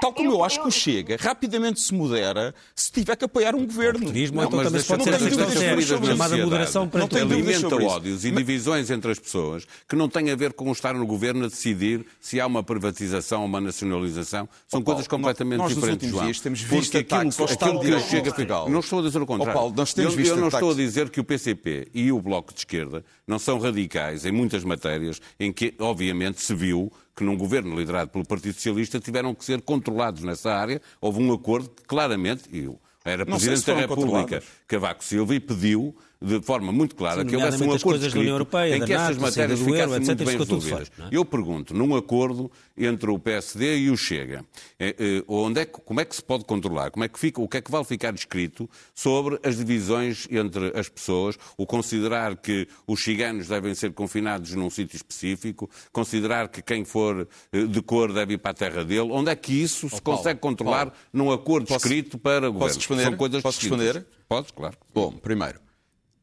Tal 0.00 0.12
como 0.12 0.28
eu, 0.28 0.34
eu 0.34 0.44
acho 0.44 0.58
eu... 0.58 0.62
que 0.62 0.68
o 0.68 0.70
Chega 0.70 1.16
rapidamente 1.18 1.80
se 1.80 1.92
modera 1.92 2.54
se 2.74 2.92
tiver 2.92 3.16
que 3.16 3.24
apoiar 3.24 3.54
um 3.54 3.66
governo. 3.66 4.04
O 4.04 4.06
turismo, 4.06 4.40
então, 4.40 4.62
também 4.62 4.82
pode 4.82 5.04
ser 5.04 5.14
esta 5.14 6.06
chamada 6.06 6.36
moderação 6.36 6.88
para 6.88 7.00
não 7.00 7.08
alimenta 7.20 7.74
ódios 7.82 8.24
e 8.24 8.30
divisões 8.30 8.90
entre 8.90 9.10
as 9.10 9.18
pessoas 9.18 9.66
que 9.88 9.96
não 9.96 10.08
têm 10.08 10.30
a 10.30 10.36
ver 10.36 10.52
com 10.52 10.70
estar 10.70 10.94
no 10.94 11.04
governo 11.04 11.46
a 11.46 11.48
decidir 11.48 12.06
se 12.20 12.40
há 12.40 12.46
uma 12.46 12.62
privatização 12.62 13.40
ou 13.40 13.46
uma 13.46 13.60
nacionalização. 13.60 14.48
São 14.68 14.80
oh, 14.80 14.84
coisas 14.84 15.08
completamente 15.08 15.58
nós, 15.58 15.74
diferentes, 15.74 16.08
João. 16.08 16.24
Dias 16.26 16.40
temos 16.40 16.60
visto 16.60 16.96
aquilo, 16.96 17.20
aquilo 17.20 17.80
que 17.80 18.00
Chega 18.02 18.30
Portugal. 18.30 18.68
Não 18.68 18.80
estou 18.80 19.00
a 19.00 19.02
dizer 19.02 19.20
o 19.20 19.26
contrário. 19.26 19.52
Oh, 19.52 19.58
Paulo, 19.58 19.74
nós 19.76 19.92
temos 19.92 20.12
eu, 20.12 20.16
visto 20.16 20.32
eu 20.32 20.36
não 20.36 20.48
estou 20.48 20.70
a 20.70 20.74
dizer 20.74 21.10
que 21.10 21.18
o 21.18 21.24
PCP 21.24 21.88
e 21.92 22.12
o 22.12 22.20
Bloco 22.20 22.52
de 22.52 22.60
Esquerda 22.60 23.04
não 23.26 23.38
são 23.38 23.58
radicais 23.58 24.24
em 24.24 24.30
muitas 24.30 24.62
matérias 24.62 25.20
em 25.40 25.52
que, 25.52 25.74
obviamente, 25.80 26.40
se 26.40 26.54
viu 26.54 26.92
que 27.14 27.24
num 27.24 27.36
governo 27.36 27.76
liderado 27.76 28.10
pelo 28.10 28.26
Partido 28.26 28.54
Socialista 28.54 28.98
tiveram 28.98 29.34
que 29.34 29.44
ser 29.44 29.60
controlados 29.62 30.22
nessa 30.22 30.52
área. 30.52 30.80
Houve 31.00 31.22
um 31.22 31.32
acordo 31.32 31.68
que 31.68 31.82
claramente, 31.82 32.44
e 32.52 32.68
era 33.04 33.26
Presidente 33.26 33.66
da 33.66 33.74
República, 33.74 34.42
Cavaco 34.66 35.04
Silva, 35.04 35.34
e 35.34 35.40
pediu 35.40 35.96
de 36.22 36.40
forma 36.40 36.72
muito 36.72 36.94
clara 36.94 37.22
Sim, 37.22 37.28
que 37.28 37.36
houvesse 37.36 37.62
um 37.62 37.72
acordo 37.72 38.06
escrito 38.06 38.28
Europeia, 38.28 38.76
em 38.76 38.84
que 38.84 38.92
estas 38.92 39.18
matérias 39.18 39.58
ficassem 39.58 39.80
euro, 39.80 40.06
muito 40.06 40.24
bem 40.24 40.38
resolvidas. 40.38 40.90
É? 40.98 41.08
Eu 41.10 41.24
pergunto, 41.24 41.74
num 41.74 41.96
acordo 41.96 42.50
entre 42.76 43.10
o 43.10 43.18
PSD 43.18 43.78
e 43.78 43.90
o 43.90 43.96
Chega, 43.96 44.44
é, 44.78 44.90
é, 44.90 45.24
onde 45.26 45.60
é 45.60 45.64
que, 45.64 45.80
como 45.80 46.00
é 46.00 46.04
que 46.04 46.14
se 46.14 46.22
pode 46.22 46.44
controlar? 46.44 46.90
Como 46.90 47.04
é 47.04 47.08
que 47.08 47.18
fica, 47.18 47.40
o 47.40 47.48
que 47.48 47.56
é 47.56 47.60
que 47.60 47.70
vai 47.70 47.84
ficar 47.84 48.14
escrito 48.14 48.68
sobre 48.94 49.38
as 49.42 49.56
divisões 49.56 50.26
entre 50.30 50.72
as 50.78 50.88
pessoas, 50.88 51.36
o 51.56 51.66
considerar 51.66 52.36
que 52.36 52.68
os 52.86 53.02
ciganos 53.02 53.48
devem 53.48 53.74
ser 53.74 53.92
confinados 53.92 54.52
num 54.54 54.70
sítio 54.70 54.96
específico, 54.96 55.68
considerar 55.92 56.48
que 56.48 56.62
quem 56.62 56.84
for 56.84 57.28
eh, 57.52 57.64
de 57.64 57.82
cor 57.82 58.12
deve 58.12 58.34
ir 58.34 58.38
para 58.38 58.52
a 58.52 58.54
terra 58.54 58.84
dele, 58.84 59.08
onde 59.10 59.30
é 59.30 59.36
que 59.36 59.52
isso 59.52 59.88
se 59.88 59.96
oh, 59.96 60.00
Paulo, 60.00 60.18
consegue 60.18 60.40
controlar 60.40 60.86
Paulo, 60.86 60.92
num 61.12 61.32
acordo 61.32 61.66
posso, 61.66 61.86
escrito 61.86 62.18
para 62.18 62.48
o 62.48 62.52
governo? 62.52 62.74
Responder? 62.74 63.02
São 63.02 63.16
coisas 63.16 63.42
posso 63.42 63.60
distintas. 63.60 63.86
responder? 63.86 64.06
Podes, 64.28 64.50
claro. 64.50 64.76
Bom, 64.94 65.12
primeiro, 65.12 65.60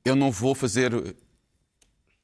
eu 0.04 0.16
não 0.16 0.32
vou 0.32 0.56
fazer 0.56 0.92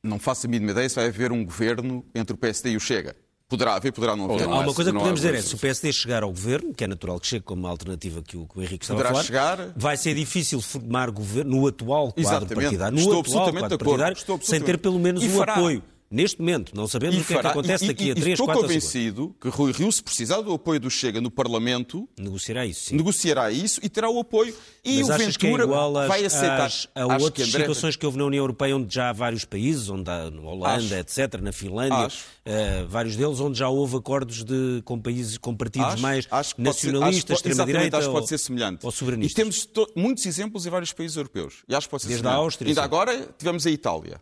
Não 0.03 0.19
faço 0.19 0.47
a 0.47 0.49
mínima 0.49 0.71
ideia 0.71 0.88
se 0.88 0.95
vai 0.95 1.07
haver 1.07 1.32
um 1.32 1.43
governo 1.43 2.05
entre 2.13 2.34
o 2.34 2.38
PSD 2.38 2.71
e 2.71 2.78
o 2.78 2.80
Chega. 2.80 3.15
Poderá 3.47 3.76
haver, 3.76 3.91
poderá 3.91 4.15
não 4.15 4.26
haver. 4.26 4.43
Há 4.43 4.59
uma 4.59 4.73
coisa 4.73 4.91
que 4.91 4.97
podemos 4.97 5.21
dizer 5.21 5.36
é, 5.36 5.41
se 5.41 5.53
o 5.53 5.57
PSD 5.59 5.93
chegar 5.93 6.23
ao 6.23 6.30
governo, 6.30 6.73
que 6.73 6.84
é 6.84 6.88
natural 6.88 7.19
que 7.19 7.28
chegue 7.28 7.43
como 7.45 7.61
uma 7.61 7.69
alternativa 7.69 8.23
que 8.23 8.36
o, 8.36 8.47
que 8.47 8.57
o 8.57 8.61
Henrique 8.61 8.84
estava 8.84 8.97
poderá 8.97 9.09
a 9.09 9.13
falar, 9.13 9.23
chegar... 9.23 9.73
vai 9.76 9.95
ser 9.97 10.15
difícil 10.15 10.59
formar 10.61 11.11
governo 11.11 11.57
no 11.57 11.67
atual 11.67 12.07
quadro 12.07 12.21
Exatamente. 12.21 12.55
partidário, 12.55 12.95
no 12.95 13.01
Estou 13.01 13.19
atual 13.19 13.53
quadro 13.53 13.78
partidário, 13.78 14.17
sem 14.41 14.61
ter 14.61 14.80
pelo 14.80 14.97
menos 14.97 15.23
o 15.23 15.43
apoio 15.43 15.84
Neste 16.10 16.39
momento, 16.39 16.76
não 16.76 16.88
sabemos 16.88 17.16
e 17.16 17.20
o 17.20 17.26
que 17.26 17.34
fará, 17.34 17.49
é 17.49 17.51
que 17.51 17.60
acontece 17.60 17.84
e, 17.84 17.88
daqui 17.88 18.12
a 18.12 18.16
3, 18.16 18.38
4 18.38 18.53
Estou 18.53 18.62
convencido 18.62 19.36
que 19.41 19.49
Rui 19.49 19.72
Rio, 19.72 19.91
se 19.91 20.03
precisar 20.03 20.41
do 20.41 20.53
apoio 20.53 20.80
do 20.80 20.89
Chega 20.89 21.20
no 21.20 21.32
Parlamento, 21.32 22.08
negociará 22.18 22.64
isso, 22.66 22.89
sim. 22.89 22.95
negociará 22.95 23.51
isso 23.51 23.80
e 23.82 23.89
terá 23.89 24.08
o 24.10 24.20
apoio. 24.20 24.56
E 24.84 24.99
Mas 24.99 25.10
o 25.10 25.14
é 25.14 25.18
Ventura 25.18 25.64
é 25.64 26.03
às, 26.03 26.08
vai 26.08 26.26
aceitar. 26.26 26.66
Às, 26.68 26.88
a 26.93 27.06
acho 27.06 27.26
outras 27.26 27.47
André... 27.47 27.60
situações 27.62 27.95
que 27.95 28.06
houve 28.06 28.20
na 28.20 28.26
União 28.26 28.43
Europeia, 28.43 28.76
onde 28.76 28.93
já 28.93 29.10
há 29.10 29.14
vários 29.14 29.45
países, 29.45 29.89
onde 29.89 30.10
há, 30.10 30.30
na 30.30 30.41
Holanda, 30.41 30.78
acho. 30.78 30.93
etc., 30.93 31.41
na 31.41 31.51
Finlândia, 31.51 32.08
uh, 32.08 32.88
vários 32.88 33.16
deles, 33.16 33.39
onde 33.39 33.58
já 33.58 33.68
houve 33.68 33.97
acordos 33.97 34.43
de, 34.43 34.84
com 34.86 34.99
países, 34.99 35.39
com 35.39 35.56
partidos 35.56 35.93
acho, 35.93 36.01
mais 36.01 36.28
nacionalistas, 36.56 37.38
extrema-direita 37.38 37.97
acho 37.97 38.08
que 38.08 38.14
pode 38.14 38.28
ser 38.28 38.38
semelhante. 38.38 38.86
ou 38.86 38.91
souveranistas. 38.91 39.32
E 39.32 39.36
temos 39.36 39.66
to, 39.66 39.91
muitos 39.95 40.24
exemplos 40.28 40.68
em 40.68 40.70
vários 40.70 40.93
países 40.93 41.18
europeus. 41.18 41.64
E 41.68 41.74
acho 41.74 41.88
que 41.88 41.91
pode 41.91 42.03
ser 42.03 42.10
Desde 42.10 42.22
semelhante. 42.22 42.39
a 42.39 42.43
Áustria. 42.43 42.70
Ainda 42.70 42.82
sim. 42.82 42.86
agora 42.86 43.30
tivemos 43.38 43.66
a 43.66 43.72
Itália. 43.72 44.22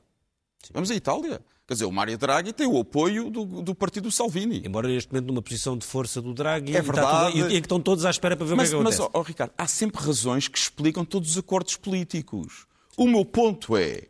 Tivemos 0.64 0.90
a 0.90 0.96
Itália. 0.96 1.42
Quer 1.66 1.76
dizer, 1.76 1.86
o 1.86 1.92
Mário 1.92 2.18
Draghi 2.18 2.52
tem 2.52 2.68
o 2.68 2.78
apoio 2.78 3.30
do, 3.30 3.46
do 3.62 3.74
partido 3.74 4.12
Salvini. 4.12 4.62
Embora 4.66 4.88
neste 4.88 5.12
momento 5.12 5.28
numa 5.28 5.42
posição 5.42 5.78
de 5.78 5.86
força 5.86 6.22
do 6.22 6.34
Draghi, 6.34 6.76
é 6.76 6.82
verdade. 6.82 7.32
Tudo, 7.32 7.52
e, 7.52 7.56
e 7.56 7.62
que 7.62 7.66
estão 7.66 7.80
todos 7.80 8.04
à 8.04 8.10
espera 8.10 8.36
para 8.36 8.46
ver 8.46 8.56
mas, 8.56 8.68
o 8.68 8.72
que, 8.72 8.76
é 8.76 8.80
acontece. 8.80 9.02
Mas, 9.02 9.10
oh, 9.14 9.22
Ricardo, 9.22 9.54
há 9.58 9.66
sempre 9.66 10.04
razões 10.04 10.50
que 10.50 10.58
explicam 10.58 11.06
todos 11.06 11.32
os 11.32 11.38
acordos 11.38 11.78
políticos. 11.78 12.68
O 12.98 13.08
meu 13.08 13.24
ponto 13.24 13.78
é, 13.78 14.08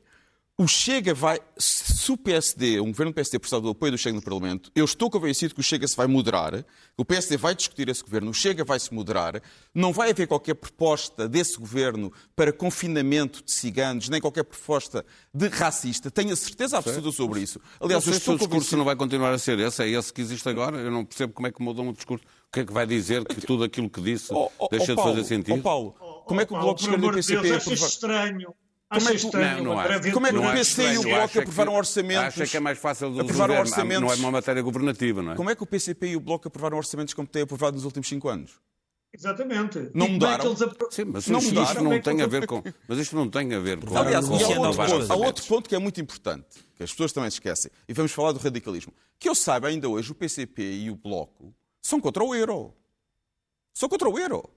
o 0.57 0.67
Chega 0.67 1.13
vai. 1.13 1.39
Se 1.57 2.11
o 2.11 2.17
PSD, 2.17 2.79
um 2.79 2.87
governo 2.87 3.11
do 3.11 3.15
PSD, 3.15 3.39
precisar 3.39 3.59
do 3.59 3.69
apoio 3.69 3.91
do 3.93 3.97
Chega 3.97 4.15
no 4.15 4.21
Parlamento, 4.21 4.71
eu 4.75 4.85
estou 4.85 5.09
convencido 5.09 5.53
que 5.53 5.61
o 5.61 5.63
Chega 5.63 5.87
se 5.87 5.95
vai 5.95 6.05
moderar, 6.05 6.63
o 6.95 7.03
PSD 7.03 7.37
vai 7.37 7.55
discutir 7.55 7.89
esse 7.89 8.03
governo, 8.03 8.29
o 8.29 8.33
Chega 8.33 8.63
vai 8.63 8.79
se 8.79 8.93
moderar, 8.93 9.41
não 9.73 9.91
vai 9.91 10.11
haver 10.11 10.27
qualquer 10.27 10.53
proposta 10.53 11.27
desse 11.27 11.57
governo 11.57 12.13
para 12.35 12.53
confinamento 12.53 13.43
de 13.43 13.51
ciganos, 13.51 14.09
nem 14.09 14.21
qualquer 14.21 14.43
proposta 14.43 15.03
de 15.33 15.47
racista. 15.47 16.11
Tenho 16.11 16.33
a 16.33 16.35
certeza 16.35 16.77
absoluta 16.77 17.11
sobre 17.11 17.41
isso. 17.41 17.59
Aliás, 17.79 18.05
o 18.05 18.13
seu 18.13 18.37
discurso 18.37 18.77
não 18.77 18.85
vai 18.85 18.95
continuar 18.95 19.33
a 19.33 19.39
ser 19.39 19.57
esse, 19.59 19.81
é 19.81 19.87
esse 19.89 20.13
que 20.13 20.21
existe 20.21 20.47
agora. 20.47 20.77
Eu 20.77 20.91
não 20.91 21.03
percebo 21.03 21.33
como 21.33 21.47
é 21.47 21.51
que 21.51 21.61
mudou 21.63 21.85
um 21.85 21.93
discurso. 21.93 22.23
O 22.25 22.53
que 22.53 22.59
é 22.59 22.65
que 22.65 22.73
vai 22.73 22.85
dizer 22.85 23.25
que 23.25 23.41
tudo 23.41 23.63
aquilo 23.63 23.89
que 23.89 23.99
disse 23.99 24.31
oh, 24.31 24.51
oh, 24.59 24.67
deixa 24.69 24.93
oh, 24.93 24.95
Paulo, 24.95 25.11
de 25.11 25.17
fazer 25.17 25.27
sentido? 25.27 25.57
Oh, 25.57 25.61
Paulo, 25.63 25.91
como 26.27 26.41
é 26.41 26.45
que 26.45 26.53
o 26.53 26.59
Bloco 26.59 26.75
de 26.75 26.85
Esquerda 26.85 27.05
e 27.07 27.09
o 27.09 27.13
PCP... 27.13 27.41
Deus, 27.41 27.81
estranho 27.81 28.53
como 28.93 29.09
é 29.09 29.15
que, 29.15 29.37
não, 29.37 29.63
não 29.63 29.79
acho. 29.79 30.11
Como 30.11 30.27
é 30.27 30.31
que 30.31 30.37
o 30.37 30.51
PC 30.51 30.93
e 30.93 30.97
o 30.97 31.03
Bloco 31.03 31.39
aprovaram 31.39 31.73
orçamentos... 31.73 32.41
Acha 32.41 32.47
que 32.47 32.57
é 32.57 32.59
mais 32.59 32.77
fácil 32.77 33.13
de 33.13 33.21
aprovar 33.21 33.51
orçamentos... 33.51 34.01
Não 34.01 34.11
é 34.11 34.15
uma 34.15 34.31
matéria 34.31 34.61
governativa, 34.61 35.21
não 35.21 35.33
é? 35.33 35.35
Como 35.35 35.49
é 35.49 35.55
que 35.55 35.63
o 35.63 35.65
PCP 35.65 36.07
e 36.07 36.15
o 36.15 36.19
Bloco 36.19 36.47
aprovaram 36.47 36.77
orçamentos 36.77 37.13
como 37.13 37.27
têm 37.27 37.43
aprovado 37.43 37.75
nos 37.75 37.85
últimos 37.85 38.07
cinco 38.07 38.29
anos? 38.29 38.59
Exatamente. 39.15 39.91
Não 39.93 40.07
é 40.07 40.09
mudaram. 40.09 40.55
Sim, 40.89 41.05
mas 41.05 41.27
não 41.27 41.37
isto, 41.37 41.53
mudaram. 41.53 41.83
não 41.83 42.01
tem 42.01 42.21
a 42.21 42.25
ver 42.25 42.47
com. 42.47 42.63
Mas 42.87 42.97
isto 42.97 43.15
não 43.15 43.29
tem 43.29 43.53
a 43.53 43.59
ver 43.59 43.79
com. 43.79 43.95
Aliás, 43.95 44.27
com, 44.27 44.33
há, 44.33 44.37
outro 44.39 44.75
ponto, 44.75 45.11
há 45.11 45.15
outro 45.15 45.45
ponto 45.45 45.69
que 45.69 45.75
é 45.75 45.79
muito 45.79 46.01
importante, 46.01 46.65
que 46.75 46.81
as 46.81 46.91
pessoas 46.91 47.13
também 47.13 47.29
se 47.29 47.35
esquecem, 47.35 47.69
e 47.87 47.93
vamos 47.93 48.11
falar 48.11 48.31
do 48.31 48.39
radicalismo. 48.39 48.91
Que 49.19 49.29
eu 49.29 49.35
saiba, 49.35 49.67
ainda 49.67 49.87
hoje, 49.87 50.11
o 50.11 50.15
PCP 50.15 50.63
e 50.63 50.89
o 50.89 50.95
Bloco 50.95 51.53
são 51.79 52.01
contra 52.01 52.23
o 52.23 52.33
euro. 52.33 52.73
São 53.71 53.87
contra 53.87 54.09
o 54.09 54.17
euro. 54.17 54.49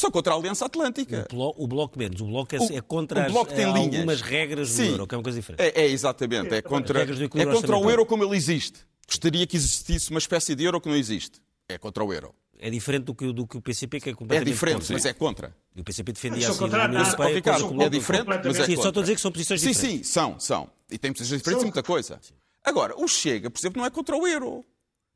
São 0.00 0.10
contra 0.10 0.32
a 0.32 0.36
Aliança 0.36 0.64
Atlântica. 0.64 1.26
O 1.30 1.34
bloco, 1.34 1.62
o 1.62 1.66
bloco 1.66 1.98
menos. 1.98 2.20
O 2.22 2.26
Bloco 2.26 2.56
é, 2.56 2.58
o, 2.58 2.78
é 2.78 2.80
contra 2.80 3.28
o 3.28 3.32
bloco 3.32 3.50
as, 3.50 3.56
tem 3.56 3.66
é, 3.66 3.72
linhas. 3.72 3.94
algumas 3.94 4.20
regras 4.22 4.70
do 4.70 4.74
Sim, 4.74 4.88
euro, 4.92 5.06
que 5.06 5.14
é 5.14 5.18
uma 5.18 5.22
coisa 5.22 5.38
diferente. 5.38 5.60
É, 5.60 5.82
é 5.82 5.86
exatamente. 5.88 6.54
É 6.54 6.62
contra, 6.62 7.02
é 7.02 7.46
contra 7.46 7.76
o 7.76 7.90
euro 7.90 8.06
como 8.06 8.24
ele 8.24 8.34
existe. 8.34 8.78
Gostaria 9.06 9.46
que 9.46 9.58
existisse 9.58 10.08
uma 10.08 10.18
espécie 10.18 10.54
de 10.54 10.64
euro 10.64 10.80
que 10.80 10.88
não 10.88 10.96
existe. 10.96 11.42
É 11.68 11.76
contra 11.76 12.02
o 12.02 12.14
euro. 12.14 12.34
É 12.58 12.70
diferente 12.70 13.04
do 13.04 13.14
que, 13.14 13.30
do 13.30 13.46
que 13.46 13.58
o 13.58 13.60
PCP, 13.60 14.00
que 14.00 14.08
é 14.08 14.14
completamente 14.14 14.48
É 14.48 14.52
diferente, 14.52 14.78
contra. 14.80 14.94
mas 14.94 15.04
é 15.04 15.12
contra. 15.12 15.56
E 15.76 15.80
o 15.82 15.84
PCP 15.84 16.12
defendia 16.12 16.48
assim 16.48 16.64
a 16.64 16.66
União 16.66 17.04
Europeia. 17.04 17.34
Ricardo, 17.34 17.82
é 17.82 17.88
diferente, 17.90 18.26
mas 18.26 18.58
é 18.58 18.64
sim, 18.64 18.74
contra. 18.76 18.76
só 18.76 18.88
estou 18.88 19.00
a 19.00 19.02
dizer 19.02 19.14
que 19.16 19.20
são 19.20 19.32
posições 19.32 19.60
sim, 19.60 19.70
diferentes. 19.70 19.98
Sim, 19.98 20.04
sim, 20.04 20.12
são, 20.12 20.40
são. 20.40 20.70
E 20.90 20.96
tem 20.96 21.12
posições 21.12 21.40
diferentes 21.40 21.62
em 21.62 21.66
muita 21.66 21.82
coisa. 21.82 22.18
Agora, 22.64 22.94
o 22.96 23.06
Chega, 23.06 23.50
por 23.50 23.58
exemplo, 23.58 23.80
não 23.80 23.86
é 23.86 23.90
contra 23.90 24.16
o 24.16 24.26
euro 24.26 24.64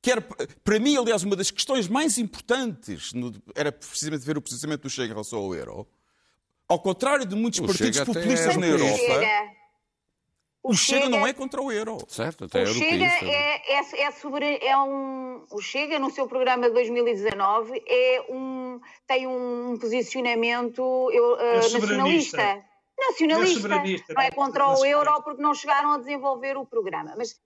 que 0.04 0.10
era, 0.10 0.20
para 0.20 0.78
mim, 0.78 0.98
aliás, 0.98 1.22
uma 1.22 1.34
das 1.34 1.50
questões 1.50 1.88
mais 1.88 2.18
importantes 2.18 3.14
no, 3.14 3.32
era 3.54 3.72
precisamente 3.72 4.22
ver 4.22 4.36
o 4.36 4.42
posicionamento 4.42 4.82
do 4.82 4.90
Chega 4.90 5.06
em 5.06 5.12
relação 5.12 5.38
ao 5.38 5.54
euro. 5.54 5.88
Ao 6.68 6.78
contrário 6.78 7.24
de 7.24 7.34
muitos 7.34 7.60
o 7.60 7.64
partidos 7.64 7.96
Chega 7.96 8.04
populistas 8.04 8.54
na 8.58 8.66
Europa, 8.66 8.92
o, 10.62 10.72
o 10.72 10.74
Chega, 10.74 11.04
Chega, 11.04 11.08
não 11.08 11.26
é 11.26 11.32
contra 11.32 11.62
o 11.62 11.72
euro. 11.72 11.96
Certo, 12.06 12.44
até 12.44 12.64
o 12.64 12.66
Chega 12.66 13.02
é, 13.02 13.76
é, 13.76 14.02
é, 14.02 14.10
sobre, 14.10 14.58
é 14.58 14.76
um. 14.76 15.46
O 15.50 15.62
Chega, 15.62 15.98
no 15.98 16.10
seu 16.10 16.28
programa 16.28 16.68
de 16.68 16.74
2019, 16.74 17.82
é 17.86 18.26
um, 18.28 18.78
tem 19.06 19.26
um 19.26 19.78
posicionamento 19.80 20.82
eu, 21.12 21.32
uh, 21.32 21.40
é 21.40 21.54
nacionalista. 21.56 22.64
Nacionalista. 23.08 24.12
É 24.12 24.14
não 24.14 24.22
é 24.22 24.30
contra 24.30 24.68
o 24.68 24.84
euro 24.84 25.22
porque 25.22 25.40
não 25.40 25.54
chegaram 25.54 25.92
a 25.92 25.98
desenvolver 25.98 26.58
o 26.58 26.66
programa. 26.66 27.14
Mas 27.16 27.40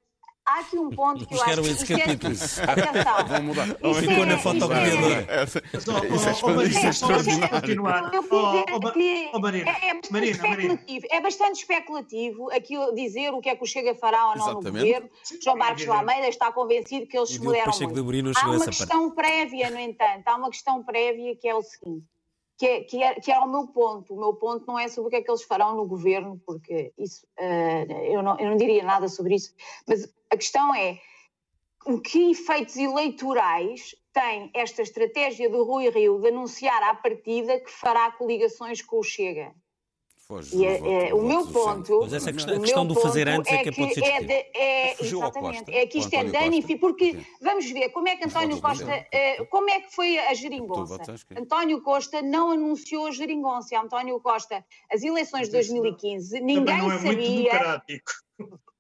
há 0.48 0.60
aqui 0.60 0.78
um 0.78 0.88
ponto 0.90 1.26
que 1.26 1.34
eu 1.34 1.42
acho 1.42 1.62
que... 1.62 1.68
Esse 1.68 1.86
capítulo. 1.86 2.32
Atenção. 2.32 3.26
Vamos 3.28 3.56
mudar. 3.56 3.66
Ficou 3.66 4.26
na 4.26 4.38
fotocopiadora. 4.38 5.26
Isso 6.66 6.86
é 6.86 6.88
extraordinário. 6.88 8.10
Eu 8.14 8.22
dizer 10.20 10.78
que 10.78 11.06
é 11.10 11.20
bastante 11.20 11.60
especulativo 11.60 12.50
aqui 12.50 12.74
dizer 12.94 13.32
o 13.32 13.40
que 13.40 13.50
é 13.50 13.56
que 13.56 13.62
o 13.62 13.66
Chega 13.66 13.94
fará 13.94 14.30
ou 14.30 14.36
não 14.36 14.54
no 14.54 14.62
governo. 14.62 15.10
João 15.42 15.56
Marcos 15.56 15.82
de 15.82 15.90
Almeida 15.90 16.28
está 16.28 16.50
convencido 16.50 17.06
que 17.06 17.16
eles 17.16 17.30
se 17.30 17.38
mudaram 17.38 17.72
muito. 17.78 18.38
Há 18.38 18.50
uma 18.50 18.64
questão 18.64 19.10
prévia, 19.10 19.70
no 19.70 19.78
entanto, 19.78 20.26
há 20.26 20.36
uma 20.36 20.50
questão 20.50 20.82
prévia 20.82 21.36
que 21.36 21.46
é 21.46 21.54
o 21.54 21.62
seguinte 21.62 22.06
que 22.58 22.66
é, 22.66 22.80
que, 22.82 23.02
é, 23.02 23.14
que 23.14 23.30
é 23.30 23.38
o 23.38 23.48
meu 23.48 23.68
ponto. 23.68 24.12
O 24.12 24.18
meu 24.18 24.34
ponto 24.34 24.66
não 24.66 24.78
é 24.78 24.88
sobre 24.88 25.06
o 25.06 25.10
que 25.10 25.16
é 25.16 25.22
que 25.22 25.30
eles 25.30 25.44
farão 25.44 25.76
no 25.76 25.86
governo, 25.86 26.42
porque 26.44 26.92
isso, 26.98 27.24
uh, 27.38 27.92
eu, 28.04 28.20
não, 28.20 28.38
eu 28.38 28.50
não 28.50 28.56
diria 28.56 28.82
nada 28.82 29.08
sobre 29.08 29.36
isso, 29.36 29.54
mas 29.86 30.12
a 30.28 30.36
questão 30.36 30.74
é 30.74 31.00
o 31.86 32.00
que 32.00 32.32
efeitos 32.32 32.76
eleitorais 32.76 33.94
tem 34.12 34.50
esta 34.52 34.82
estratégia 34.82 35.48
do 35.48 35.62
Rui 35.62 35.88
Rio 35.88 36.20
de 36.20 36.28
anunciar 36.28 36.82
à 36.82 36.94
partida 36.94 37.60
que 37.60 37.70
fará 37.70 38.10
coligações 38.10 38.82
com 38.82 38.98
o 38.98 39.04
Chega? 39.04 39.54
Foge, 40.28 40.54
e 40.54 40.66
é, 40.66 41.08
é, 41.08 41.14
o 41.14 41.22
meu 41.22 41.46
ponto. 41.46 42.00
Mas 42.02 42.12
essa 42.12 42.30
questão, 42.30 42.54
a 42.54 42.60
questão 42.60 42.86
do 42.86 42.94
fazer 42.94 43.26
antes 43.26 43.50
é, 43.50 43.62
que, 43.62 43.68
é 43.70 43.72
que 43.72 43.80
pode 43.80 43.94
ser 43.94 44.04
é, 44.04 44.20
de, 44.20 44.32
é 44.54 45.02
Exatamente. 45.02 45.72
É 45.72 45.86
que 45.86 45.98
isto 45.98 46.12
é 46.12 46.24
danifico. 46.24 46.80
Porque 46.80 47.12
Sim. 47.12 47.24
vamos 47.40 47.70
ver 47.70 47.88
como 47.88 48.08
é 48.08 48.16
que 48.16 48.26
António 48.26 48.60
Costa. 48.60 48.84
Uh, 48.84 49.46
como 49.46 49.70
é 49.70 49.80
que 49.80 49.94
foi 49.94 50.18
a 50.18 50.34
geringonça? 50.34 50.98
António 51.34 51.80
Costa 51.80 52.20
não 52.20 52.50
anunciou 52.50 53.06
a 53.06 53.10
geringonça. 53.10 53.80
António 53.80 54.20
Costa, 54.20 54.62
as 54.92 55.02
eleições 55.02 55.46
de 55.46 55.52
2015, 55.52 56.40
ninguém 56.40 56.76
não 56.76 56.92
é 56.92 56.98
sabia. 56.98 57.14
Muito 57.14 57.50
democrático. 57.50 58.12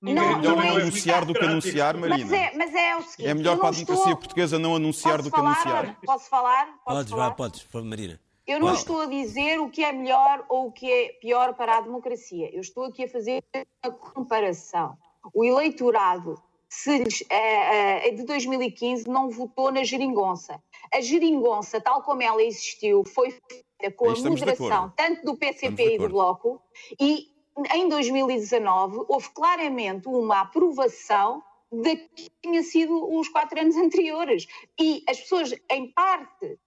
Não, 0.02 0.22
é 0.22 0.36
melhor 0.36 0.56
não, 0.56 0.62
é 0.62 0.68
anunciar 0.68 1.24
do 1.24 1.32
que 1.32 1.44
anunciar, 1.44 1.96
Marina. 1.96 2.30
Mas 2.30 2.32
é, 2.32 2.52
mas 2.56 2.74
é 2.74 2.96
o 2.96 3.02
seguinte. 3.02 3.28
É 3.30 3.34
melhor 3.34 3.56
para 3.56 3.68
a 3.68 3.72
democracia 3.72 4.02
estou... 4.02 4.16
portuguesa 4.16 4.58
não 4.58 4.76
anunciar 4.76 5.16
Posso 5.16 5.24
do 5.24 5.30
que 5.30 5.36
falar? 5.36 5.52
anunciar. 5.52 5.98
Posso 6.04 6.28
falar? 6.28 6.66
Posso 6.66 6.84
podes, 6.84 7.10
falar? 7.10 7.28
vá, 7.30 7.34
podes, 7.34 7.66
Marina. 7.72 8.20
Eu 8.48 8.58
não 8.60 8.72
estou 8.72 9.02
a 9.02 9.06
dizer 9.06 9.60
o 9.60 9.68
que 9.68 9.84
é 9.84 9.92
melhor 9.92 10.42
ou 10.48 10.68
o 10.68 10.72
que 10.72 10.90
é 10.90 11.08
pior 11.20 11.52
para 11.52 11.76
a 11.76 11.80
democracia. 11.82 12.48
Eu 12.50 12.62
estou 12.62 12.84
aqui 12.84 13.04
a 13.04 13.08
fazer 13.08 13.44
uma 13.84 13.92
comparação. 13.92 14.96
O 15.34 15.44
eleitorado 15.44 16.42
se, 16.66 17.04
é, 17.28 18.08
é, 18.08 18.10
de 18.10 18.24
2015 18.24 19.06
não 19.06 19.28
votou 19.28 19.70
na 19.70 19.84
geringonça. 19.84 20.58
A 20.92 21.00
geringonça, 21.02 21.78
tal 21.78 22.02
como 22.02 22.22
ela 22.22 22.42
existiu, 22.42 23.04
foi 23.04 23.32
feita 23.32 23.94
com 23.94 24.08
a 24.08 24.16
moderação 24.16 24.92
tanto 24.96 25.26
do 25.26 25.36
PCP 25.36 25.96
e 25.96 25.98
do 25.98 26.08
Bloco 26.08 26.58
e 26.98 27.28
em 27.74 27.86
2019 27.86 29.04
houve 29.08 29.28
claramente 29.30 30.08
uma 30.08 30.40
aprovação 30.40 31.42
de 31.70 31.96
que 31.96 32.30
tinha 32.42 32.62
sido 32.62 33.14
os 33.14 33.28
quatro 33.28 33.60
anos 33.60 33.76
anteriores. 33.76 34.46
E 34.80 35.04
as 35.06 35.20
pessoas, 35.20 35.54
em 35.70 35.92
parte, 35.92 36.58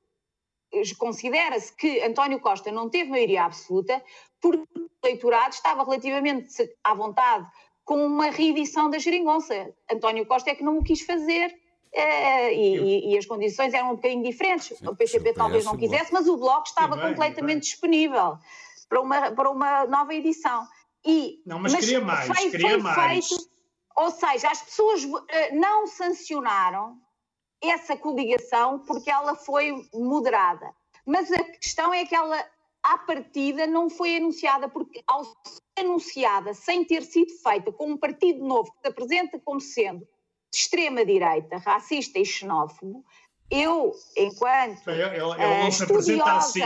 considera-se 0.97 1.75
que 1.75 2.01
António 2.01 2.39
Costa 2.39 2.71
não 2.71 2.89
teve 2.89 3.09
maioria 3.09 3.45
absoluta 3.45 4.01
porque 4.39 4.67
o 4.75 4.89
eleitorado 5.03 5.53
estava 5.53 5.83
relativamente 5.83 6.53
à 6.83 6.93
vontade 6.93 7.47
com 7.83 8.05
uma 8.05 8.29
reedição 8.29 8.89
da 8.89 8.97
geringonça. 8.97 9.73
António 9.91 10.25
Costa 10.25 10.51
é 10.51 10.55
que 10.55 10.63
não 10.63 10.77
o 10.77 10.83
quis 10.83 11.01
fazer 11.01 11.47
uh, 11.47 12.51
e, 12.53 13.13
e, 13.13 13.17
as 13.17 13.25
condições 13.25 13.73
eram 13.73 13.91
um 13.91 13.95
bocadinho 13.95 14.23
diferentes. 14.23 14.77
Sim, 14.77 14.87
o 14.87 14.95
PCP 14.95 15.33
talvez 15.33 15.65
não 15.65 15.77
quisesse, 15.77 16.13
mas 16.13 16.27
o 16.27 16.37
Bloco 16.37 16.67
estava 16.67 16.95
bem, 16.95 17.09
completamente 17.09 17.63
disponível 17.63 18.37
para 18.87 19.01
uma, 19.01 19.31
para 19.31 19.49
uma 19.49 19.85
nova 19.87 20.13
edição. 20.13 20.65
E, 21.05 21.41
não, 21.45 21.59
mas, 21.59 21.73
mas 21.73 21.85
queria 21.85 22.01
mais, 22.01 22.27
foi, 22.27 22.51
queria 22.51 22.69
foi 22.69 22.77
mais. 22.77 23.27
Feito, 23.27 23.49
ou 23.97 24.11
seja, 24.11 24.49
as 24.49 24.61
pessoas 24.61 25.03
uh, 25.03 25.19
não 25.53 25.87
sancionaram 25.87 26.97
essa 27.61 27.95
coligação 27.95 28.79
porque 28.79 29.09
ela 29.09 29.35
foi 29.35 29.87
moderada. 29.93 30.73
Mas 31.05 31.31
a 31.31 31.43
questão 31.43 31.93
é 31.93 32.05
que 32.05 32.15
ela 32.15 32.43
à 32.83 32.97
partida 32.97 33.67
não 33.67 33.89
foi 33.89 34.17
anunciada, 34.17 34.67
porque 34.67 35.03
ao 35.05 35.23
ser 35.23 35.61
anunciada 35.77 36.53
sem 36.53 36.83
ter 36.83 37.03
sido 37.03 37.31
feita 37.43 37.71
com 37.71 37.91
um 37.91 37.97
partido 37.97 38.43
novo 38.43 38.71
que 38.71 38.79
se 38.81 38.87
apresenta 38.87 39.39
como 39.39 39.59
sendo 39.59 39.99
de 40.51 40.57
extrema-direita, 40.57 41.57
racista 41.57 42.19
e 42.19 42.25
xenófobo, 42.25 43.05
eu, 43.49 43.93
enquanto 44.17 44.89
ela, 44.89 45.13
ela, 45.13 45.43
ela 45.43 45.65
uh, 45.65 45.67
estudiosa, 45.67 46.29
assim. 46.29 46.61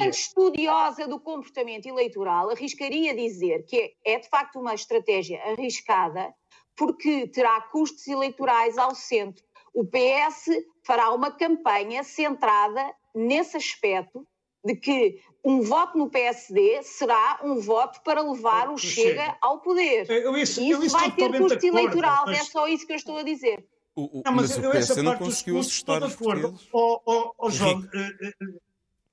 é. 0.00 0.08
estudiosa 0.08 1.06
do 1.06 1.20
comportamento 1.20 1.86
eleitoral, 1.86 2.50
arriscaria 2.50 3.14
dizer 3.14 3.64
que 3.64 3.96
é, 4.04 4.14
é 4.14 4.18
de 4.18 4.28
facto 4.28 4.58
uma 4.58 4.74
estratégia 4.74 5.40
arriscada, 5.44 6.34
porque 6.76 7.28
terá 7.28 7.60
custos 7.60 8.06
eleitorais 8.08 8.76
ao 8.78 8.96
centro. 8.96 9.44
O 9.72 9.84
PS 9.84 10.46
fará 10.84 11.10
uma 11.10 11.30
campanha 11.30 12.02
centrada 12.02 12.92
nesse 13.14 13.56
aspecto 13.56 14.26
de 14.64 14.76
que 14.76 15.18
um 15.44 15.62
voto 15.62 15.96
no 15.96 16.10
PSD 16.10 16.82
será 16.82 17.40
um 17.42 17.56
voto 17.60 18.02
para 18.02 18.20
levar 18.20 18.70
o 18.70 18.76
Chega, 18.76 19.22
Chega 19.22 19.38
ao 19.40 19.60
poder. 19.60 20.10
Eu 20.10 20.36
isso, 20.36 20.60
e 20.60 20.70
isso, 20.70 20.84
isso 20.84 20.98
vai 20.98 21.10
ter 21.10 21.36
custo 21.38 21.66
eleitoral, 21.66 22.24
mas... 22.26 22.40
é 22.40 22.44
só 22.44 22.68
isso 22.68 22.86
que 22.86 22.92
eu 22.92 22.96
estou 22.96 23.16
a 23.16 23.22
dizer. 23.22 23.64
O, 23.96 24.20
o, 24.20 24.22
não, 24.24 24.32
mas, 24.32 24.56
mas 24.56 24.66
o 24.66 24.70
PS 24.70 25.02
não 25.02 25.16
conseguiu 25.16 25.58
assustar 25.58 26.02
os 26.02 26.14
portugueses. 26.14 26.68
Oh, 26.72 27.00
oh, 27.04 27.32
oh, 27.38 27.50
João, 27.50 27.82
eh, 27.94 28.10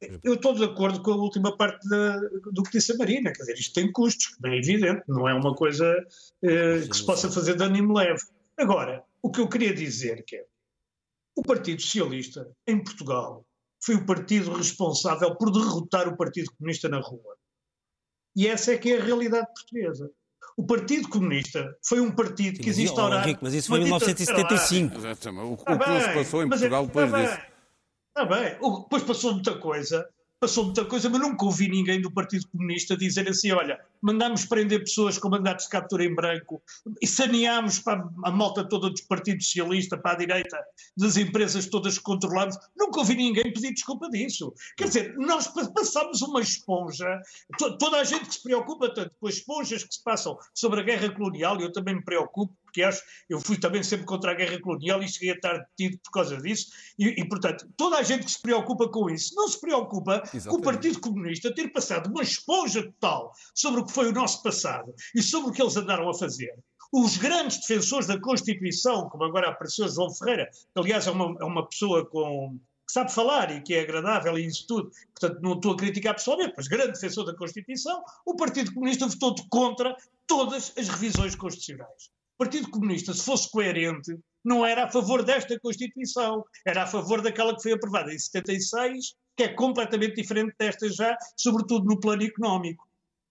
eh, 0.02 0.20
eu 0.24 0.36
estou 0.36 0.54
de 0.54 0.64
acordo 0.64 1.02
com 1.02 1.12
a 1.12 1.16
última 1.16 1.56
parte 1.56 1.88
da, 1.90 2.20
do 2.52 2.62
que 2.64 2.72
disse 2.72 2.92
a 2.92 2.98
Marina, 2.98 3.32
quer 3.32 3.40
dizer, 3.40 3.54
isto 3.54 3.74
tem 3.74 3.92
custos, 3.92 4.36
bem 4.40 4.54
é 4.54 4.58
evidente, 4.58 5.04
não 5.08 5.28
é 5.28 5.34
uma 5.34 5.56
coisa 5.56 5.96
eh, 6.44 6.82
que 6.88 6.96
se 6.96 7.06
possa 7.06 7.32
fazer 7.32 7.56
de 7.56 7.64
ânimo 7.64 7.94
leve. 7.94 8.22
Agora, 8.58 9.04
o 9.28 9.32
que 9.32 9.42
eu 9.42 9.50
queria 9.50 9.74
dizer 9.74 10.24
que 10.26 10.38
é, 10.38 10.46
o 11.36 11.44
Partido 11.44 11.82
Socialista 11.82 12.50
em 12.66 12.82
Portugal 12.82 13.46
foi 13.84 13.96
o 13.96 14.06
partido 14.06 14.54
responsável 14.54 15.36
por 15.36 15.52
derrotar 15.52 16.08
o 16.08 16.16
Partido 16.16 16.50
Comunista 16.58 16.88
na 16.88 17.00
rua. 17.00 17.36
E 18.34 18.48
essa 18.48 18.72
é 18.72 18.78
que 18.78 18.94
é 18.94 19.02
a 19.02 19.04
realidade 19.04 19.48
portuguesa. 19.54 20.10
O 20.56 20.66
Partido 20.66 21.10
Comunista 21.10 21.78
foi 21.86 22.00
um 22.00 22.10
partido 22.10 22.60
que 22.60 22.70
existe 22.70 22.98
ao 22.98 23.10
Mas 23.42 23.54
isso 23.54 23.68
foi 23.68 23.80
em 23.80 23.84
1975. 23.84 24.98
Exatamente. 24.98 25.46
O, 25.46 25.54
o 25.54 25.58
que 25.58 25.72
não 25.72 26.00
se 26.00 26.14
passou 26.14 26.44
em 26.44 26.50
Portugal 26.50 26.84
é, 26.84 26.88
depois 26.88 27.14
disso. 27.14 27.40
Está 28.08 28.26
bem. 28.26 28.54
Depois 28.54 29.04
passou 29.04 29.34
muita 29.34 29.60
coisa 29.60 30.10
passou 30.40 30.66
muita 30.66 30.86
coisa, 30.86 31.10
mas 31.10 31.20
nunca 31.20 31.46
ouvi 31.46 31.68
ninguém 31.68 32.00
do 32.00 32.12
Partido 32.12 32.48
Comunista 32.50 32.96
dizer 32.96 33.28
assim: 33.28 33.52
olha, 33.52 33.80
mandámos 34.02 34.46
prender 34.46 34.82
pessoas 34.82 35.18
com 35.18 35.30
mandatos 35.30 35.66
de 35.66 35.72
captura 35.72 36.06
em 36.06 36.14
branco 36.14 36.62
e 37.02 37.08
saneámos 37.08 37.80
para 37.80 38.08
a 38.24 38.32
malta 38.32 38.64
toda 38.64 38.90
do 38.90 39.04
Partido 39.08 39.44
Socialista, 39.44 39.98
para 39.98 40.12
a 40.12 40.18
direita, 40.18 40.58
das 40.96 41.18
empresas 41.18 41.66
todas 41.66 41.98
que 41.98 42.04
controlamos. 42.04 42.58
Nunca 42.78 43.00
ouvi 43.00 43.16
ninguém 43.16 43.52
pedir 43.52 43.74
desculpa 43.74 44.10
disso. 44.10 44.54
Quer 44.78 44.86
dizer, 44.86 45.16
nós 45.18 45.48
passamos 45.48 46.22
uma 46.22 46.42
esponja, 46.42 47.20
toda 47.80 47.98
a 47.98 48.04
gente 48.04 48.26
que 48.26 48.36
se 48.36 48.44
preocupa 48.44 48.94
tanto 48.94 49.12
com 49.20 49.28
as 49.28 49.36
esponjas 49.36 49.84
que 49.84 49.94
se 49.94 50.04
passam 50.04 50.38
sobre 50.54 50.82
a 50.82 50.84
guerra 50.84 51.10
colonial, 51.10 51.60
e 51.60 51.64
eu 51.64 51.72
também 51.72 51.96
me 51.96 52.04
preocupo, 52.04 52.54
porque 52.68 52.84
acho, 52.84 53.02
eu 53.30 53.40
fui 53.40 53.58
também 53.58 53.82
sempre 53.82 54.06
contra 54.06 54.32
a 54.32 54.34
guerra 54.34 54.60
colonial 54.60 55.02
e 55.02 55.08
cheguei 55.08 55.32
a 55.32 55.36
estar 55.36 55.58
detido 55.58 56.00
por 56.04 56.12
causa 56.12 56.38
disso, 56.38 56.68
e, 57.00 57.08
e 57.08 57.28
portanto, 57.28 57.68
toda 57.76 57.98
a 57.98 58.04
gente 58.04 58.26
que 58.26 58.32
se 58.32 58.42
preocupa 58.42 58.90
com 58.90 59.10
isso 59.10 59.34
não 59.36 59.48
se 59.48 59.60
preocupa 59.60 60.18
Exatamente. 60.18 60.50
com 60.50 60.56
o 60.56 60.62
Partido 60.62 61.00
Comunista 61.00 61.56
ter 61.56 61.70
passado 61.70 62.08
uma 62.08 62.22
esponja 62.22 62.84
total 62.84 63.34
sobre 63.56 63.82
o 63.82 63.86
que 63.86 63.94
foi 63.94 64.10
o 64.10 64.14
nosso 64.14 64.44
passado 64.44 64.94
e 65.16 65.22
sobre 65.22 65.50
o 65.50 65.54
que 65.54 65.62
eles 65.62 65.78
andaram 65.78 66.10
a 66.10 66.14
fazer. 66.14 66.54
Os 66.92 67.18
grandes 67.18 67.60
defensores 67.60 68.08
da 68.08 68.20
Constituição, 68.20 69.10
como 69.10 69.24
agora 69.24 69.50
apareceu 69.50 69.88
João 69.90 70.14
Ferreira, 70.14 70.50
que 70.52 70.80
aliás 70.80 71.08
é 71.08 71.12
uma, 71.12 71.36
é 71.42 71.44
uma 71.44 71.68
pessoa 71.68 72.06
com, 72.06 72.58
que 72.88 72.94
sabe 72.94 73.14
falar 73.14 73.52
e 73.52 73.62
que 73.62 73.74
é 73.74 73.82
agradável 73.82 74.38
e 74.38 74.46
isso 74.46 74.66
tudo, 74.66 74.92
portanto 75.14 75.42
não 75.42 75.54
estou 75.54 75.74
a 75.74 75.78
criticar 75.78 76.16
pessoalmente, 76.16 76.54
mas 76.56 76.68
grande 76.68 76.94
defensor 76.94 77.26
da 77.26 77.36
Constituição, 77.36 78.02
o 78.26 78.36
Partido 78.36 78.74
Comunista 78.74 79.08
votou 79.08 79.36
contra 79.50 79.96
todas 80.26 80.74
as 80.78 80.88
revisões 80.88 81.36
constitucionais. 81.36 82.10
Partido 82.38 82.70
Comunista, 82.70 83.14
se 83.14 83.24
fosse 83.24 83.50
coerente, 83.50 84.18
não 84.44 84.66
era 84.66 84.86
a 84.86 84.92
favor 84.92 85.24
desta 85.24 85.60
Constituição, 85.60 86.44
era 86.66 86.84
a 86.84 86.88
favor 86.88 87.22
daquela 87.22 87.56
que 87.56 87.64
foi 87.64 87.74
aprovada 87.74 88.14
em 88.14 88.20
76, 88.20 89.16
que 89.36 89.44
é 89.44 89.48
completamente 89.50 90.16
diferente 90.16 90.56
desta 90.58 90.90
já, 90.90 91.18
sobretudo 91.36 91.86
no 91.86 92.00
plano 92.00 92.24
económico. 92.24 92.88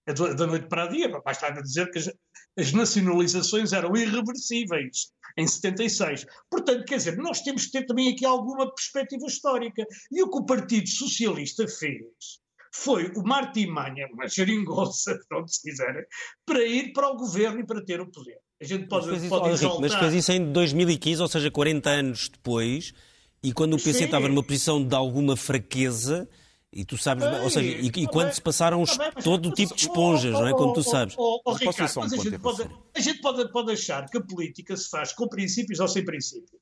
É 0.06 0.12
da 0.12 0.46
noite 0.46 0.68
para 0.68 0.84
a 0.84 0.86
dia, 0.86 1.08
basta 1.08 1.50
dizer 1.50 1.90
que 1.90 1.98
as, 1.98 2.12
as 2.56 2.72
nacionalizações 2.72 3.72
eram 3.72 3.96
irreversíveis 3.96 5.12
em 5.36 5.46
76. 5.46 6.26
Portanto, 6.48 6.84
quer 6.84 6.96
dizer, 6.96 7.16
nós 7.16 7.40
temos 7.40 7.66
que 7.66 7.72
ter 7.72 7.86
também 7.86 8.12
aqui 8.12 8.24
alguma 8.24 8.72
perspectiva 8.72 9.26
histórica. 9.26 9.84
E 10.12 10.22
o 10.22 10.30
que 10.30 10.38
o 10.38 10.46
Partido 10.46 10.88
Socialista 10.88 11.66
fez 11.66 12.40
foi 12.82 13.10
uma 13.16 13.38
artimanha, 13.38 14.06
uma 14.12 14.28
geringonça, 14.28 15.18
pronto, 15.28 15.48
se 15.50 15.62
quiserem, 15.62 16.04
para 16.44 16.62
ir 16.62 16.92
para 16.92 17.08
o 17.08 17.16
governo 17.16 17.60
e 17.60 17.66
para 17.66 17.84
ter 17.84 18.00
o 18.00 18.10
poder. 18.10 18.38
A 18.60 18.64
gente 18.64 18.86
pode, 18.86 19.06
mas, 19.06 19.18
fez 19.18 19.28
pode 19.28 19.54
isso, 19.54 19.64
exaltar... 19.64 19.80
mas 19.80 19.94
fez 19.94 20.14
isso 20.14 20.32
em 20.32 20.52
2015, 20.52 21.22
ou 21.22 21.28
seja, 21.28 21.50
40 21.50 21.90
anos 21.90 22.28
depois, 22.28 22.94
e 23.42 23.52
quando 23.52 23.74
o 23.74 23.76
PC 23.76 23.98
Sim. 23.98 24.04
estava 24.04 24.28
numa 24.28 24.42
posição 24.42 24.82
de 24.82 24.94
alguma 24.94 25.36
fraqueza, 25.36 26.28
e 26.72 26.84
tu 26.84 26.98
sabes, 26.98 27.24
Ei, 27.24 27.40
ou 27.40 27.50
seja, 27.50 27.80
e, 27.80 27.86
e 27.86 28.06
quando 28.06 28.32
se 28.32 28.40
passaram 28.40 28.82
os, 28.82 28.96
bem, 28.96 29.10
todo 29.22 29.48
o 29.48 29.52
tipo 29.52 29.74
de 29.74 29.82
esponjas, 29.82 30.34
oh, 30.34 30.40
não 30.40 30.48
é? 30.48 30.52
Como 30.52 30.72
tu 30.72 30.82
sabes. 30.82 31.14
Oh, 31.16 31.40
oh, 31.44 31.52
Ricardo, 31.52 31.92
mas 31.96 32.12
a 32.12 32.16
gente, 32.16 32.38
pode, 32.38 32.70
a 32.94 33.00
gente 33.00 33.20
pode, 33.20 33.52
pode 33.52 33.72
achar 33.72 34.08
que 34.10 34.18
a 34.18 34.20
política 34.20 34.76
se 34.76 34.88
faz 34.88 35.12
com 35.12 35.28
princípios 35.28 35.80
ou 35.80 35.88
sem 35.88 36.04
princípios. 36.04 36.60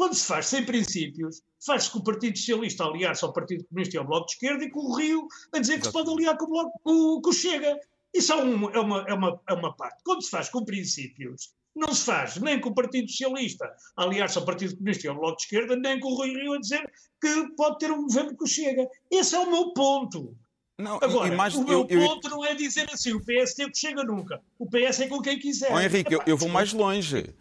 Quando 0.00 0.14
se 0.14 0.24
faz 0.24 0.46
sem 0.46 0.64
princípios, 0.64 1.42
faz-se 1.62 1.90
com 1.90 1.98
o 1.98 2.02
Partido 2.02 2.38
Socialista 2.38 2.84
aliar-se 2.84 3.22
ao 3.22 3.34
Partido 3.34 3.66
Comunista 3.66 3.96
e 3.96 3.98
ao 3.98 4.06
Bloco 4.06 4.28
de 4.28 4.32
Esquerda 4.32 4.64
e 4.64 4.70
com 4.70 4.80
o 4.80 4.96
Rio 4.96 5.28
a 5.52 5.58
dizer 5.58 5.78
que 5.78 5.84
se 5.84 5.92
pode 5.92 6.10
aliar 6.10 6.38
com 6.38 6.46
o, 6.46 6.48
Bloco, 6.48 6.80
com, 6.82 7.28
o 7.28 7.32
Chega. 7.34 7.78
Isso 8.14 8.32
é, 8.32 8.36
um, 8.36 8.70
é, 8.70 8.80
uma, 8.80 9.04
é, 9.06 9.12
uma, 9.12 9.40
é 9.46 9.52
uma 9.52 9.76
parte. 9.76 10.02
Quando 10.02 10.22
se 10.22 10.30
faz 10.30 10.48
com 10.48 10.64
princípios, 10.64 11.52
não 11.76 11.92
se 11.92 12.06
faz 12.06 12.38
nem 12.38 12.58
com 12.58 12.70
o 12.70 12.74
Partido 12.74 13.10
Socialista 13.10 13.70
aliar-se 13.94 14.38
ao 14.38 14.46
Partido 14.46 14.74
Comunista 14.74 15.06
e 15.06 15.10
ao 15.10 15.16
Bloco 15.16 15.36
de 15.36 15.42
Esquerda, 15.42 15.76
nem 15.76 16.00
com 16.00 16.08
o 16.08 16.14
Rui 16.14 16.30
Rio 16.30 16.54
a 16.54 16.58
dizer 16.58 16.90
que 17.20 17.54
pode 17.54 17.78
ter 17.78 17.90
um 17.90 18.04
governo 18.04 18.34
que 18.34 18.44
o 18.44 18.46
chega. 18.46 18.88
Esse 19.10 19.34
é 19.34 19.38
o 19.38 19.50
meu 19.50 19.74
ponto. 19.74 20.34
Não, 20.78 20.96
Agora, 20.96 21.36
mais, 21.36 21.54
o 21.54 21.62
meu 21.62 21.86
eu, 21.90 22.00
ponto 22.00 22.26
eu... 22.26 22.30
não 22.30 22.42
é 22.42 22.54
dizer 22.54 22.88
assim, 22.90 23.12
o 23.12 23.20
PS 23.20 23.52
tem 23.52 23.70
que 23.70 23.78
chega 23.78 24.02
nunca. 24.02 24.40
O 24.58 24.66
PS 24.66 25.00
é 25.00 25.08
com 25.08 25.20
quem 25.20 25.38
quiser. 25.38 25.70
Oh, 25.70 25.78
Henrique, 25.78 26.14
eu, 26.14 26.22
eu, 26.26 26.38
vou 26.38 26.48
mais 26.48 26.72
longe. 26.72 27.34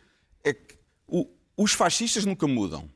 É 0.44 0.52
que 0.52 0.78
o, 1.08 1.39
os 1.62 1.74
fascistas 1.74 2.24
nunca 2.24 2.48
mudam. 2.48 2.90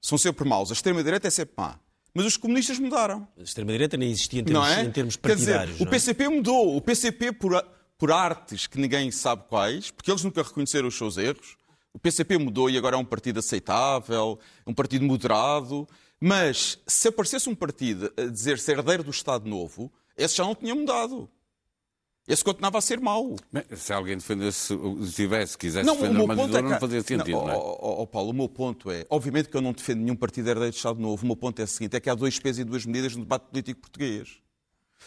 São 0.00 0.16
sempre 0.16 0.48
maus. 0.48 0.70
A 0.70 0.72
extrema-direita 0.72 1.26
é 1.26 1.30
sempre 1.30 1.54
má. 1.56 1.80
Mas 2.14 2.24
os 2.26 2.36
comunistas 2.36 2.78
mudaram. 2.78 3.26
A 3.36 3.42
extrema-direita 3.42 3.96
nem 3.96 4.08
existia 4.12 4.40
em 4.40 4.44
termos, 4.44 4.68
é? 4.68 4.82
em 4.84 4.90
termos 4.92 5.16
partidários. 5.16 5.72
Dizer, 5.72 5.84
o 5.84 5.90
PCP 5.90 6.22
é? 6.22 6.28
mudou. 6.28 6.76
O 6.76 6.80
PCP, 6.80 7.32
por, 7.32 7.60
por 7.98 8.12
artes 8.12 8.68
que 8.68 8.78
ninguém 8.78 9.10
sabe 9.10 9.42
quais, 9.48 9.90
porque 9.90 10.12
eles 10.12 10.22
nunca 10.22 10.44
reconheceram 10.44 10.86
os 10.86 10.96
seus 10.96 11.16
erros, 11.16 11.56
o 11.92 11.98
PCP 11.98 12.38
mudou 12.38 12.70
e 12.70 12.78
agora 12.78 12.94
é 12.94 12.98
um 13.00 13.04
partido 13.04 13.40
aceitável, 13.40 14.38
um 14.64 14.72
partido 14.72 15.04
moderado. 15.04 15.88
Mas 16.20 16.78
se 16.86 17.08
aparecesse 17.08 17.48
um 17.48 17.54
partido 17.54 18.12
a 18.16 18.26
dizer 18.26 18.60
ser 18.60 18.78
herdeiro 18.78 19.02
do 19.02 19.10
Estado 19.10 19.48
Novo, 19.48 19.92
esse 20.16 20.36
já 20.36 20.44
não 20.44 20.54
tinha 20.54 20.74
mudado. 20.74 21.28
Esse 22.26 22.42
continuava 22.42 22.78
a 22.78 22.80
ser 22.80 23.00
mau. 23.00 23.36
se 23.76 23.92
alguém 23.92 24.16
defendesse, 24.16 24.74
tivesse, 25.14 25.58
quisesse 25.58 25.86
não, 25.86 25.94
defender 25.94 26.20
uma 26.22 26.34
ditadura, 26.34 26.58
é 26.58 26.62
que... 26.62 26.68
não 26.70 26.80
fazia 26.80 27.02
sentido, 27.02 27.30
não, 27.32 27.46
não 27.46 27.52
é? 27.52 27.56
Oh, 27.56 28.02
oh, 28.02 28.06
Paulo, 28.06 28.30
o 28.30 28.32
meu 28.32 28.48
ponto 28.48 28.90
é, 28.90 29.04
obviamente 29.10 29.50
que 29.50 29.56
eu 29.56 29.60
não 29.60 29.72
defendo 29.72 30.00
nenhum 30.00 30.16
partido 30.16 30.48
herdeiro 30.48 30.70
do 30.70 30.76
Estado 30.76 30.98
Novo, 30.98 31.22
o 31.22 31.26
meu 31.26 31.36
ponto 31.36 31.60
é 31.60 31.64
o 31.64 31.68
seguinte, 31.68 31.96
é 31.96 32.00
que 32.00 32.08
há 32.08 32.14
dois 32.14 32.38
pesos 32.38 32.60
e 32.60 32.64
duas 32.64 32.86
medidas 32.86 33.14
no 33.14 33.22
debate 33.22 33.42
político 33.50 33.80
português. 33.80 34.38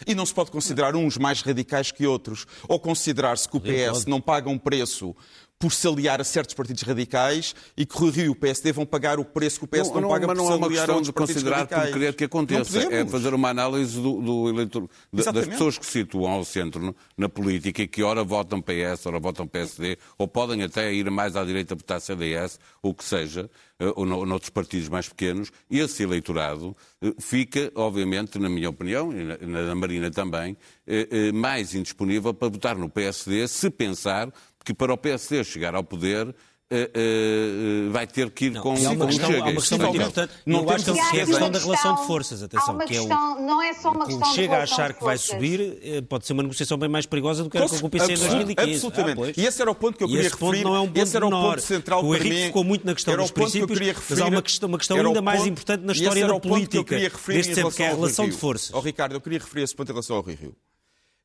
E 0.05 0.13
não 0.13 0.25
se 0.27 0.33
pode 0.33 0.51
considerar 0.51 0.95
uns 0.95 1.17
mais 1.17 1.41
radicais 1.41 1.91
que 1.91 2.05
outros, 2.05 2.45
ou 2.67 2.79
considerar-se 2.79 3.49
que 3.49 3.57
o 3.57 3.61
PS 3.61 4.05
não 4.05 4.21
paga 4.21 4.47
um 4.47 4.57
preço 4.57 5.15
por 5.59 5.71
se 5.73 5.87
aliar 5.87 6.21
a 6.21 6.23
certos 6.23 6.53
partidos 6.53 6.83
radicais 6.83 7.55
e 7.75 7.85
que 7.85 8.03
o 8.03 8.09
Rio 8.09 8.25
e 8.25 8.29
o 8.29 8.35
PSD 8.35 8.71
vão 8.71 8.85
pagar 8.85 9.19
o 9.19 9.25
preço 9.25 9.59
que 9.59 9.65
o 9.65 9.67
PS 9.67 9.87
não, 9.87 9.95
não, 9.95 10.01
não 10.01 10.09
paga 10.09 10.27
por 10.27 10.35
se 10.35 10.63
aliar 10.63 10.89
a 10.89 10.93
outros 10.93 11.11
partidos 11.11 11.43
radicais. 11.43 11.45
Não 11.45 11.51
é 11.51 11.55
uma 11.55 11.63
questão 11.63 11.63
de 11.63 11.63
considerar 11.63 11.67
por 11.67 11.93
querer 11.93 12.15
que 12.15 12.23
aconteça, 12.23 12.93
é 12.93 13.05
fazer 13.05 13.33
uma 13.33 13.49
análise 13.49 13.99
do, 13.99 14.21
do 14.21 14.49
eleitor, 14.49 14.87
das 15.11 15.47
pessoas 15.47 15.77
que 15.77 15.85
se 15.85 15.91
situam 15.93 16.31
ao 16.31 16.45
centro 16.45 16.95
na 17.17 17.27
política 17.27 17.81
e 17.81 17.87
que 17.87 18.03
ora 18.03 18.23
votam 18.23 18.61
PS, 18.61 19.05
ora 19.05 19.19
votam 19.19 19.47
PSD, 19.47 19.97
ou 20.17 20.27
podem 20.27 20.63
até 20.63 20.93
ir 20.93 21.09
mais 21.09 21.35
à 21.35 21.43
direita 21.43 21.75
votar 21.75 21.99
CDS, 22.01 22.59
ou 22.81 22.91
o 22.91 22.93
que 22.93 23.03
seja, 23.03 23.49
eh, 23.79 23.93
ou 23.95 24.05
noutros 24.05 24.49
partidos 24.49 24.89
mais 24.89 25.07
pequenos, 25.07 25.51
esse 25.69 26.03
eleitorado 26.03 26.75
eh, 27.01 27.13
fica, 27.19 27.71
obviamente, 27.75 28.39
na 28.39 28.49
minha 28.49 28.69
opinião, 28.69 29.11
e 29.11 29.23
na 29.45 29.61
da 29.63 29.75
Marina 29.75 30.09
também, 30.09 30.57
eh, 30.85 31.31
mais 31.31 31.73
indisponível 31.75 32.33
para 32.33 32.49
votar 32.49 32.75
no 32.75 32.89
PSD 32.89 33.47
se 33.47 33.69
pensar 33.69 34.31
que 34.67 34.73
para 34.73 34.93
o 34.93 34.97
PSD 34.97 35.45
chegar 35.45 35.73
ao 35.75 35.83
poder 35.83 36.35
Uh, 36.69 37.87
uh, 37.87 37.91
vai 37.93 38.05
ter 38.05 38.29
que 38.29 38.47
ir 38.47 38.51
não, 38.51 38.61
com, 38.61 38.73
uma 38.73 39.07
questão, 39.07 39.31
Chega. 39.31 39.39
Há 39.39 39.47
uma 39.47 39.53
questão 39.53 39.77
muito 39.77 39.95
importante. 39.95 40.33
Não, 40.45 40.63
não 40.63 40.69
acho 40.69 40.83
que 40.83 40.99
é 40.99 41.21
a 41.21 41.25
questão 41.25 41.49
da 41.49 41.59
relação 41.59 41.95
de 41.95 42.05
forças. 42.05 42.43
Atenção, 42.43 42.77
que 42.79 42.93
é 42.93 43.01
o, 43.01 43.07
não 43.07 43.61
é 43.61 43.73
só 43.73 43.89
uma 43.89 44.05
questão 44.05 44.33
chega 44.33 44.57
a 44.57 44.63
achar 44.63 44.93
que 44.93 45.01
vai 45.01 45.17
subir, 45.17 46.03
pode 46.09 46.25
ser 46.25 46.33
uma 46.33 46.43
negociação 46.43 46.77
bem 46.77 46.89
mais 46.89 47.05
perigosa 47.05 47.41
do 47.41 47.49
que 47.49 47.57
era 47.57 47.69
com 47.69 47.85
o 47.85 47.89
PC 47.89 48.11
em 48.11 48.17
2015. 48.17 48.85
Absolutamente. 48.85 49.39
Ah, 49.39 49.41
e 49.41 49.45
esse 49.45 49.61
era 49.61 49.71
o 49.71 49.75
ponto 49.75 49.97
que 49.97 50.03
eu 50.03 50.09
queria 50.09 50.23
referir. 50.23 50.63
Não 50.65 50.75
é 50.75 50.79
um 50.81 50.87
ponto 50.87 50.99
esse 50.99 51.15
era 51.15 51.25
o 51.25 51.29
ponto 51.29 51.61
central 51.61 52.03
o 52.03 52.13
Henrique 52.13 52.45
ficou 52.47 52.63
muito 52.65 52.85
na 52.85 52.93
questão 52.93 53.15
dos 53.15 53.31
princípios, 53.31 53.79
mas 54.09 54.19
há 54.19 54.25
uma 54.25 54.41
questão, 54.41 54.67
uma 54.67 54.77
questão 54.77 54.97
ainda 54.97 55.21
mais 55.21 55.45
importante 55.45 55.85
na 55.85 55.93
história 55.93 56.27
da 56.27 56.37
política 56.37 56.97
deste 56.97 57.55
sempre, 57.55 57.73
que 57.73 57.83
é 57.83 57.91
a 57.91 57.95
relação 57.95 58.27
de 58.27 58.35
forças. 58.35 58.83
Ricardo, 58.83 59.13
eu 59.13 59.21
queria 59.21 59.39
referir 59.39 59.63
esse 59.63 59.73
ponto 59.73 59.87
em 59.89 59.93
relação 59.93 60.17
ao 60.17 60.21
Rio 60.21 60.35
Rio. 60.35 60.55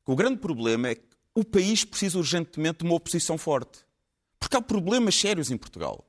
O 0.05 0.15
grande 0.15 0.37
problema 0.37 0.87
é 0.87 0.95
que 0.95 1.12
o 1.35 1.43
país 1.43 1.83
precisa 1.83 2.17
urgentemente 2.17 2.79
de 2.79 2.85
uma 2.85 2.95
oposição 2.95 3.37
forte. 3.37 3.79
Porque 4.39 4.57
há 4.57 4.61
problemas 4.61 5.15
sérios 5.15 5.51
em 5.51 5.57
Portugal. 5.57 6.05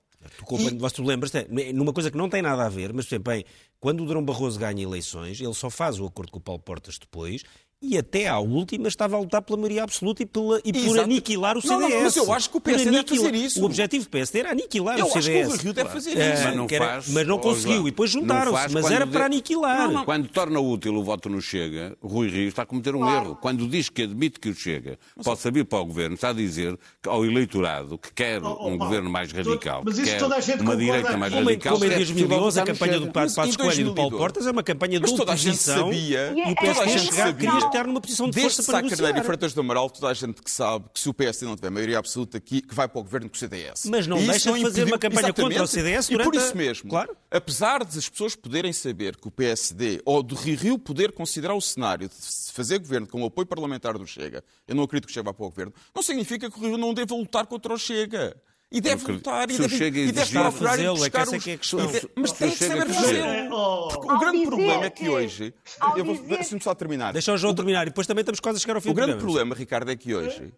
Tu, 0.46 0.56
e... 0.60 0.90
tu 0.90 1.02
lembras, 1.02 1.32
numa 1.74 1.92
coisa 1.92 2.10
que 2.10 2.16
não 2.16 2.28
tem 2.28 2.42
nada 2.42 2.64
a 2.64 2.68
ver, 2.68 2.92
mas, 2.92 3.06
por 3.06 3.14
exemplo, 3.14 3.32
bem, 3.32 3.44
quando 3.78 4.02
o 4.02 4.06
Durão 4.06 4.24
Barroso 4.24 4.58
ganha 4.58 4.82
eleições, 4.82 5.40
ele 5.40 5.54
só 5.54 5.68
faz 5.68 6.00
o 6.00 6.06
acordo 6.06 6.32
com 6.32 6.38
o 6.38 6.42
Paulo 6.42 6.62
Portas 6.62 6.98
depois 6.98 7.42
e 7.84 7.98
até 7.98 8.28
à 8.28 8.38
última 8.38 8.88
estava 8.88 9.16
a 9.16 9.20
lutar 9.20 9.42
pela 9.42 9.58
maioria 9.58 9.84
absoluta 9.84 10.22
e, 10.22 10.26
pela, 10.26 10.60
e 10.64 10.72
por 10.72 10.98
aniquilar 10.98 11.56
o 11.56 11.60
CDS. 11.60 11.80
Não, 11.80 11.88
não, 11.88 12.02
mas 12.02 12.16
eu 12.16 12.32
acho 12.32 12.50
que 12.50 12.56
o 12.56 12.60
PSD 12.60 12.90
deve 12.90 13.08
fazer 13.08 13.34
isso. 13.34 13.62
O 13.62 13.66
objetivo 13.66 14.04
do 14.04 14.10
PSD 14.10 14.38
era 14.38 14.50
aniquilar 14.50 14.98
eu 14.98 15.06
o 15.06 15.10
CDS. 15.10 15.26
Eu 15.26 15.40
acho 15.40 15.50
que 15.50 15.54
o 15.54 15.62
Rio 15.64 15.72
deve 15.72 15.90
fazer 15.90 16.18
é, 16.18 16.34
isso. 16.34 16.44
Mas 16.44 16.56
não, 16.56 16.66
era, 16.70 16.86
faz, 16.86 17.08
mas 17.08 17.26
não 17.26 17.38
conseguiu. 17.38 17.82
E 17.82 17.90
depois 17.90 18.10
juntaram-se. 18.10 18.72
Mas 18.72 18.90
era 18.90 19.06
para 19.06 19.26
aniquilar. 19.26 19.90
Não, 19.90 20.04
quando 20.04 20.28
torna 20.28 20.58
útil 20.60 20.94
o 20.96 21.04
voto 21.04 21.28
no 21.28 21.40
Chega, 21.40 21.96
Rui 22.00 22.28
Rio 22.28 22.48
está 22.48 22.62
a 22.62 22.66
cometer 22.66 22.94
um 22.94 23.00
claro. 23.00 23.26
erro. 23.26 23.38
Quando 23.40 23.68
diz 23.68 23.88
que 23.88 24.02
admite 24.02 24.40
que 24.40 24.48
o 24.48 24.54
Chega 24.54 24.98
mas, 25.16 25.24
pode 25.24 25.50
vir 25.50 25.64
para 25.64 25.80
o 25.80 25.84
governo, 25.84 26.14
está 26.14 26.30
a 26.30 26.32
dizer 26.32 26.78
ao 27.06 27.24
eleitorado 27.24 27.98
que 27.98 28.12
quer 28.12 28.42
oh, 28.42 28.56
oh, 28.58 28.68
um 28.68 28.74
oh, 28.74 28.78
governo 28.78 29.10
mais 29.10 29.30
radical, 29.30 29.82
mas 29.84 29.98
que 29.98 30.04
quer 30.04 30.22
uma 30.60 30.76
direita 30.76 31.16
mais 31.16 31.32
radical. 31.32 31.74
Como 31.74 31.84
em 31.84 31.94
2011, 31.94 32.60
a 32.60 32.64
campanha 32.64 33.00
do 33.00 33.12
Passos 33.12 33.56
Coelho 33.56 33.80
e 33.80 33.84
do 33.84 33.94
Paulo 33.94 34.16
Portas 34.16 34.46
é 34.46 34.50
uma 34.50 34.62
campanha 34.62 34.98
de 35.00 35.12
oposição 35.12 35.92
e 35.92 36.14
o 36.50 36.54
PSD 36.54 37.32
queria 37.34 37.58
estar 37.74 37.86
numa 37.86 38.00
posição 38.00 38.30
de 38.30 38.40
força 38.40 38.62
Desde 38.62 38.72
Sá 38.72 38.96
Carneiro 38.96 39.18
e 39.18 39.24
Freitas 39.24 39.52
do 39.52 39.60
Amaral, 39.60 39.90
toda 39.90 40.08
a 40.08 40.14
gente 40.14 40.40
que 40.40 40.50
sabe 40.50 40.86
que 40.92 41.00
se 41.00 41.08
o 41.08 41.14
PSD 41.14 41.46
não 41.46 41.56
tiver 41.56 41.70
maioria 41.70 41.98
absoluta 41.98 42.38
aqui, 42.38 42.60
que 42.60 42.74
vai 42.74 42.88
para 42.88 43.00
o 43.00 43.02
governo 43.02 43.28
com 43.28 43.34
o 43.34 43.38
CDS. 43.38 43.86
Mas 43.86 44.06
não 44.06 44.18
deixa 44.24 44.52
de 44.52 44.62
fazer 44.62 44.84
uma 44.84 44.98
campanha 44.98 45.32
contra 45.32 45.62
o 45.62 45.66
CDS 45.66 46.08
durante 46.08 46.28
E 46.28 46.30
por 46.30 46.38
isso 46.38 46.56
mesmo, 46.56 46.90
claro. 46.90 47.16
apesar 47.30 47.84
de 47.84 47.98
as 47.98 48.08
pessoas 48.08 48.36
poderem 48.36 48.72
saber 48.72 49.16
que 49.16 49.28
o 49.28 49.30
PSD, 49.30 50.00
ou 50.04 50.22
do 50.22 50.34
Rio 50.34 50.56
Rio 50.56 50.78
poder 50.78 51.12
considerar 51.12 51.54
o 51.54 51.60
cenário 51.60 52.08
de 52.08 52.52
fazer 52.52 52.78
governo 52.78 53.06
com 53.06 53.22
o 53.22 53.26
apoio 53.26 53.46
parlamentar 53.46 53.98
do 53.98 54.06
Chega, 54.06 54.44
eu 54.68 54.74
não 54.74 54.84
acredito 54.84 55.06
que 55.06 55.12
o 55.12 55.14
Chega 55.14 55.24
vá 55.24 55.34
para 55.34 55.44
o 55.44 55.50
governo, 55.50 55.72
não 55.94 56.02
significa 56.02 56.50
que 56.50 56.58
o 56.58 56.62
Rio 56.62 56.78
não 56.78 56.94
deva 56.94 57.14
lutar 57.14 57.46
contra 57.46 57.72
o 57.72 57.78
Chega. 57.78 58.36
E 58.74 58.80
deve 58.80 59.12
lutar, 59.12 59.48
e 59.48 59.56
deve, 59.56 59.86
e 59.86 60.10
deve 60.10 60.32
procurar 60.32 60.80
e 60.80 60.88
buscar 60.88 61.20
é 61.20 61.36
os... 61.36 61.46
É 61.46 61.56
que 61.56 62.10
mas 62.16 62.32
tem 62.32 62.50
que 62.50 62.56
saber 62.56 62.88
fazê-lo. 62.88 63.88
O 63.88 64.18
grande 64.18 64.46
problema 64.46 64.86
é 64.86 64.90
que 64.90 65.08
hoje... 65.08 65.54
Eu 65.96 66.04
vou, 66.04 66.18
deixa-me 66.18 66.60
só 66.60 66.74
terminar. 66.74 67.12
Deixa 67.12 67.32
o 67.32 67.36
João 67.36 67.54
terminar 67.54 67.82
e 67.82 67.90
depois 67.90 68.04
também 68.04 68.22
estamos 68.22 68.40
quase 68.40 68.56
a 68.56 68.60
chegar 68.60 68.74
ao 68.74 68.80
fim 68.80 68.90
O 68.90 68.94
grande 68.94 69.16
problema, 69.16 69.54
Ricardo, 69.54 69.92
é 69.92 69.96
que 69.96 70.12
hoje 70.12 70.52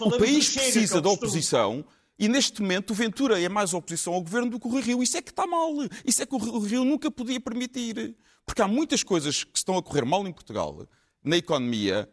o 0.00 0.18
país 0.18 0.52
precisa 0.52 1.00
da 1.00 1.08
oposição 1.08 1.84
e 2.18 2.26
neste 2.26 2.60
momento 2.60 2.90
o 2.90 2.94
Ventura 2.94 3.40
é 3.40 3.48
mais 3.48 3.72
oposição 3.72 4.14
ao 4.14 4.20
governo 4.20 4.50
do 4.50 4.58
que 4.58 4.66
o 4.66 4.80
Rio. 4.80 5.00
Isso 5.00 5.16
é 5.16 5.22
que 5.22 5.30
está 5.30 5.46
mal. 5.46 5.70
Isso 6.04 6.24
é 6.24 6.26
que 6.26 6.34
o 6.34 6.58
Rio 6.58 6.84
nunca 6.84 7.08
podia 7.08 7.40
permitir. 7.40 8.16
Porque 8.44 8.62
há 8.62 8.66
muitas 8.66 9.04
coisas 9.04 9.44
que 9.44 9.56
estão 9.56 9.78
a 9.78 9.82
correr 9.82 10.04
mal 10.04 10.26
em 10.26 10.32
Portugal, 10.32 10.88
na 11.22 11.36
economia, 11.36 12.08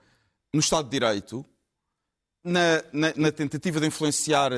no 0.54 0.60
Estado 0.60 0.86
de 0.86 0.92
Direito, 0.92 1.44
na, 2.44 2.84
na, 2.94 3.14
na 3.16 3.32
tentativa 3.32 3.80
de 3.80 3.88
influenciar 3.88 4.52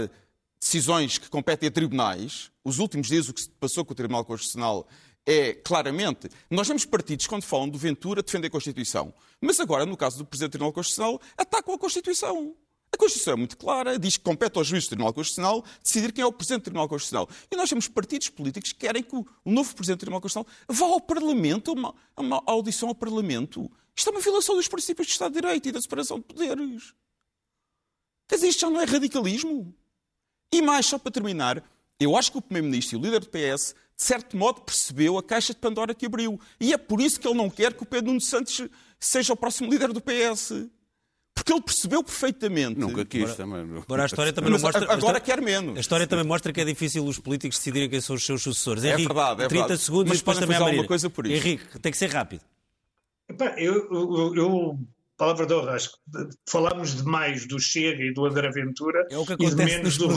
decisões 0.64 1.18
que 1.18 1.30
competem 1.30 1.68
a 1.68 1.72
tribunais, 1.72 2.51
os 2.64 2.80
últimos 2.80 3.07
dias 3.07 3.30
o 3.30 3.34
que 3.34 3.41
se 3.41 3.49
passou 3.49 3.86
com 3.86 3.93
o 3.93 3.95
Tribunal 3.95 4.26
Constitucional 4.26 4.88
é 5.26 5.53
claramente. 5.53 6.30
Nós 6.49 6.68
vemos 6.68 6.86
partidos, 6.86 7.28
quando 7.28 7.43
falam 7.43 7.70
do 7.70 7.78
Ventura, 7.78 8.22
defender 8.22 8.47
a 8.47 8.51
Constituição. 8.51 9.14
Mas 9.39 9.59
agora, 9.59 9.86
no 9.86 9.95
caso 9.95 10.18
do 10.18 10.26
Presidente 10.26 10.49
do 10.49 10.53
Tribunal 10.53 10.74
Constitucional, 10.74 11.22
atacam 11.38 11.74
a 11.74 11.78
Constituição. 11.78 12.55
A 12.91 12.97
Constituição 12.97 13.34
é 13.34 13.38
muito 13.38 13.57
clara, 13.57 13.97
diz 13.97 14.18
que 14.18 14.24
compete 14.24 14.57
aos 14.57 14.68
juízes 14.68 14.88
do 14.88 14.89
Tribunal 14.91 15.14
Constitucional 15.14 15.66
decidir 15.84 16.11
quem 16.11 16.24
é 16.24 16.26
o 16.28 16.32
Presidente 16.32 16.61
do 16.61 16.66
Tribunal 16.66 16.88
Constitucional. 16.88 17.30
E 17.49 17.55
nós 17.55 17.70
temos 17.70 17.88
partidos 17.88 18.30
políticos 18.30 18.72
que 18.72 18.80
querem 18.80 19.01
que 19.01 19.16
o 19.16 19.26
novo 19.45 19.74
Presidente 19.76 19.97
do 19.97 20.01
Tribunal 20.01 20.22
Constitucional 20.22 20.68
vá 20.68 20.86
ao 20.86 21.01
Parlamento, 21.01 21.72
a 21.72 21.74
uma, 21.74 21.95
a 22.16 22.22
uma 22.22 22.43
audição 22.45 22.89
ao 22.89 22.95
Parlamento. 22.95 23.72
Isto 23.95 24.09
é 24.09 24.11
uma 24.11 24.22
violação 24.22 24.55
dos 24.55 24.68
princípios 24.68 25.07
do 25.07 25.11
Estado 25.11 25.34
de 25.34 25.41
Direito 25.41 25.70
e 25.70 25.72
da 25.72 25.82
separação 25.82 26.20
de 26.20 26.26
poderes. 26.26 26.93
Quer 28.28 28.36
dizer, 28.36 28.47
isto 28.49 28.61
já 28.61 28.70
não 28.70 28.82
é 28.82 28.86
radicalismo? 28.86 29.74
E 30.54 30.62
mais, 30.62 30.86
só 30.86 30.99
para 30.99 31.12
terminar, 31.12 31.64
eu 31.99 32.16
acho 32.16 32.32
que 32.32 32.38
o 32.38 32.41
Primeiro-Ministro 32.41 32.95
e 32.95 32.99
o 32.99 33.04
líder 33.04 33.22
do 33.22 33.28
PS, 33.28 33.74
de 33.97 34.04
certo 34.04 34.38
modo, 34.38 34.62
percebeu 34.62 35.18
a 35.18 35.24
caixa 35.24 35.51
de 35.51 35.60
Pandora 35.60 35.95
que 35.95 36.06
abriu. 36.06 36.39
E 36.60 36.74
é 36.74 36.78
por 36.78 37.01
isso 37.01 37.20
que 37.20 37.28
ele 37.28 37.38
não 37.38 37.49
quer 37.49 37.74
que 37.74 37.82
o 37.82 37.86
Pedro 37.86 38.10
Nuno 38.10 38.22
Santos 38.22 38.62
seja 38.99 39.34
o 39.34 39.36
próximo 39.36 39.70
líder 39.72 39.91
do 39.91 39.99
PS. 39.99 40.68
Porque 41.34 41.51
ele 41.51 41.62
percebeu 41.62 42.04
perfeitamente. 42.04 42.80
Nunca 42.80 43.04
quis 43.04 43.36
também. 43.36 43.62
Agora 43.82 44.04
a 44.04 44.06
história 44.06 44.32
também 44.32 44.51
não 44.51 44.60
mostra. 44.60 44.84
Agora 44.84 44.97
história, 44.97 45.20
quer 45.20 45.41
menos. 45.41 45.76
A 45.76 45.80
história 45.80 46.06
também 46.06 46.24
mostra 46.24 46.54
que 46.54 46.62
é 46.62 46.66
difícil 46.66 47.04
os 47.04 47.18
políticos 47.18 47.58
decidirem 47.58 47.89
quem 47.89 47.99
são 47.99 48.16
os 48.16 48.24
seus 48.24 48.43
sucessores. 48.43 48.84
É 48.84 48.89
Henrique, 48.89 49.08
verdade, 49.08 49.41
é 49.41 49.47
30 49.47 49.62
verdade. 49.64 49.82
segundos 49.82 50.10
Mas 50.10 50.18
e 50.18 50.22
depois 50.22 50.38
também 50.38 50.58
alguma 50.58 50.86
coisa 50.86 51.10
por 51.10 51.26
isso. 51.26 51.36
Henrique, 51.36 51.80
tem 51.80 51.91
que 51.91 51.97
ser 51.97 52.12
rápido. 52.12 52.41
Epá, 53.28 53.56
eu, 53.58 53.74
eu, 53.91 54.36
eu 54.36 54.80
palavra 55.24 55.45
de 55.45 55.53
honra, 55.53 55.78
falámos 56.49 56.97
demais 56.97 57.47
do 57.47 57.57
Chega 57.57 58.03
e 58.03 58.13
do 58.13 58.26
André 58.26 58.49
Aventura 58.49 59.07
é 59.09 59.17
o 59.17 59.26
que 59.26 59.34
acontece 59.34 59.53
e 59.53 59.55
de 59.55 59.65
menos 59.65 59.97
do 59.97 60.07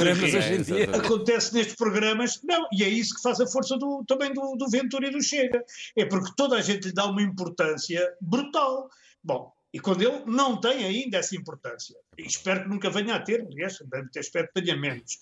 dia. 0.64 0.96
Acontece 0.96 1.54
nestes 1.54 1.76
programas, 1.76 2.40
não, 2.42 2.66
e 2.72 2.82
é 2.82 2.88
isso 2.88 3.14
que 3.14 3.22
faz 3.22 3.40
a 3.40 3.46
força 3.46 3.78
do, 3.78 4.04
também 4.08 4.34
do, 4.34 4.56
do 4.56 4.68
Ventura 4.68 5.06
e 5.06 5.12
do 5.12 5.22
Chega. 5.22 5.62
É 5.96 6.04
porque 6.04 6.32
toda 6.36 6.56
a 6.56 6.60
gente 6.60 6.88
lhe 6.88 6.92
dá 6.92 7.06
uma 7.06 7.22
importância 7.22 8.04
brutal. 8.20 8.88
Bom, 9.22 9.52
e 9.72 9.78
quando 9.78 10.02
ele 10.02 10.24
não 10.26 10.60
tem 10.60 10.84
ainda 10.84 11.18
essa 11.18 11.36
importância, 11.36 11.96
e 12.18 12.22
espero 12.22 12.64
que 12.64 12.68
nunca 12.68 12.90
venha 12.90 13.14
a 13.14 13.20
ter, 13.20 13.42
aliás, 13.42 13.78
deve 13.88 14.10
ter, 14.10 14.20
espero 14.20 14.48
que 14.48 14.60
tenha 14.60 14.76
menos. 14.76 15.18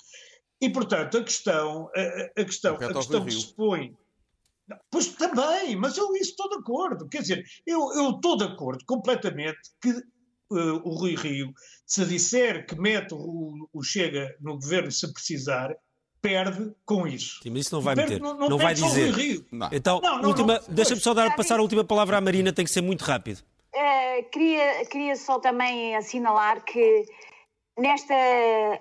E, 0.63 0.71
portanto, 0.71 1.19
a 1.19 1.23
questão, 1.23 1.91
a, 1.95 2.41
a 2.41 2.45
questão, 2.45 2.77
a 2.77 2.95
questão 2.95 3.23
que 3.23 3.33
se 3.33 3.55
põe 3.55 3.95
Pois 4.91 5.09
também, 5.09 5.77
mas 5.77 5.97
eu 5.97 6.15
isso 6.17 6.31
estou 6.31 6.49
de 6.49 6.57
acordo. 6.57 7.09
Quer 7.09 7.23
dizer, 7.23 7.45
eu, 7.67 7.93
eu 7.95 8.11
estou 8.11 8.37
de 8.37 8.45
acordo 8.45 8.85
completamente 8.87 9.59
que 9.81 9.91
uh, 9.91 10.81
o 10.85 10.95
Rui 10.95 11.15
Rio, 11.15 11.53
se 11.87 12.05
disser 12.07 12.67
que 12.67 12.75
mete 12.79 13.13
o, 13.13 13.69
o, 13.73 13.83
Chega 13.83 14.35
no 14.41 14.55
governo 14.55 14.91
se 14.91 15.13
precisar, 15.13 15.75
perde 16.23 16.73
com 16.87 17.07
isso. 17.07 17.41
Sim, 17.43 17.51
mas 17.51 17.67
isso 17.67 17.75
não 17.75 17.83
vai 17.83 17.95
perde, 17.95 18.15
meter. 18.15 18.23
Não, 18.23 18.39
não, 18.39 18.49
não 18.49 18.59
vai 18.59 18.75
dizer. 18.75 19.45
Não. 19.53 19.69
Então, 19.71 20.01
última, 20.25 20.61
deixa-me 20.69 21.01
só 21.01 21.13
dar, 21.13 21.35
passar 21.37 21.59
a 21.59 21.63
última 21.63 21.85
palavra 21.85 22.17
à 22.17 22.21
Marina, 22.21 22.53
tem 22.53 22.65
que 22.65 22.71
ser 22.71 22.81
muito 22.81 23.03
rápido. 23.03 23.43
Uh, 23.75 24.31
queria, 24.31 24.87
queria 24.87 25.17
só 25.17 25.39
também 25.39 25.97
assinalar 25.97 26.65
que 26.65 27.05
nesta 27.77 28.15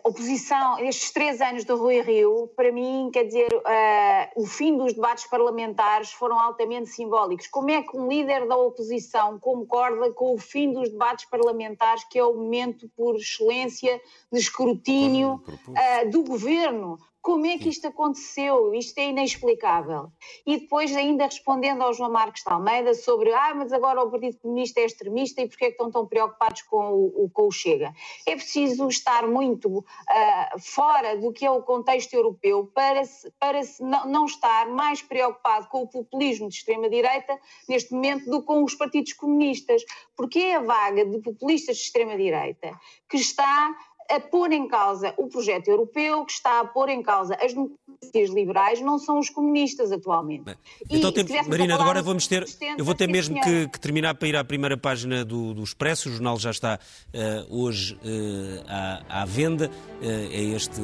oposição, 0.04 0.80
estes 0.80 1.12
três 1.12 1.42
anos 1.42 1.64
do 1.66 1.76
Rui 1.78 2.02
Rio, 2.02 2.48
para 2.56 2.72
mim, 2.72 3.10
quer 3.12 3.24
dizer, 3.24 3.52
uh, 3.52 4.42
o 4.42 4.46
fim 4.46 4.78
dos 4.78 4.94
debates 4.94 5.26
parlamentares 5.28 6.12
foram 6.12 6.40
altamente 6.40 6.90
simbólicos. 6.90 7.48
Como 7.48 7.72
é 7.72 7.82
que 7.82 7.98
um 7.98 8.08
líder 8.08 8.48
da 8.48 8.56
oposição 8.56 9.40
concorda 9.40 10.12
com 10.12 10.36
o 10.36 10.38
fim 10.38 10.72
dos 10.72 10.90
debates 10.90 11.26
parlamentares, 11.26 12.04
que 12.04 12.20
é 12.20 12.24
o 12.24 12.36
momento 12.36 12.88
por 12.96 13.16
excelência 13.16 14.00
de 14.32 14.40
escrutínio 14.40 15.44
uh, 15.48 16.10
do 16.12 16.24
governo? 16.24 17.00
Como 17.24 17.46
é 17.46 17.58
que 17.58 17.70
isto 17.70 17.88
aconteceu? 17.88 18.76
Isto 18.76 18.98
é 18.98 19.06
inexplicável. 19.06 20.12
E 20.46 20.58
depois, 20.58 20.94
ainda 20.94 21.24
respondendo 21.24 21.82
ao 21.82 21.94
João 21.94 22.12
Marcos 22.12 22.44
de 22.46 22.52
Almeida 22.52 22.94
sobre 22.94 23.32
ah, 23.34 23.54
mas 23.56 23.72
agora 23.72 24.04
o 24.04 24.12
Partido 24.12 24.40
Comunista 24.40 24.82
é 24.82 24.86
extremista 24.86 25.42
e 25.42 25.48
porquê 25.48 25.64
é 25.64 25.68
que 25.68 25.76
estão 25.76 25.90
tão 25.90 26.06
preocupados 26.06 26.64
com 26.64 26.94
o, 26.94 27.30
com 27.32 27.48
o 27.48 27.52
Chega? 27.52 27.94
É 28.28 28.36
preciso 28.36 28.90
estar 28.90 29.26
muito 29.26 29.70
uh, 29.70 30.60
fora 30.60 31.16
do 31.16 31.32
que 31.32 31.46
é 31.46 31.50
o 31.50 31.62
contexto 31.62 32.14
europeu 32.14 32.70
para, 32.76 33.06
se, 33.06 33.32
para 33.40 33.64
se 33.64 33.82
não, 33.82 34.06
não 34.06 34.26
estar 34.26 34.68
mais 34.68 35.02
preocupado 35.02 35.70
com 35.70 35.84
o 35.84 35.88
populismo 35.88 36.50
de 36.50 36.56
extrema-direita 36.56 37.40
neste 37.70 37.94
momento 37.94 38.30
do 38.30 38.42
que 38.42 38.48
com 38.48 38.66
os 38.66 38.76
partidos 38.76 39.14
comunistas. 39.14 39.82
Porque 40.14 40.40
é 40.40 40.56
a 40.56 40.62
vaga 40.62 41.06
de 41.06 41.20
populistas 41.20 41.78
de 41.78 41.84
extrema-direita 41.84 42.78
que 43.10 43.16
está 43.16 43.74
a 44.10 44.20
pôr 44.20 44.52
em 44.52 44.68
causa 44.68 45.14
o 45.18 45.28
projeto 45.28 45.68
europeu, 45.68 46.26
que 46.26 46.34
está 46.34 46.60
a 46.60 46.66
pôr 46.66 46.90
em 46.90 47.02
causa 47.02 47.36
as 47.42 47.54
democracias 47.54 48.30
liberais, 48.30 48.82
não 48.82 49.00
são 49.00 49.20
os 49.20 49.30
comunistas 49.30 49.92
atualmente. 49.92 50.44
Bem, 50.44 50.56
então, 50.90 51.12
tem, 51.12 51.26
Marina, 51.48 51.76
agora 51.76 52.02
vamos 52.02 52.28
ter. 52.28 52.46
Eu 52.78 52.86
vou 52.86 52.94
ter 52.94 53.08
mesmo 53.08 53.40
que, 53.42 53.68
que, 53.68 53.80
terminar 53.80 54.16
para 54.16 54.28
ir 54.28 54.36
à 54.36 54.44
primeira 54.44 54.78
página 54.78 55.24
do, 55.24 55.54
do 55.54 55.64
Expresso. 55.64 56.10
O 56.10 56.12
jornal 56.12 56.38
já 56.38 56.52
está 56.52 56.80
uh, 56.80 57.58
hoje 57.58 57.96
uh, 57.96 58.64
à, 58.68 59.22
à, 59.22 59.26
venda. 59.26 59.70
Uh, 60.02 60.06
é 60.06 60.44
este 60.56 60.82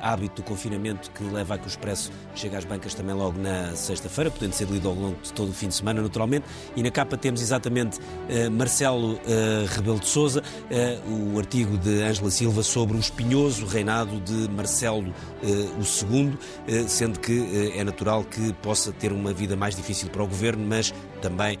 hábito 0.00 0.42
do 0.42 0.44
confinamento 0.44 1.10
que 1.10 1.24
leva 1.24 1.54
a 1.54 1.58
que 1.58 1.66
o 1.66 1.68
Expresso 1.68 2.12
chegue 2.34 2.56
às 2.56 2.64
bancas 2.64 2.94
também 2.94 3.14
logo 3.14 3.38
na 3.38 3.74
sexta-feira, 3.74 4.30
podendo 4.30 4.52
ser 4.52 4.68
lido 4.68 4.88
ao 4.88 4.94
longo 4.94 5.20
de 5.22 5.32
todo 5.32 5.50
o 5.50 5.54
fim 5.54 5.68
de 5.68 5.74
semana, 5.74 6.02
naturalmente. 6.02 6.44
E 6.76 6.82
na 6.82 6.90
capa 6.90 7.16
temos 7.16 7.40
exatamente 7.40 7.98
Marcelo 8.52 9.18
Rebelo 9.74 9.98
de 9.98 10.06
Souza, 10.06 10.42
o 11.06 11.38
artigo 11.38 11.76
de 11.78 12.02
Ângela 12.02 12.30
Silva 12.30 12.57
sobre 12.62 12.96
o 12.96 13.00
espinhoso 13.00 13.66
reinado 13.66 14.20
de 14.20 14.48
Marcelo 14.50 15.12
II, 15.42 16.38
sendo 16.86 17.18
que 17.18 17.72
é 17.74 17.84
natural 17.84 18.24
que 18.24 18.52
possa 18.54 18.92
ter 18.92 19.12
uma 19.12 19.32
vida 19.32 19.56
mais 19.56 19.76
difícil 19.76 20.08
para 20.08 20.22
o 20.22 20.26
governo, 20.26 20.66
mas 20.66 20.92
também, 21.20 21.58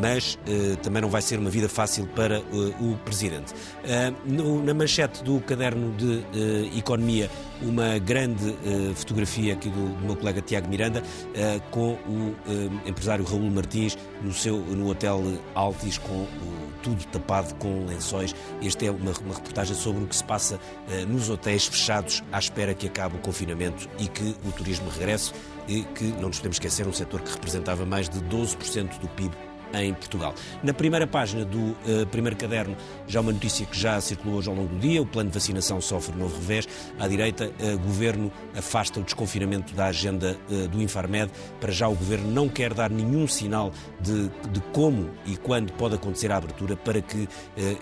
mas 0.00 0.38
também 0.82 1.02
não 1.02 1.08
vai 1.08 1.22
ser 1.22 1.38
uma 1.38 1.50
vida 1.50 1.68
fácil 1.68 2.06
para 2.08 2.40
o 2.80 2.96
presidente. 3.04 3.52
Na 4.26 4.74
manchete 4.74 5.22
do 5.22 5.40
caderno 5.40 5.94
de 5.96 6.78
Economia, 6.78 7.30
uma 7.62 7.98
grande 7.98 8.54
fotografia 8.94 9.54
aqui 9.54 9.68
do, 9.68 9.96
do 9.96 10.04
meu 10.04 10.16
colega 10.16 10.40
Tiago 10.40 10.68
Miranda 10.68 11.02
com 11.70 11.92
o 11.92 12.34
empresário 12.86 13.24
Raul 13.24 13.50
Martins 13.50 13.96
no 14.22 14.32
seu 14.32 14.58
no 14.58 14.88
hotel 14.88 15.22
Altis 15.54 15.98
com 15.98 16.26
tudo 16.82 17.04
tapado 17.06 17.54
com 17.56 17.86
lençóis. 17.86 18.34
Esta 18.62 18.86
é 18.86 18.90
uma, 18.90 19.12
uma 19.24 19.34
reportagem 19.34 19.74
sobre 19.74 20.04
o 20.04 20.06
que 20.06 20.16
se 20.16 20.24
passa 20.24 20.56
uh, 20.56 21.06
nos 21.06 21.28
hotéis 21.28 21.66
fechados 21.66 22.22
à 22.32 22.38
espera 22.38 22.74
que 22.74 22.86
acabe 22.86 23.16
o 23.16 23.18
confinamento 23.20 23.88
e 23.98 24.08
que 24.08 24.34
o 24.46 24.52
turismo 24.52 24.88
regresse 24.90 25.32
e 25.68 25.82
que, 25.82 26.04
não 26.04 26.28
nos 26.28 26.38
podemos 26.38 26.56
esquecer, 26.56 26.86
um 26.86 26.92
setor 26.92 27.20
que 27.20 27.30
representava 27.30 27.84
mais 27.84 28.08
de 28.08 28.20
12% 28.20 28.98
do 28.98 29.08
PIB 29.08 29.34
em 29.74 29.94
Portugal. 29.94 30.34
Na 30.62 30.72
primeira 30.72 31.06
página 31.06 31.44
do 31.44 31.58
uh, 31.58 32.06
primeiro 32.10 32.36
caderno, 32.36 32.76
já 33.06 33.20
uma 33.20 33.32
notícia 33.32 33.66
que 33.66 33.78
já 33.78 34.00
circulou 34.00 34.38
hoje 34.38 34.48
ao 34.48 34.54
longo 34.54 34.74
do 34.74 34.78
dia: 34.80 35.00
o 35.00 35.06
plano 35.06 35.30
de 35.30 35.34
vacinação 35.34 35.80
sofre 35.80 36.16
novo 36.16 36.36
revés. 36.36 36.68
À 36.98 37.06
direita, 37.06 37.46
uh, 37.46 37.78
governo 37.78 38.32
afasta 38.56 39.00
o 39.00 39.02
desconfinamento 39.02 39.74
da 39.74 39.86
agenda 39.86 40.36
uh, 40.48 40.68
do 40.68 40.82
Infarmed. 40.82 41.30
Para 41.60 41.72
já, 41.72 41.88
o 41.88 41.94
governo 41.94 42.30
não 42.30 42.48
quer 42.48 42.74
dar 42.74 42.90
nenhum 42.90 43.26
sinal 43.26 43.72
de, 44.00 44.28
de 44.50 44.60
como 44.72 45.10
e 45.26 45.36
quando 45.36 45.72
pode 45.74 45.94
acontecer 45.94 46.30
a 46.32 46.36
abertura 46.36 46.76
para 46.76 47.00
que 47.00 47.28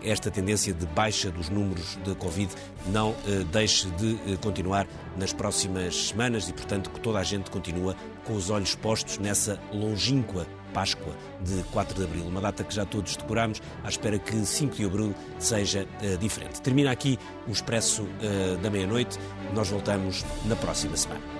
esta 0.04 0.30
tendência 0.30 0.72
de 0.72 0.86
baixa 0.86 1.30
dos 1.30 1.48
números 1.48 1.98
de 2.04 2.14
Covid 2.14 2.52
não 2.86 3.14
deixe 3.52 3.88
de 3.92 4.36
continuar 4.38 4.86
nas 5.16 5.32
próximas 5.32 6.08
semanas 6.08 6.48
e, 6.48 6.52
portanto, 6.52 6.90
que 6.90 7.00
toda 7.00 7.18
a 7.18 7.22
gente 7.22 7.50
continua 7.50 7.96
com 8.24 8.34
os 8.34 8.50
olhos 8.50 8.74
postos 8.74 9.18
nessa 9.18 9.58
longínqua 9.72 10.46
Páscoa 10.68 11.14
de 11.42 11.62
4 11.72 11.94
de 11.94 12.04
Abril, 12.04 12.24
uma 12.24 12.40
data 12.40 12.64
que 12.64 12.74
já 12.74 12.84
todos 12.84 13.16
decoramos, 13.16 13.60
à 13.84 13.88
espera 13.88 14.18
que 14.18 14.44
5 14.44 14.76
de 14.76 14.84
Abril 14.84 15.14
seja 15.38 15.86
uh, 16.02 16.18
diferente. 16.18 16.60
Termina 16.60 16.90
aqui 16.90 17.18
o 17.46 17.52
Expresso 17.52 18.02
uh, 18.02 18.56
da 18.62 18.70
Meia-Noite, 18.70 19.18
nós 19.54 19.68
voltamos 19.68 20.24
na 20.46 20.56
próxima 20.56 20.96
semana. 20.96 21.37